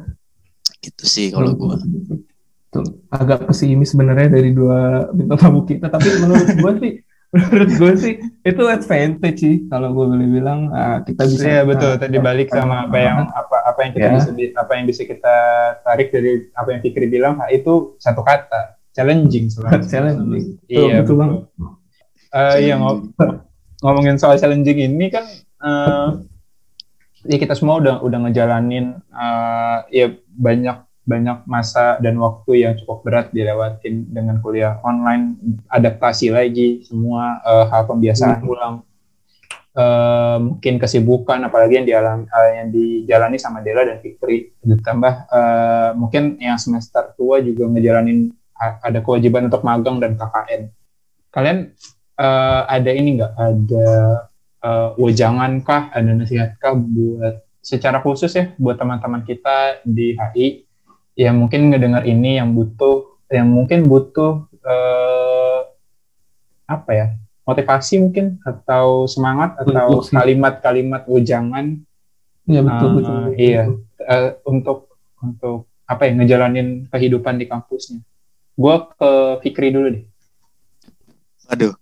Gitu 0.83 1.03
sih 1.07 1.27
kalau 1.31 1.55
gua. 1.55 1.79
Tuh, 2.71 2.87
agak 3.11 3.51
pesimis 3.51 3.91
sebenarnya 3.91 4.31
dari 4.31 4.55
dua 4.55 5.11
bintang 5.11 5.39
tamu 5.39 5.67
kita, 5.67 5.91
tapi 5.91 6.07
menurut 6.23 6.47
gua 6.59 6.71
sih 6.79 7.03
menurut 7.35 7.71
gue 7.79 7.93
sih 7.95 8.13
itu 8.43 8.63
advantage 8.67 9.39
sih 9.39 9.55
kalau 9.71 9.95
gue 9.95 10.03
boleh 10.03 10.27
bilang 10.27 10.67
uh, 10.67 10.99
kita 10.99 11.23
bisa 11.31 11.47
iya 11.47 11.61
betul 11.63 11.95
tadi 11.95 12.19
balik 12.19 12.51
sama 12.51 12.91
apa 12.91 12.97
yang 12.99 13.23
apa 13.31 13.55
apa 13.71 13.79
yang 13.87 13.91
kita 13.95 14.03
yeah. 14.03 14.15
bisa 14.19 14.29
apa 14.59 14.71
yang 14.75 14.85
bisa 14.91 15.01
kita 15.07 15.35
tarik 15.79 16.11
dari 16.11 16.51
apa 16.51 16.69
yang 16.75 16.81
Fikri 16.83 17.07
bilang 17.07 17.39
ah, 17.39 17.47
itu 17.47 17.95
satu 18.03 18.19
kata 18.19 18.75
challenging 18.91 19.47
sebenarnya 19.47 19.87
challenging 19.91 20.59
iya 20.67 20.99
betul, 20.99 21.15
betul 21.15 21.15
bang 21.15 21.31
uh, 22.35 22.55
iya 22.59 22.75
ngomongin 23.79 24.19
soal 24.19 24.35
challenging 24.35 24.91
ini 24.91 25.07
kan 25.07 25.23
uh, 25.63 26.19
ya 27.25 27.37
kita 27.37 27.53
semua 27.53 27.77
udah 27.77 28.01
udah 28.01 28.19
ngejalanin 28.27 28.97
uh, 29.13 29.85
ya 29.89 30.13
banyak 30.33 30.77
banyak 31.01 31.43
masa 31.49 31.97
dan 31.97 32.15
waktu 32.21 32.61
yang 32.61 32.73
cukup 32.77 33.01
berat 33.01 33.27
dilewatin 33.33 34.07
dengan 34.13 34.37
kuliah 34.39 34.77
online 34.85 35.37
adaptasi 35.67 36.29
lagi 36.29 36.85
semua 36.85 37.41
uh, 37.41 37.65
hal 37.69 37.89
pembiasaan 37.89 38.45
hmm. 38.45 38.51
ulang. 38.51 38.75
Uh, 39.71 40.35
mungkin 40.51 40.83
kesibukan 40.83 41.47
apalagi 41.47 41.79
yang 41.79 41.87
dialami 41.87 42.27
uh, 42.27 42.49
yang 42.59 42.67
dijalani 42.75 43.39
sama 43.39 43.63
Dela 43.63 43.87
dan 43.87 44.03
Fikri. 44.03 44.51
Ditambah 44.59 45.31
uh, 45.31 45.89
mungkin 45.95 46.35
yang 46.43 46.59
semester 46.59 47.15
tua 47.15 47.39
juga 47.39 47.71
ngejalanin 47.71 48.35
ada 48.59 48.99
kewajiban 48.99 49.47
untuk 49.47 49.63
magang 49.63 49.97
dan 49.97 50.19
KKN 50.19 50.69
kalian 51.31 51.71
uh, 52.19 52.61
ada 52.67 52.91
ini 52.91 53.17
nggak? 53.17 53.33
Ada 53.39 53.87
uh, 54.63 54.93
wejangan 54.97 55.61
kah, 55.65 55.89
ada 55.93 56.13
nasihat 56.13 56.57
kah 56.57 56.73
buat 56.73 57.43
secara 57.61 58.01
khusus 58.01 58.33
ya 58.33 58.57
buat 58.57 58.81
teman-teman 58.81 59.21
kita 59.21 59.85
di 59.85 60.17
HI 60.17 60.65
yang 61.13 61.37
mungkin 61.37 61.69
ngedengar 61.69 62.01
ini 62.09 62.41
yang 62.41 62.57
butuh 62.57 63.21
yang 63.29 63.47
mungkin 63.47 63.85
butuh 63.85 64.49
uh, 64.65 65.59
apa 66.65 66.91
ya 66.91 67.07
motivasi 67.45 68.01
mungkin 68.01 68.41
atau 68.41 69.05
semangat 69.05 69.57
atau 69.61 70.01
kalimat-kalimat 70.01 71.05
wejangan. 71.05 71.79
Ya 72.49 72.65
betul 72.65 72.87
uh, 72.89 72.93
betul, 72.97 73.15
betul 73.21 73.33
iya 73.37 73.63
uh, 74.09 74.29
untuk 74.49 74.97
untuk 75.21 75.69
apa 75.85 76.09
ya 76.09 76.11
ngejalanin 76.17 76.89
kehidupan 76.89 77.37
di 77.37 77.45
kampusnya. 77.45 78.01
Gue 78.57 78.75
ke 78.97 79.11
Fikri 79.45 79.69
dulu 79.69 79.87
deh. 79.93 80.05
Aduh 81.53 81.73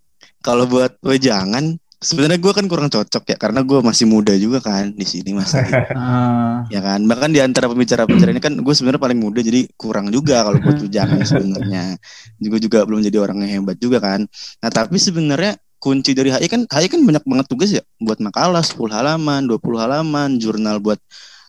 kalau 0.43 0.67
buat 0.67 0.99
wejangan 1.05 1.79
sebenarnya 1.99 2.39
gue 2.39 2.53
kan 2.55 2.65
kurang 2.71 2.87
cocok 2.87 3.23
ya 3.27 3.35
karena 3.35 3.59
gue 3.59 3.79
masih 3.83 4.07
muda 4.07 4.31
juga 4.39 4.63
kan 4.63 4.95
di 4.95 5.03
sini 5.03 5.35
mas. 5.35 5.51
Ah. 5.99 6.63
ya 6.71 6.79
kan? 6.79 7.03
Bahkan 7.03 7.29
di 7.35 7.43
antara 7.43 7.67
pembicara-pembicara 7.67 8.31
ini 8.31 8.39
kan 8.39 8.55
gue 8.55 8.73
sebenarnya 8.73 9.01
paling 9.03 9.19
muda 9.19 9.43
jadi 9.43 9.67
kurang 9.75 10.07
juga 10.09 10.47
kalau 10.47 10.59
buat 10.63 10.79
jangan 10.87 11.21
sebenarnya. 11.27 11.99
Gue 12.39 12.59
juga 12.63 12.87
belum 12.87 13.03
jadi 13.03 13.19
orang 13.19 13.43
yang 13.43 13.63
hebat 13.63 13.77
juga 13.77 13.99
kan. 13.99 14.23
Nah 14.63 14.69
tapi 14.71 14.95
sebenarnya 14.95 15.59
kunci 15.79 16.15
dari 16.15 16.31
HI 16.31 16.47
kan 16.47 16.63
HI 16.71 16.87
kan 16.87 17.03
banyak 17.03 17.23
banget 17.27 17.45
tugas 17.51 17.69
ya. 17.75 17.83
Buat 17.99 18.23
makalah 18.23 18.63
10 18.63 18.79
halaman 18.95 19.41
20 19.51 19.59
halaman 19.83 20.29
jurnal 20.39 20.79
buat 20.79 20.99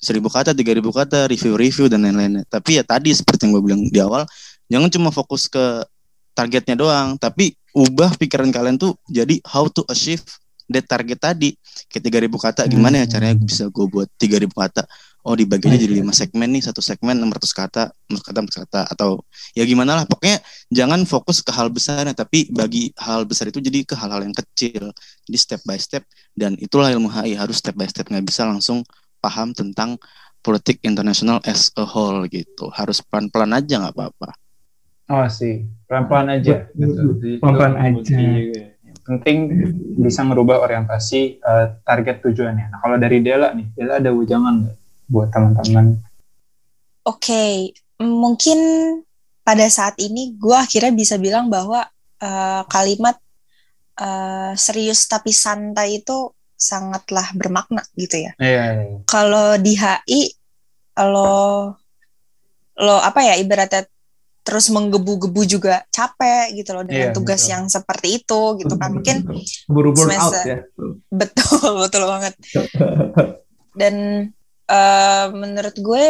seribu 0.01 0.33
kata 0.33 0.57
tiga 0.57 0.73
ribu 0.73 0.91
kata 0.91 1.29
review-review 1.29 1.93
dan 1.93 2.09
lain-lain 2.09 2.41
tapi 2.49 2.81
ya 2.81 2.83
tadi 2.83 3.13
seperti 3.13 3.45
yang 3.45 3.61
gue 3.61 3.63
bilang 3.69 3.83
di 3.85 4.01
awal 4.01 4.25
jangan 4.73 4.89
cuma 4.89 5.13
fokus 5.13 5.45
ke 5.45 5.85
targetnya 6.35 6.77
doang. 6.79 7.17
Tapi 7.19 7.55
ubah 7.75 8.19
pikiran 8.19 8.51
kalian 8.51 8.77
tuh 8.79 8.99
jadi 9.07 9.39
how 9.47 9.67
to 9.71 9.87
achieve 9.91 10.23
that 10.71 10.87
target 10.87 11.19
tadi. 11.19 11.51
Ke 11.91 11.99
3000 11.99 12.31
kata 12.31 12.61
gimana 12.71 13.03
ya 13.03 13.07
hmm. 13.07 13.13
caranya 13.13 13.37
bisa 13.43 13.67
gue 13.67 13.87
buat 13.91 14.09
3000 14.17 14.47
kata? 14.55 14.83
Oh 15.21 15.37
dibaginya 15.37 15.77
jadi 15.77 16.01
lima 16.01 16.17
segmen 16.17 16.49
nih 16.49 16.65
satu 16.65 16.81
segmen 16.81 17.13
600 17.21 17.53
kata 17.53 17.83
600 18.09 18.25
kata 18.25 18.39
600 18.41 18.63
kata 18.65 18.81
atau 18.89 19.21
ya 19.53 19.69
gimana 19.69 20.01
lah. 20.01 20.05
Pokoknya 20.09 20.41
jangan 20.73 21.05
fokus 21.05 21.45
ke 21.45 21.53
hal 21.53 21.69
besar 21.69 22.09
tapi 22.17 22.49
bagi 22.49 22.89
hal 22.97 23.29
besar 23.29 23.53
itu 23.53 23.61
jadi 23.61 23.85
ke 23.85 23.93
hal-hal 23.93 24.25
yang 24.25 24.33
kecil. 24.33 24.89
Jadi 25.29 25.37
step 25.37 25.61
by 25.69 25.77
step 25.77 26.09
dan 26.33 26.57
itulah 26.57 26.89
ilmu 26.89 27.13
HI 27.13 27.37
harus 27.37 27.61
step 27.61 27.77
by 27.77 27.85
step. 27.85 28.09
Nggak 28.09 28.25
bisa 28.33 28.49
langsung 28.49 28.81
paham 29.21 29.53
tentang 29.53 30.01
politik 30.41 30.81
internasional 30.89 31.45
as 31.45 31.69
a 31.77 31.85
whole 31.85 32.25
gitu. 32.33 32.73
Harus 32.73 33.05
pelan-pelan 33.05 33.53
aja 33.53 33.77
nggak 33.77 33.93
apa-apa 33.93 34.33
Oh 35.11 35.27
sih, 35.27 35.67
pelan-pelan 35.91 36.39
aja. 36.39 36.71
Gitu. 36.71 37.39
Pelan-pelan 37.43 37.75
aja. 37.75 38.19
Penting 39.03 39.39
bisa 39.99 40.23
merubah 40.23 40.63
orientasi 40.63 41.43
uh, 41.43 41.83
target 41.83 42.23
tujuannya. 42.23 42.71
Nah 42.71 42.79
kalau 42.79 42.95
dari 42.95 43.19
Dela 43.19 43.51
nih, 43.51 43.67
Dela 43.75 43.99
ada 43.99 44.15
ujangan 44.15 44.55
nggak 44.63 44.77
buat 45.11 45.29
teman-teman? 45.35 45.99
Oke, 47.03 47.27
okay. 47.27 47.55
mungkin 47.99 48.59
pada 49.43 49.67
saat 49.67 49.99
ini 49.99 50.39
gue 50.39 50.55
akhirnya 50.55 50.95
bisa 50.95 51.19
bilang 51.19 51.51
bahwa 51.51 51.83
uh, 52.23 52.63
kalimat 52.71 53.19
uh, 53.99 54.55
serius 54.55 55.11
tapi 55.11 55.35
santai 55.35 55.99
itu 55.99 56.31
sangatlah 56.55 57.35
bermakna 57.35 57.83
gitu 57.99 58.31
ya. 58.31 58.33
Iya. 58.39 58.65
iya. 58.79 58.97
Kalau 59.11 59.59
di 59.59 59.75
HI, 59.75 60.23
lo 61.03 61.75
lo 62.81 62.97
apa 63.01 63.21
ya 63.25 63.35
ibaratnya 63.41 63.89
terus 64.41 64.73
menggebu-gebu 64.73 65.43
juga 65.45 65.85
capek 65.93 66.57
gitu 66.57 66.73
loh 66.73 66.83
dengan 66.83 67.13
Iya, 67.13 67.17
tugas 67.17 67.45
betul. 67.45 67.53
yang 67.53 67.65
seperti 67.69 68.09
itu 68.19 68.41
gitu 68.59 68.75
kan. 68.75 68.91
Mungkin 68.97 69.17
buru 69.69 69.93
burn 69.93 70.11
out 70.17 70.33
semester- 70.33 70.47
ya. 70.49 70.59
betul 71.21 71.71
betul 71.79 72.03
banget. 72.09 72.35
Dan 73.77 73.95
eh, 74.67 75.27
menurut 75.31 75.77
gue 75.77 76.07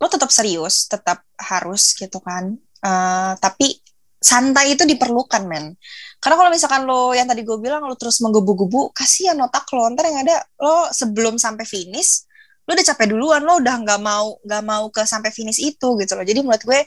lo 0.00 0.06
tetap 0.10 0.28
serius 0.28 0.88
tetap 0.88 1.22
harus 1.36 1.92
gitu 1.94 2.18
kan. 2.18 2.56
Eh, 2.80 3.32
tapi 3.38 3.78
santai 4.16 4.72
itu 4.72 4.88
diperlukan 4.88 5.44
men. 5.44 5.76
Karena 6.18 6.40
kalau 6.40 6.48
misalkan 6.48 6.88
lo 6.88 7.12
yang 7.12 7.28
tadi 7.28 7.44
gue 7.44 7.60
bilang 7.60 7.84
lo 7.84 7.92
terus 7.94 8.24
menggebu-gebu 8.24 8.96
kasihan 8.96 9.36
otak 9.44 9.68
lo. 9.76 9.92
Ntar 9.92 10.08
yang 10.08 10.24
ada 10.24 10.40
lo 10.56 10.88
sebelum 10.88 11.36
sampai 11.36 11.68
finish 11.68 12.24
lo 12.64 12.72
udah 12.72 12.86
capek 12.96 13.12
duluan 13.12 13.44
lo 13.44 13.60
udah 13.60 13.76
nggak 13.76 14.00
mau 14.00 14.40
nggak 14.40 14.62
mau 14.64 14.88
ke 14.88 15.04
sampai 15.04 15.28
finish 15.28 15.60
itu 15.60 15.88
gitu 16.00 16.12
loh. 16.16 16.24
Jadi 16.24 16.40
menurut 16.40 16.64
gue 16.64 16.80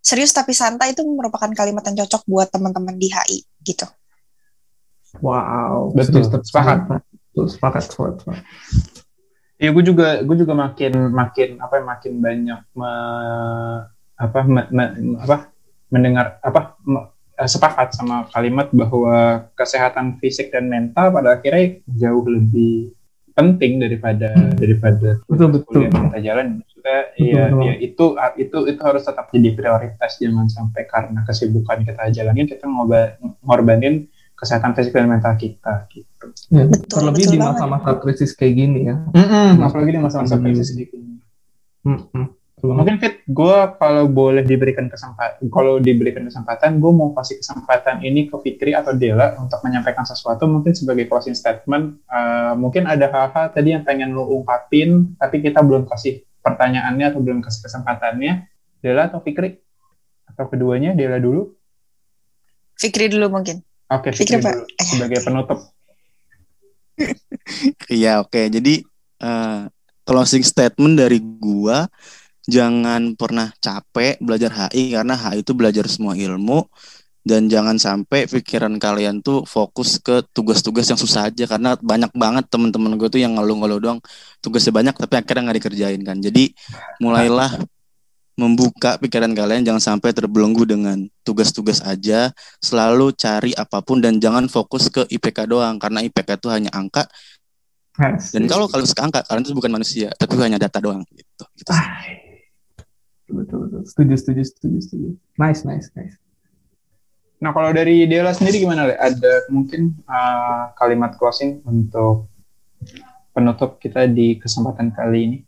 serius 0.00 0.32
tapi 0.32 0.56
santai 0.56 0.96
itu 0.96 1.04
merupakan 1.04 1.48
kalimat 1.52 1.84
yang 1.86 2.04
cocok 2.04 2.22
buat 2.26 2.48
teman-teman 2.50 2.96
di 2.96 3.08
HI 3.12 3.44
gitu 3.64 3.86
Wow, 5.18 5.90
Betul, 5.90 6.22
serius, 6.22 6.30
sepakat. 6.46 6.86
Betul, 6.86 7.50
sepakat, 7.50 7.82
sepakat, 7.90 8.14
sepakat. 8.22 8.44
Iya, 9.60 9.70
gue 9.74 9.84
juga 9.84 10.08
gue 10.22 10.36
juga 10.38 10.54
makin 10.54 11.10
makin 11.10 11.48
apa 11.58 11.74
ya, 11.76 11.82
makin 11.82 12.12
banyak 12.22 12.60
me- 12.78 13.82
apa 14.16 14.38
me- 14.46 14.70
me- 14.70 14.94
apa 15.18 15.36
mendengar 15.90 16.38
apa 16.40 16.78
me- 16.86 17.10
eh, 17.36 17.50
sepakat 17.50 17.92
sama 17.92 18.24
kalimat 18.30 18.70
bahwa 18.70 19.50
kesehatan 19.58 20.16
fisik 20.22 20.54
dan 20.54 20.70
mental 20.70 21.10
pada 21.12 21.36
akhirnya 21.36 21.82
jauh 21.90 22.24
lebih 22.24 22.94
penting 23.36 23.78
daripada 23.80 24.30
daripada 24.54 25.20
Betul, 25.26 25.48
betul. 25.60 25.80
yang 25.86 25.92
kita 26.10 26.18
jalan. 26.20 26.46
Maksudnya 26.60 26.98
iya 27.20 27.44
iya, 27.52 27.72
itu 27.78 28.04
itu 28.36 28.58
itu 28.66 28.80
harus 28.80 29.02
tetap 29.04 29.28
jadi 29.30 29.50
prioritas 29.52 30.16
jangan 30.16 30.46
sampai 30.48 30.82
karena 30.88 31.20
kesibukan 31.24 31.84
kita 31.84 32.02
jalanin 32.10 32.46
kita 32.48 32.64
ngorbanin 33.44 34.08
kesehatan 34.34 34.72
fisik 34.72 34.96
dan 34.96 35.12
mental 35.12 35.36
kita 35.36 35.84
gitu. 35.92 36.32
Ya, 36.48 36.64
Betul, 36.64 36.88
terlebih 36.88 37.24
betul 37.28 37.34
di 37.36 37.38
masa-masa 37.44 37.90
krisis 38.00 38.32
kayak 38.32 38.54
gini 38.56 38.80
ya. 38.88 38.96
apalagi 39.60 39.92
di 39.92 40.00
masa-masa 40.00 40.40
Pandemi. 40.40 40.56
krisis 40.56 40.72
sedikit 40.72 40.96
ini. 40.96 41.20
Mm-mm. 41.84 42.00
Betul 42.08 42.24
banget. 42.24 42.39
Mungkin 42.60 43.00
Fit, 43.00 43.24
gue 43.24 43.56
kalau 43.80 44.04
boleh 44.04 44.44
diberikan 44.44 44.84
kesempatan, 44.92 45.40
kalau 45.48 45.80
diberikan 45.80 46.28
kesempatan, 46.28 46.76
gue 46.76 46.92
mau 46.92 47.16
kasih 47.16 47.40
kesempatan 47.40 48.04
ini 48.04 48.28
ke 48.28 48.36
Fikri 48.36 48.76
atau 48.76 48.92
Dela 48.92 49.32
untuk 49.40 49.64
menyampaikan 49.64 50.04
sesuatu, 50.04 50.44
mungkin 50.44 50.76
sebagai 50.76 51.08
closing 51.08 51.32
statement. 51.32 52.04
eh, 52.04 52.52
mungkin 52.60 52.84
ada 52.84 53.08
hal-hal 53.08 53.48
tadi 53.56 53.72
yang 53.72 53.82
pengen 53.82 54.12
lo 54.12 54.28
ungkapin, 54.28 55.16
tapi 55.16 55.40
kita 55.40 55.64
belum 55.64 55.88
kasih 55.88 56.20
pertanyaannya 56.44 57.08
atau 57.08 57.20
belum 57.24 57.40
kasih 57.40 57.64
kesempatannya. 57.64 58.44
Dela 58.84 59.08
atau 59.08 59.24
Fikri? 59.24 59.56
Atau 60.28 60.48
keduanya, 60.52 60.92
Dela 60.92 61.16
dulu? 61.16 61.56
Fikri 62.76 63.12
dulu 63.12 63.28
mungkin 63.28 63.60
Oke, 63.90 64.14
Fikri, 64.14 64.38
Fikri 64.38 64.46
Pak. 64.46 64.52
dulu 64.54 64.64
sebagai 64.78 65.18
penutup. 65.26 65.58
Iya 67.88 68.20
oke. 68.20 68.36
Jadi 68.52 68.84
eh, 69.24 69.62
closing 70.04 70.44
statement 70.44 71.00
dari 71.00 71.18
gua 71.18 71.88
jangan 72.50 73.14
pernah 73.14 73.54
capek 73.62 74.18
belajar 74.18 74.50
HI 74.50 74.98
karena 74.98 75.14
HI 75.14 75.46
itu 75.46 75.54
belajar 75.54 75.86
semua 75.86 76.18
ilmu 76.18 76.66
dan 77.20 77.46
jangan 77.52 77.76
sampai 77.76 78.24
pikiran 78.26 78.80
kalian 78.80 79.20
tuh 79.20 79.44
fokus 79.44 80.00
ke 80.00 80.24
tugas-tugas 80.32 80.88
yang 80.88 80.96
susah 80.96 81.28
aja 81.28 81.44
karena 81.44 81.76
banyak 81.78 82.10
banget 82.16 82.48
teman-teman 82.48 82.96
gue 82.96 83.08
tuh 83.12 83.20
yang 83.20 83.36
ngeluh-ngeluh 83.36 83.78
doang 83.78 84.00
tugasnya 84.40 84.72
banyak 84.72 84.94
tapi 84.96 85.14
akhirnya 85.20 85.42
nggak 85.46 85.58
dikerjain 85.62 86.00
kan. 86.02 86.16
Jadi 86.18 86.50
mulailah 86.98 87.60
membuka 88.40 88.96
pikiran 88.96 89.36
kalian 89.36 89.68
jangan 89.68 89.82
sampai 89.84 90.16
terbelenggu 90.16 90.64
dengan 90.64 90.96
tugas-tugas 91.20 91.84
aja 91.84 92.32
selalu 92.64 93.12
cari 93.12 93.52
apa 93.52 93.84
pun 93.84 94.00
dan 94.00 94.16
jangan 94.16 94.48
fokus 94.48 94.88
ke 94.88 95.04
IPK 95.12 95.44
doang 95.44 95.76
karena 95.76 96.00
IPK 96.00 96.40
itu 96.40 96.48
hanya 96.48 96.72
angka 96.72 97.04
Yes. 98.00 98.32
dan 98.32 98.48
kalau 98.48 98.64
kalian 98.64 98.88
suka 98.88 99.02
angka, 99.04 99.20
kalian 99.28 99.44
itu 99.44 99.52
bukan 99.52 99.72
manusia, 99.76 100.08
tapi 100.16 100.32
hanya 100.40 100.56
data 100.56 100.80
doang 100.80 101.04
gitu. 101.12 101.44
gitu. 101.52 101.68
Ah, 101.68 102.00
betul, 103.32 103.58
betul. 103.66 103.82
Setuju, 103.86 104.14
setuju, 104.18 104.42
setuju, 104.44 104.78
setuju. 104.82 105.08
Nice, 105.38 105.62
nice, 105.66 105.88
nice. 105.94 106.16
Nah, 107.40 107.56
kalau 107.56 107.72
dari 107.72 108.04
Dela 108.04 108.36
sendiri 108.36 108.60
gimana, 108.60 108.84
Le? 108.84 108.94
Ada 109.00 109.48
mungkin 109.48 109.96
eh, 109.96 110.62
kalimat 110.76 111.16
closing 111.16 111.64
untuk 111.64 112.28
penutup 113.32 113.80
kita 113.80 114.04
di 114.04 114.36
kesempatan 114.36 114.92
kali 114.92 115.18
ini? 115.24 115.38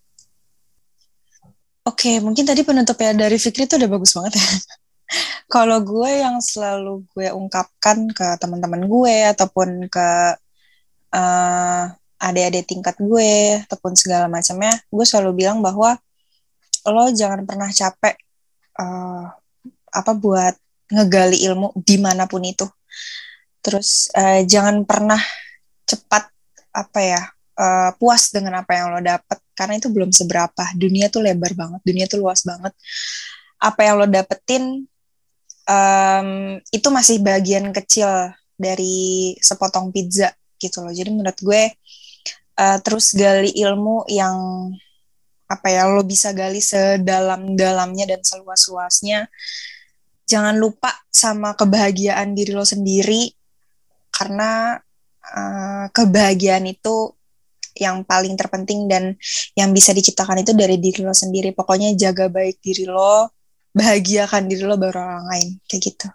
Oke, 1.82 2.22
mungkin 2.22 2.46
tadi 2.46 2.62
penutupnya 2.62 3.26
dari 3.26 3.36
Fikri 3.36 3.66
itu 3.66 3.74
udah 3.76 3.90
bagus 3.90 4.14
banget 4.14 4.38
ya. 4.38 4.46
Kalau 5.54 5.82
gue 5.84 6.10
yang 6.24 6.40
selalu 6.40 7.04
gue 7.12 7.28
ungkapkan 7.34 8.08
ke 8.14 8.38
teman-teman 8.40 8.88
gue 8.88 9.16
ataupun 9.34 9.90
ke 9.92 10.08
eh, 11.12 11.84
adik-adik 12.22 12.64
tingkat 12.70 12.96
gue 13.02 13.60
ataupun 13.66 13.98
segala 13.98 14.30
macamnya, 14.30 14.72
gue 14.88 15.04
selalu 15.04 15.44
bilang 15.44 15.58
bahwa 15.58 15.98
lo 16.88 17.04
jangan 17.14 17.46
pernah 17.46 17.70
capek 17.70 18.16
eh, 18.80 19.26
apa 19.92 20.12
buat 20.16 20.54
ngegali 20.92 21.38
ilmu 21.48 21.76
di 21.78 21.96
mana 22.00 22.26
pun 22.26 22.42
itu. 22.44 22.66
Terus 23.62 24.10
eh, 24.16 24.42
jangan 24.48 24.82
pernah 24.82 25.20
cepat 25.86 26.28
apa 26.72 27.00
ya 27.00 27.22
eh, 27.58 27.90
puas 28.00 28.32
dengan 28.32 28.64
apa 28.64 28.72
yang 28.74 28.86
lo 28.96 29.00
dapet 29.00 29.38
karena 29.52 29.78
itu 29.78 29.88
belum 29.92 30.10
seberapa. 30.10 30.64
Dunia 30.74 31.12
tuh 31.12 31.22
lebar 31.24 31.52
banget, 31.54 31.80
dunia 31.84 32.06
tuh 32.08 32.24
luas 32.24 32.42
banget. 32.42 32.72
Apa 33.62 33.80
yang 33.86 33.94
lo 34.02 34.06
dapetin 34.10 34.84
em, 35.68 36.28
itu 36.74 36.88
masih 36.90 37.22
bagian 37.22 37.70
kecil 37.70 38.08
dari 38.58 39.34
sepotong 39.38 39.94
pizza 39.94 40.34
gitu 40.58 40.82
loh. 40.82 40.92
Jadi 40.94 41.10
menurut 41.14 41.38
gue 41.38 41.62
eh, 42.58 42.78
terus 42.84 43.14
gali 43.14 43.50
ilmu 43.54 44.06
yang 44.10 44.36
apa 45.52 45.68
ya 45.68 45.84
lo 45.84 46.00
bisa 46.00 46.32
gali 46.32 46.64
sedalam-dalamnya 46.64 48.16
dan 48.16 48.20
seluas-luasnya. 48.24 49.28
Jangan 50.24 50.56
lupa 50.56 50.88
sama 51.12 51.52
kebahagiaan 51.52 52.32
diri 52.32 52.56
lo 52.56 52.64
sendiri 52.64 53.28
karena 54.08 54.80
eh, 55.20 55.86
kebahagiaan 55.92 56.64
itu 56.64 57.12
yang 57.76 58.04
paling 58.04 58.36
terpenting 58.36 58.88
dan 58.88 59.16
yang 59.56 59.72
bisa 59.72 59.92
diciptakan 59.92 60.40
itu 60.40 60.56
dari 60.56 60.80
diri 60.80 61.04
lo 61.04 61.12
sendiri. 61.12 61.52
Pokoknya 61.52 61.92
jaga 61.92 62.32
baik 62.32 62.64
diri 62.64 62.88
lo, 62.88 63.28
bahagiakan 63.76 64.48
diri 64.48 64.64
lo 64.64 64.76
baru 64.80 65.04
orang 65.04 65.24
lain 65.28 65.48
kayak 65.68 65.82
gitu. 65.84 66.08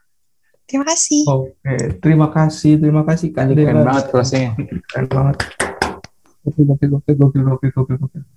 Terima 0.67 0.83
kasih. 0.83 1.23
Oke, 1.31 1.75
terima 2.03 2.27
kasih, 2.27 2.75
terima 2.75 3.03
kasih 3.07 3.31
Keren 3.31 3.55
Dela. 3.55 3.87
banget 3.87 4.05
closingnya. 4.11 4.51
Keren 4.91 5.07
banget. 5.07 5.37
Gokil, 6.43 6.63
gokil, 6.67 6.89
gokil, 6.91 7.15
gokil, 7.15 7.71
gokil, 7.71 7.97
gokil. 8.01 8.36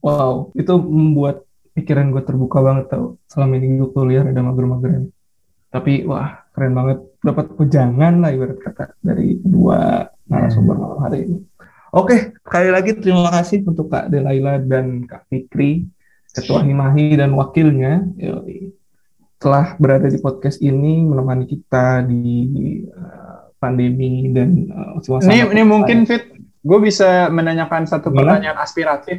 Wow, 0.00 0.56
itu 0.56 0.74
membuat 0.80 1.44
pikiran 1.76 2.12
gue 2.12 2.22
terbuka 2.24 2.64
banget 2.64 2.92
tau. 2.92 3.20
Selama 3.28 3.60
ini 3.60 3.80
gue 3.80 3.90
kuliah 3.92 4.24
ada 4.24 4.40
mager-mageran. 4.40 5.12
Tapi 5.70 6.04
wah, 6.08 6.44
keren 6.56 6.74
banget. 6.74 6.98
Dapat 7.20 7.52
pejangan 7.52 8.24
lah 8.24 8.32
ibarat 8.32 8.58
kata 8.58 8.96
dari 9.04 9.36
kedua 9.36 10.08
narasumber 10.24 10.76
malam 10.80 11.00
hari 11.04 11.28
ini. 11.28 11.38
Oke, 11.90 12.32
sekali 12.40 12.70
lagi 12.70 12.96
terima 12.96 13.28
kasih 13.34 13.66
untuk 13.66 13.90
Kak 13.90 14.08
Delaila 14.08 14.62
dan 14.62 15.04
Kak 15.04 15.26
Fikri, 15.26 15.90
Ketua 16.30 16.62
Himahi 16.62 17.18
dan 17.18 17.34
wakilnya. 17.34 18.06
Yoi. 18.14 18.72
Telah 19.42 19.74
berada 19.76 20.06
di 20.06 20.16
podcast 20.22 20.62
ini 20.62 21.02
menemani 21.02 21.50
kita 21.50 22.06
di 22.06 22.46
uh, 22.88 23.50
pandemi 23.58 24.30
dan 24.30 24.70
uh, 24.70 25.02
suasana. 25.02 25.34
Ini, 25.34 25.50
ini 25.50 25.62
mungkin 25.66 26.06
Fit, 26.06 26.29
gue 26.60 26.78
bisa 26.78 27.28
menanyakan 27.28 27.84
satu 27.84 28.08
Gimana? 28.08 28.36
pertanyaan 28.36 28.58
aspiratif. 28.58 29.16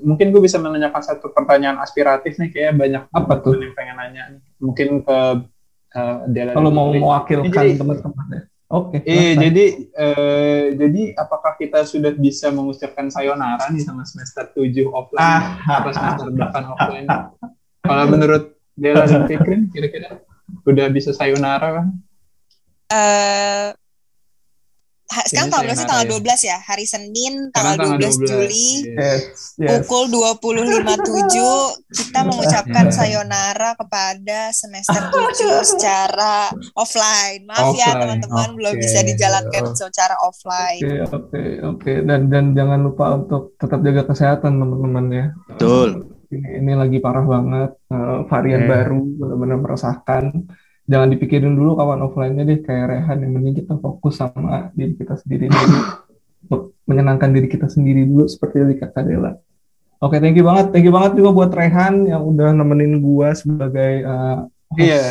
Mungkin 0.00 0.26
gue 0.28 0.40
bisa 0.40 0.56
menanyakan 0.56 1.02
satu 1.02 1.28
pertanyaan 1.30 1.76
aspiratif 1.78 2.36
nih, 2.36 2.48
kayak 2.48 2.72
banyak 2.74 3.02
Apa 3.08 3.34
tuh? 3.38 3.54
yang 3.54 3.72
pengen 3.72 3.96
nanya. 3.96 4.22
nih. 4.30 4.40
Mungkin 4.58 4.88
ke 5.02 5.18
eh, 5.90 6.16
Dela. 6.26 6.52
Kalau 6.52 6.68
mau 6.68 6.88
mewakilkan 6.88 7.52
Jadi- 7.52 7.76
teman-teman 7.76 8.26
ya. 8.30 8.42
Oke. 8.68 9.00
Iya, 9.00 9.16
silahkan. 9.32 9.40
jadi 9.42 9.64
eh, 9.96 10.64
jadi 10.76 11.02
apakah 11.16 11.56
kita 11.56 11.78
sudah 11.82 12.12
bisa 12.12 12.48
mengucapkan 12.48 13.08
sayonara 13.08 13.64
nih 13.68 13.80
sama 13.80 14.04
semester 14.04 14.44
7 14.52 14.84
offline 14.86 15.24
Ah. 15.24 15.56
atau 15.80 15.88
semester 15.90 16.28
8 16.28 16.64
offline? 16.68 17.08
Kalau 17.80 18.04
menurut 18.06 18.44
Dela 18.74 19.04
dan 19.04 19.24
Fikrin 19.24 19.68
kira-kira 19.68 20.20
udah 20.62 20.86
bisa 20.88 21.10
sayonara 21.10 21.80
kan? 21.80 21.86
Eh, 22.88 23.68
ha- 23.68 23.77
sekarang 25.08 25.48
tanggal 25.48 25.64
berapa 25.72 25.80
sih? 25.80 25.88
Tanggal 25.88 26.04
ya. 26.04 26.36
12 26.36 26.50
ya. 26.52 26.58
Hari 26.60 26.84
Senin 26.84 27.34
tanggal 27.48 27.74
12 27.96 28.28
Juli. 28.28 28.68
Yes, 28.92 29.56
yes. 29.56 29.88
Pukul 29.88 30.04
20.57 30.12 31.96
kita 31.96 32.20
mengucapkan 32.28 32.86
sayonara 32.92 33.72
kepada 33.74 34.52
semester 34.52 35.00
7 35.08 35.64
secara 35.72 36.52
offline. 36.76 37.40
Maaf 37.48 37.72
ya 37.72 37.96
Offline, 37.96 38.00
teman-teman 38.04 38.48
belum 38.60 38.74
oke. 38.76 38.82
bisa 38.84 39.00
dijalankan 39.00 39.64
secara 39.72 40.14
offline. 40.20 40.82
Oke, 40.84 40.96
oke, 41.16 41.42
oke. 41.72 41.92
Dan 42.04 42.20
dan 42.28 42.44
jangan 42.52 42.80
lupa 42.84 43.16
untuk 43.16 43.56
tetap 43.56 43.80
jaga 43.80 44.02
kesehatan 44.04 44.60
teman-teman 44.60 45.04
ya. 45.08 45.26
Betul. 45.48 45.88
Ini, 46.28 46.60
ini 46.60 46.72
lagi 46.76 47.00
parah 47.00 47.24
banget. 47.24 47.70
Uh, 47.88 48.28
varian 48.28 48.60
Yeah. 48.60 48.70
baru 48.84 49.00
benar-benar 49.16 49.58
meresahkan. 49.64 50.24
Jangan 50.88 51.08
dipikirin 51.12 51.52
dulu 51.52 51.76
kawan 51.76 52.00
offline-nya 52.00 52.48
deh 52.48 52.64
kayak 52.64 52.88
Rehan 52.88 53.20
yang 53.20 53.32
penting 53.36 53.54
kita 53.60 53.76
fokus 53.76 54.16
sama 54.16 54.72
diri 54.72 54.96
kita 54.96 55.20
sendiri 55.20 55.52
dulu 55.52 55.78
untuk 56.48 56.62
menyenangkan 56.88 57.28
diri 57.28 57.44
kita 57.44 57.68
sendiri 57.68 58.08
dulu 58.08 58.24
seperti 58.24 58.64
dari 58.64 58.76
Kak 58.80 58.96
Dela. 59.04 59.36
Oke, 60.00 60.16
thank 60.16 60.32
you 60.32 60.46
banget. 60.46 60.72
Thank 60.72 60.88
you 60.88 60.94
banget 60.94 61.18
juga 61.18 61.30
buat 61.34 61.50
Rehan 61.52 62.08
yang 62.08 62.24
udah 62.24 62.56
nemenin 62.56 63.02
gua 63.02 63.36
sebagai 63.36 64.06
uh, 64.06 64.48
host 64.72 64.80
Iya. 64.80 65.04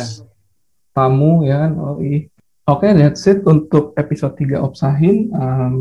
tamu 0.90 1.44
ya 1.46 1.68
kan. 1.68 1.72
Oh, 1.78 1.96
iya. 2.02 2.26
Oke, 2.66 2.90
that's 2.92 3.22
it 3.24 3.46
untuk 3.46 3.94
episode 3.94 4.34
3 4.34 4.58
Opsahin. 4.58 5.30
Um, 5.30 5.76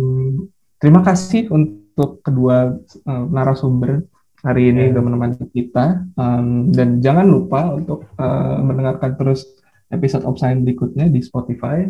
terima 0.77 1.01
kasih 1.01 1.49
untuk 1.49 2.21
kedua 2.21 2.77
uh, 2.79 3.25
narasumber 3.27 4.05
hari 4.39 4.69
ini 4.69 4.87
Ya. 4.87 4.99
udah 4.99 5.01
menemani 5.03 5.45
kita. 5.49 6.05
Um, 6.13 6.69
dan 6.69 7.01
jangan 7.01 7.25
lupa 7.25 7.73
untuk 7.73 8.05
uh, 8.15 8.59
mendengarkan 8.61 9.17
terus 9.17 9.47
episode 9.89 10.23
Opsahin 10.23 10.63
berikutnya 10.63 11.07
di 11.07 11.19
Spotify. 11.21 11.87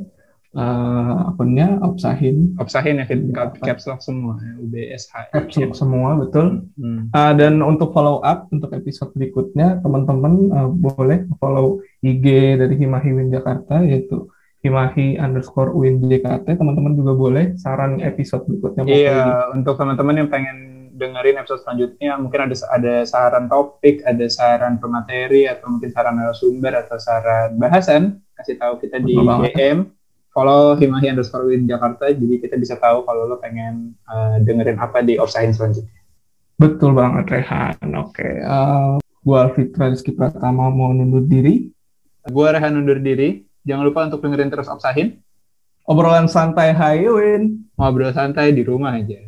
Uh, 0.57 1.29
akunnya 1.29 1.77
Opsahin. 1.85 2.57
Opsahin 2.57 2.97
ya 2.97 3.05
cap- 3.05 3.59
caps 3.61 3.85
lock 3.85 4.01
semua 4.01 4.41
ya, 4.41 4.57
UBSH. 4.57 5.29
Caps 5.29 5.53
lock 5.59 5.73
semua, 5.77 6.17
betul. 6.17 6.65
Hmm. 6.79 7.13
Uh, 7.13 7.33
dan 7.37 7.61
untuk 7.61 7.93
follow 7.93 8.23
up 8.25 8.49
untuk 8.49 8.73
episode 8.73 9.13
berikutnya, 9.13 9.83
teman-teman 9.85 10.33
uh, 10.49 10.69
boleh 10.71 11.29
follow 11.37 11.83
IG 12.01 12.57
dari 12.57 12.73
Himahi 12.73 13.09
Win 13.13 13.29
Jakarta 13.29 13.85
yaitu 13.85 14.31
Himahi 14.65 15.21
underscore 15.21 15.69
Win 15.77 16.01
JKT. 16.01 16.57
Teman-teman 16.57 16.97
juga 16.97 17.13
boleh 17.13 17.45
saran 17.61 18.01
episode 18.01 18.47
berikutnya 18.49 18.81
Iya, 18.89 18.93
gitu. 18.97 19.61
untuk 19.61 19.73
teman-teman 19.77 20.25
yang 20.25 20.29
pengen 20.33 20.57
dengerin 20.97 21.37
episode 21.37 21.61
selanjutnya, 21.61 22.17
mungkin 22.17 22.49
ada 22.49 22.55
ada 22.73 22.95
saran 23.05 23.45
topik, 23.45 24.01
ada 24.01 24.25
saran 24.25 24.81
pemateri, 24.81 25.45
atau 25.45 25.69
mungkin 25.69 25.93
saran 25.93 26.17
narasumber 26.17 26.73
atau 26.73 26.97
saran 26.97 27.53
bahasan, 27.61 28.17
kasih 28.33 28.57
tahu 28.57 28.81
kita 28.81 28.97
di. 28.97 29.13
DM. 29.53 29.93
Follow 30.33 30.77
Himahi 30.77 31.09
underscore 31.09 31.49
Win 31.49 31.65
Jakarta, 31.65 32.13
jadi 32.13 32.37
kita 32.37 32.61
bisa 32.61 32.77
tahu 32.77 33.01
kalau 33.09 33.25
lo 33.25 33.41
pengen 33.41 33.97
uh, 34.05 34.37
dengerin 34.37 34.77
apa 34.77 35.01
di 35.01 35.17
Offside 35.17 35.49
selanjutnya. 35.49 35.97
Betul 36.61 36.93
banget 36.93 37.25
Rehan. 37.33 37.89
Oke, 37.97 38.45
uh, 38.45 39.01
gua 39.25 39.49
Alfitra 39.49 39.89
Rizky 39.89 40.13
Pratama 40.13 40.69
mau 40.69 40.93
nundur 40.93 41.25
diri. 41.25 41.73
Gue 42.27 42.47
Rehan 42.51 42.75
undur 42.75 42.99
diri. 42.99 43.47
Jangan 43.63 43.83
lupa 43.87 44.05
untuk 44.05 44.19
dengerin 44.21 44.51
terus 44.51 44.69
Offside. 44.69 45.17
Obrolan 45.87 46.27
santai, 46.27 46.75
hai 46.75 47.07
Win. 47.07 47.71
Ngobrol 47.79 48.11
santai 48.11 48.51
di 48.51 48.61
rumah 48.61 48.99
aja. 48.99 49.23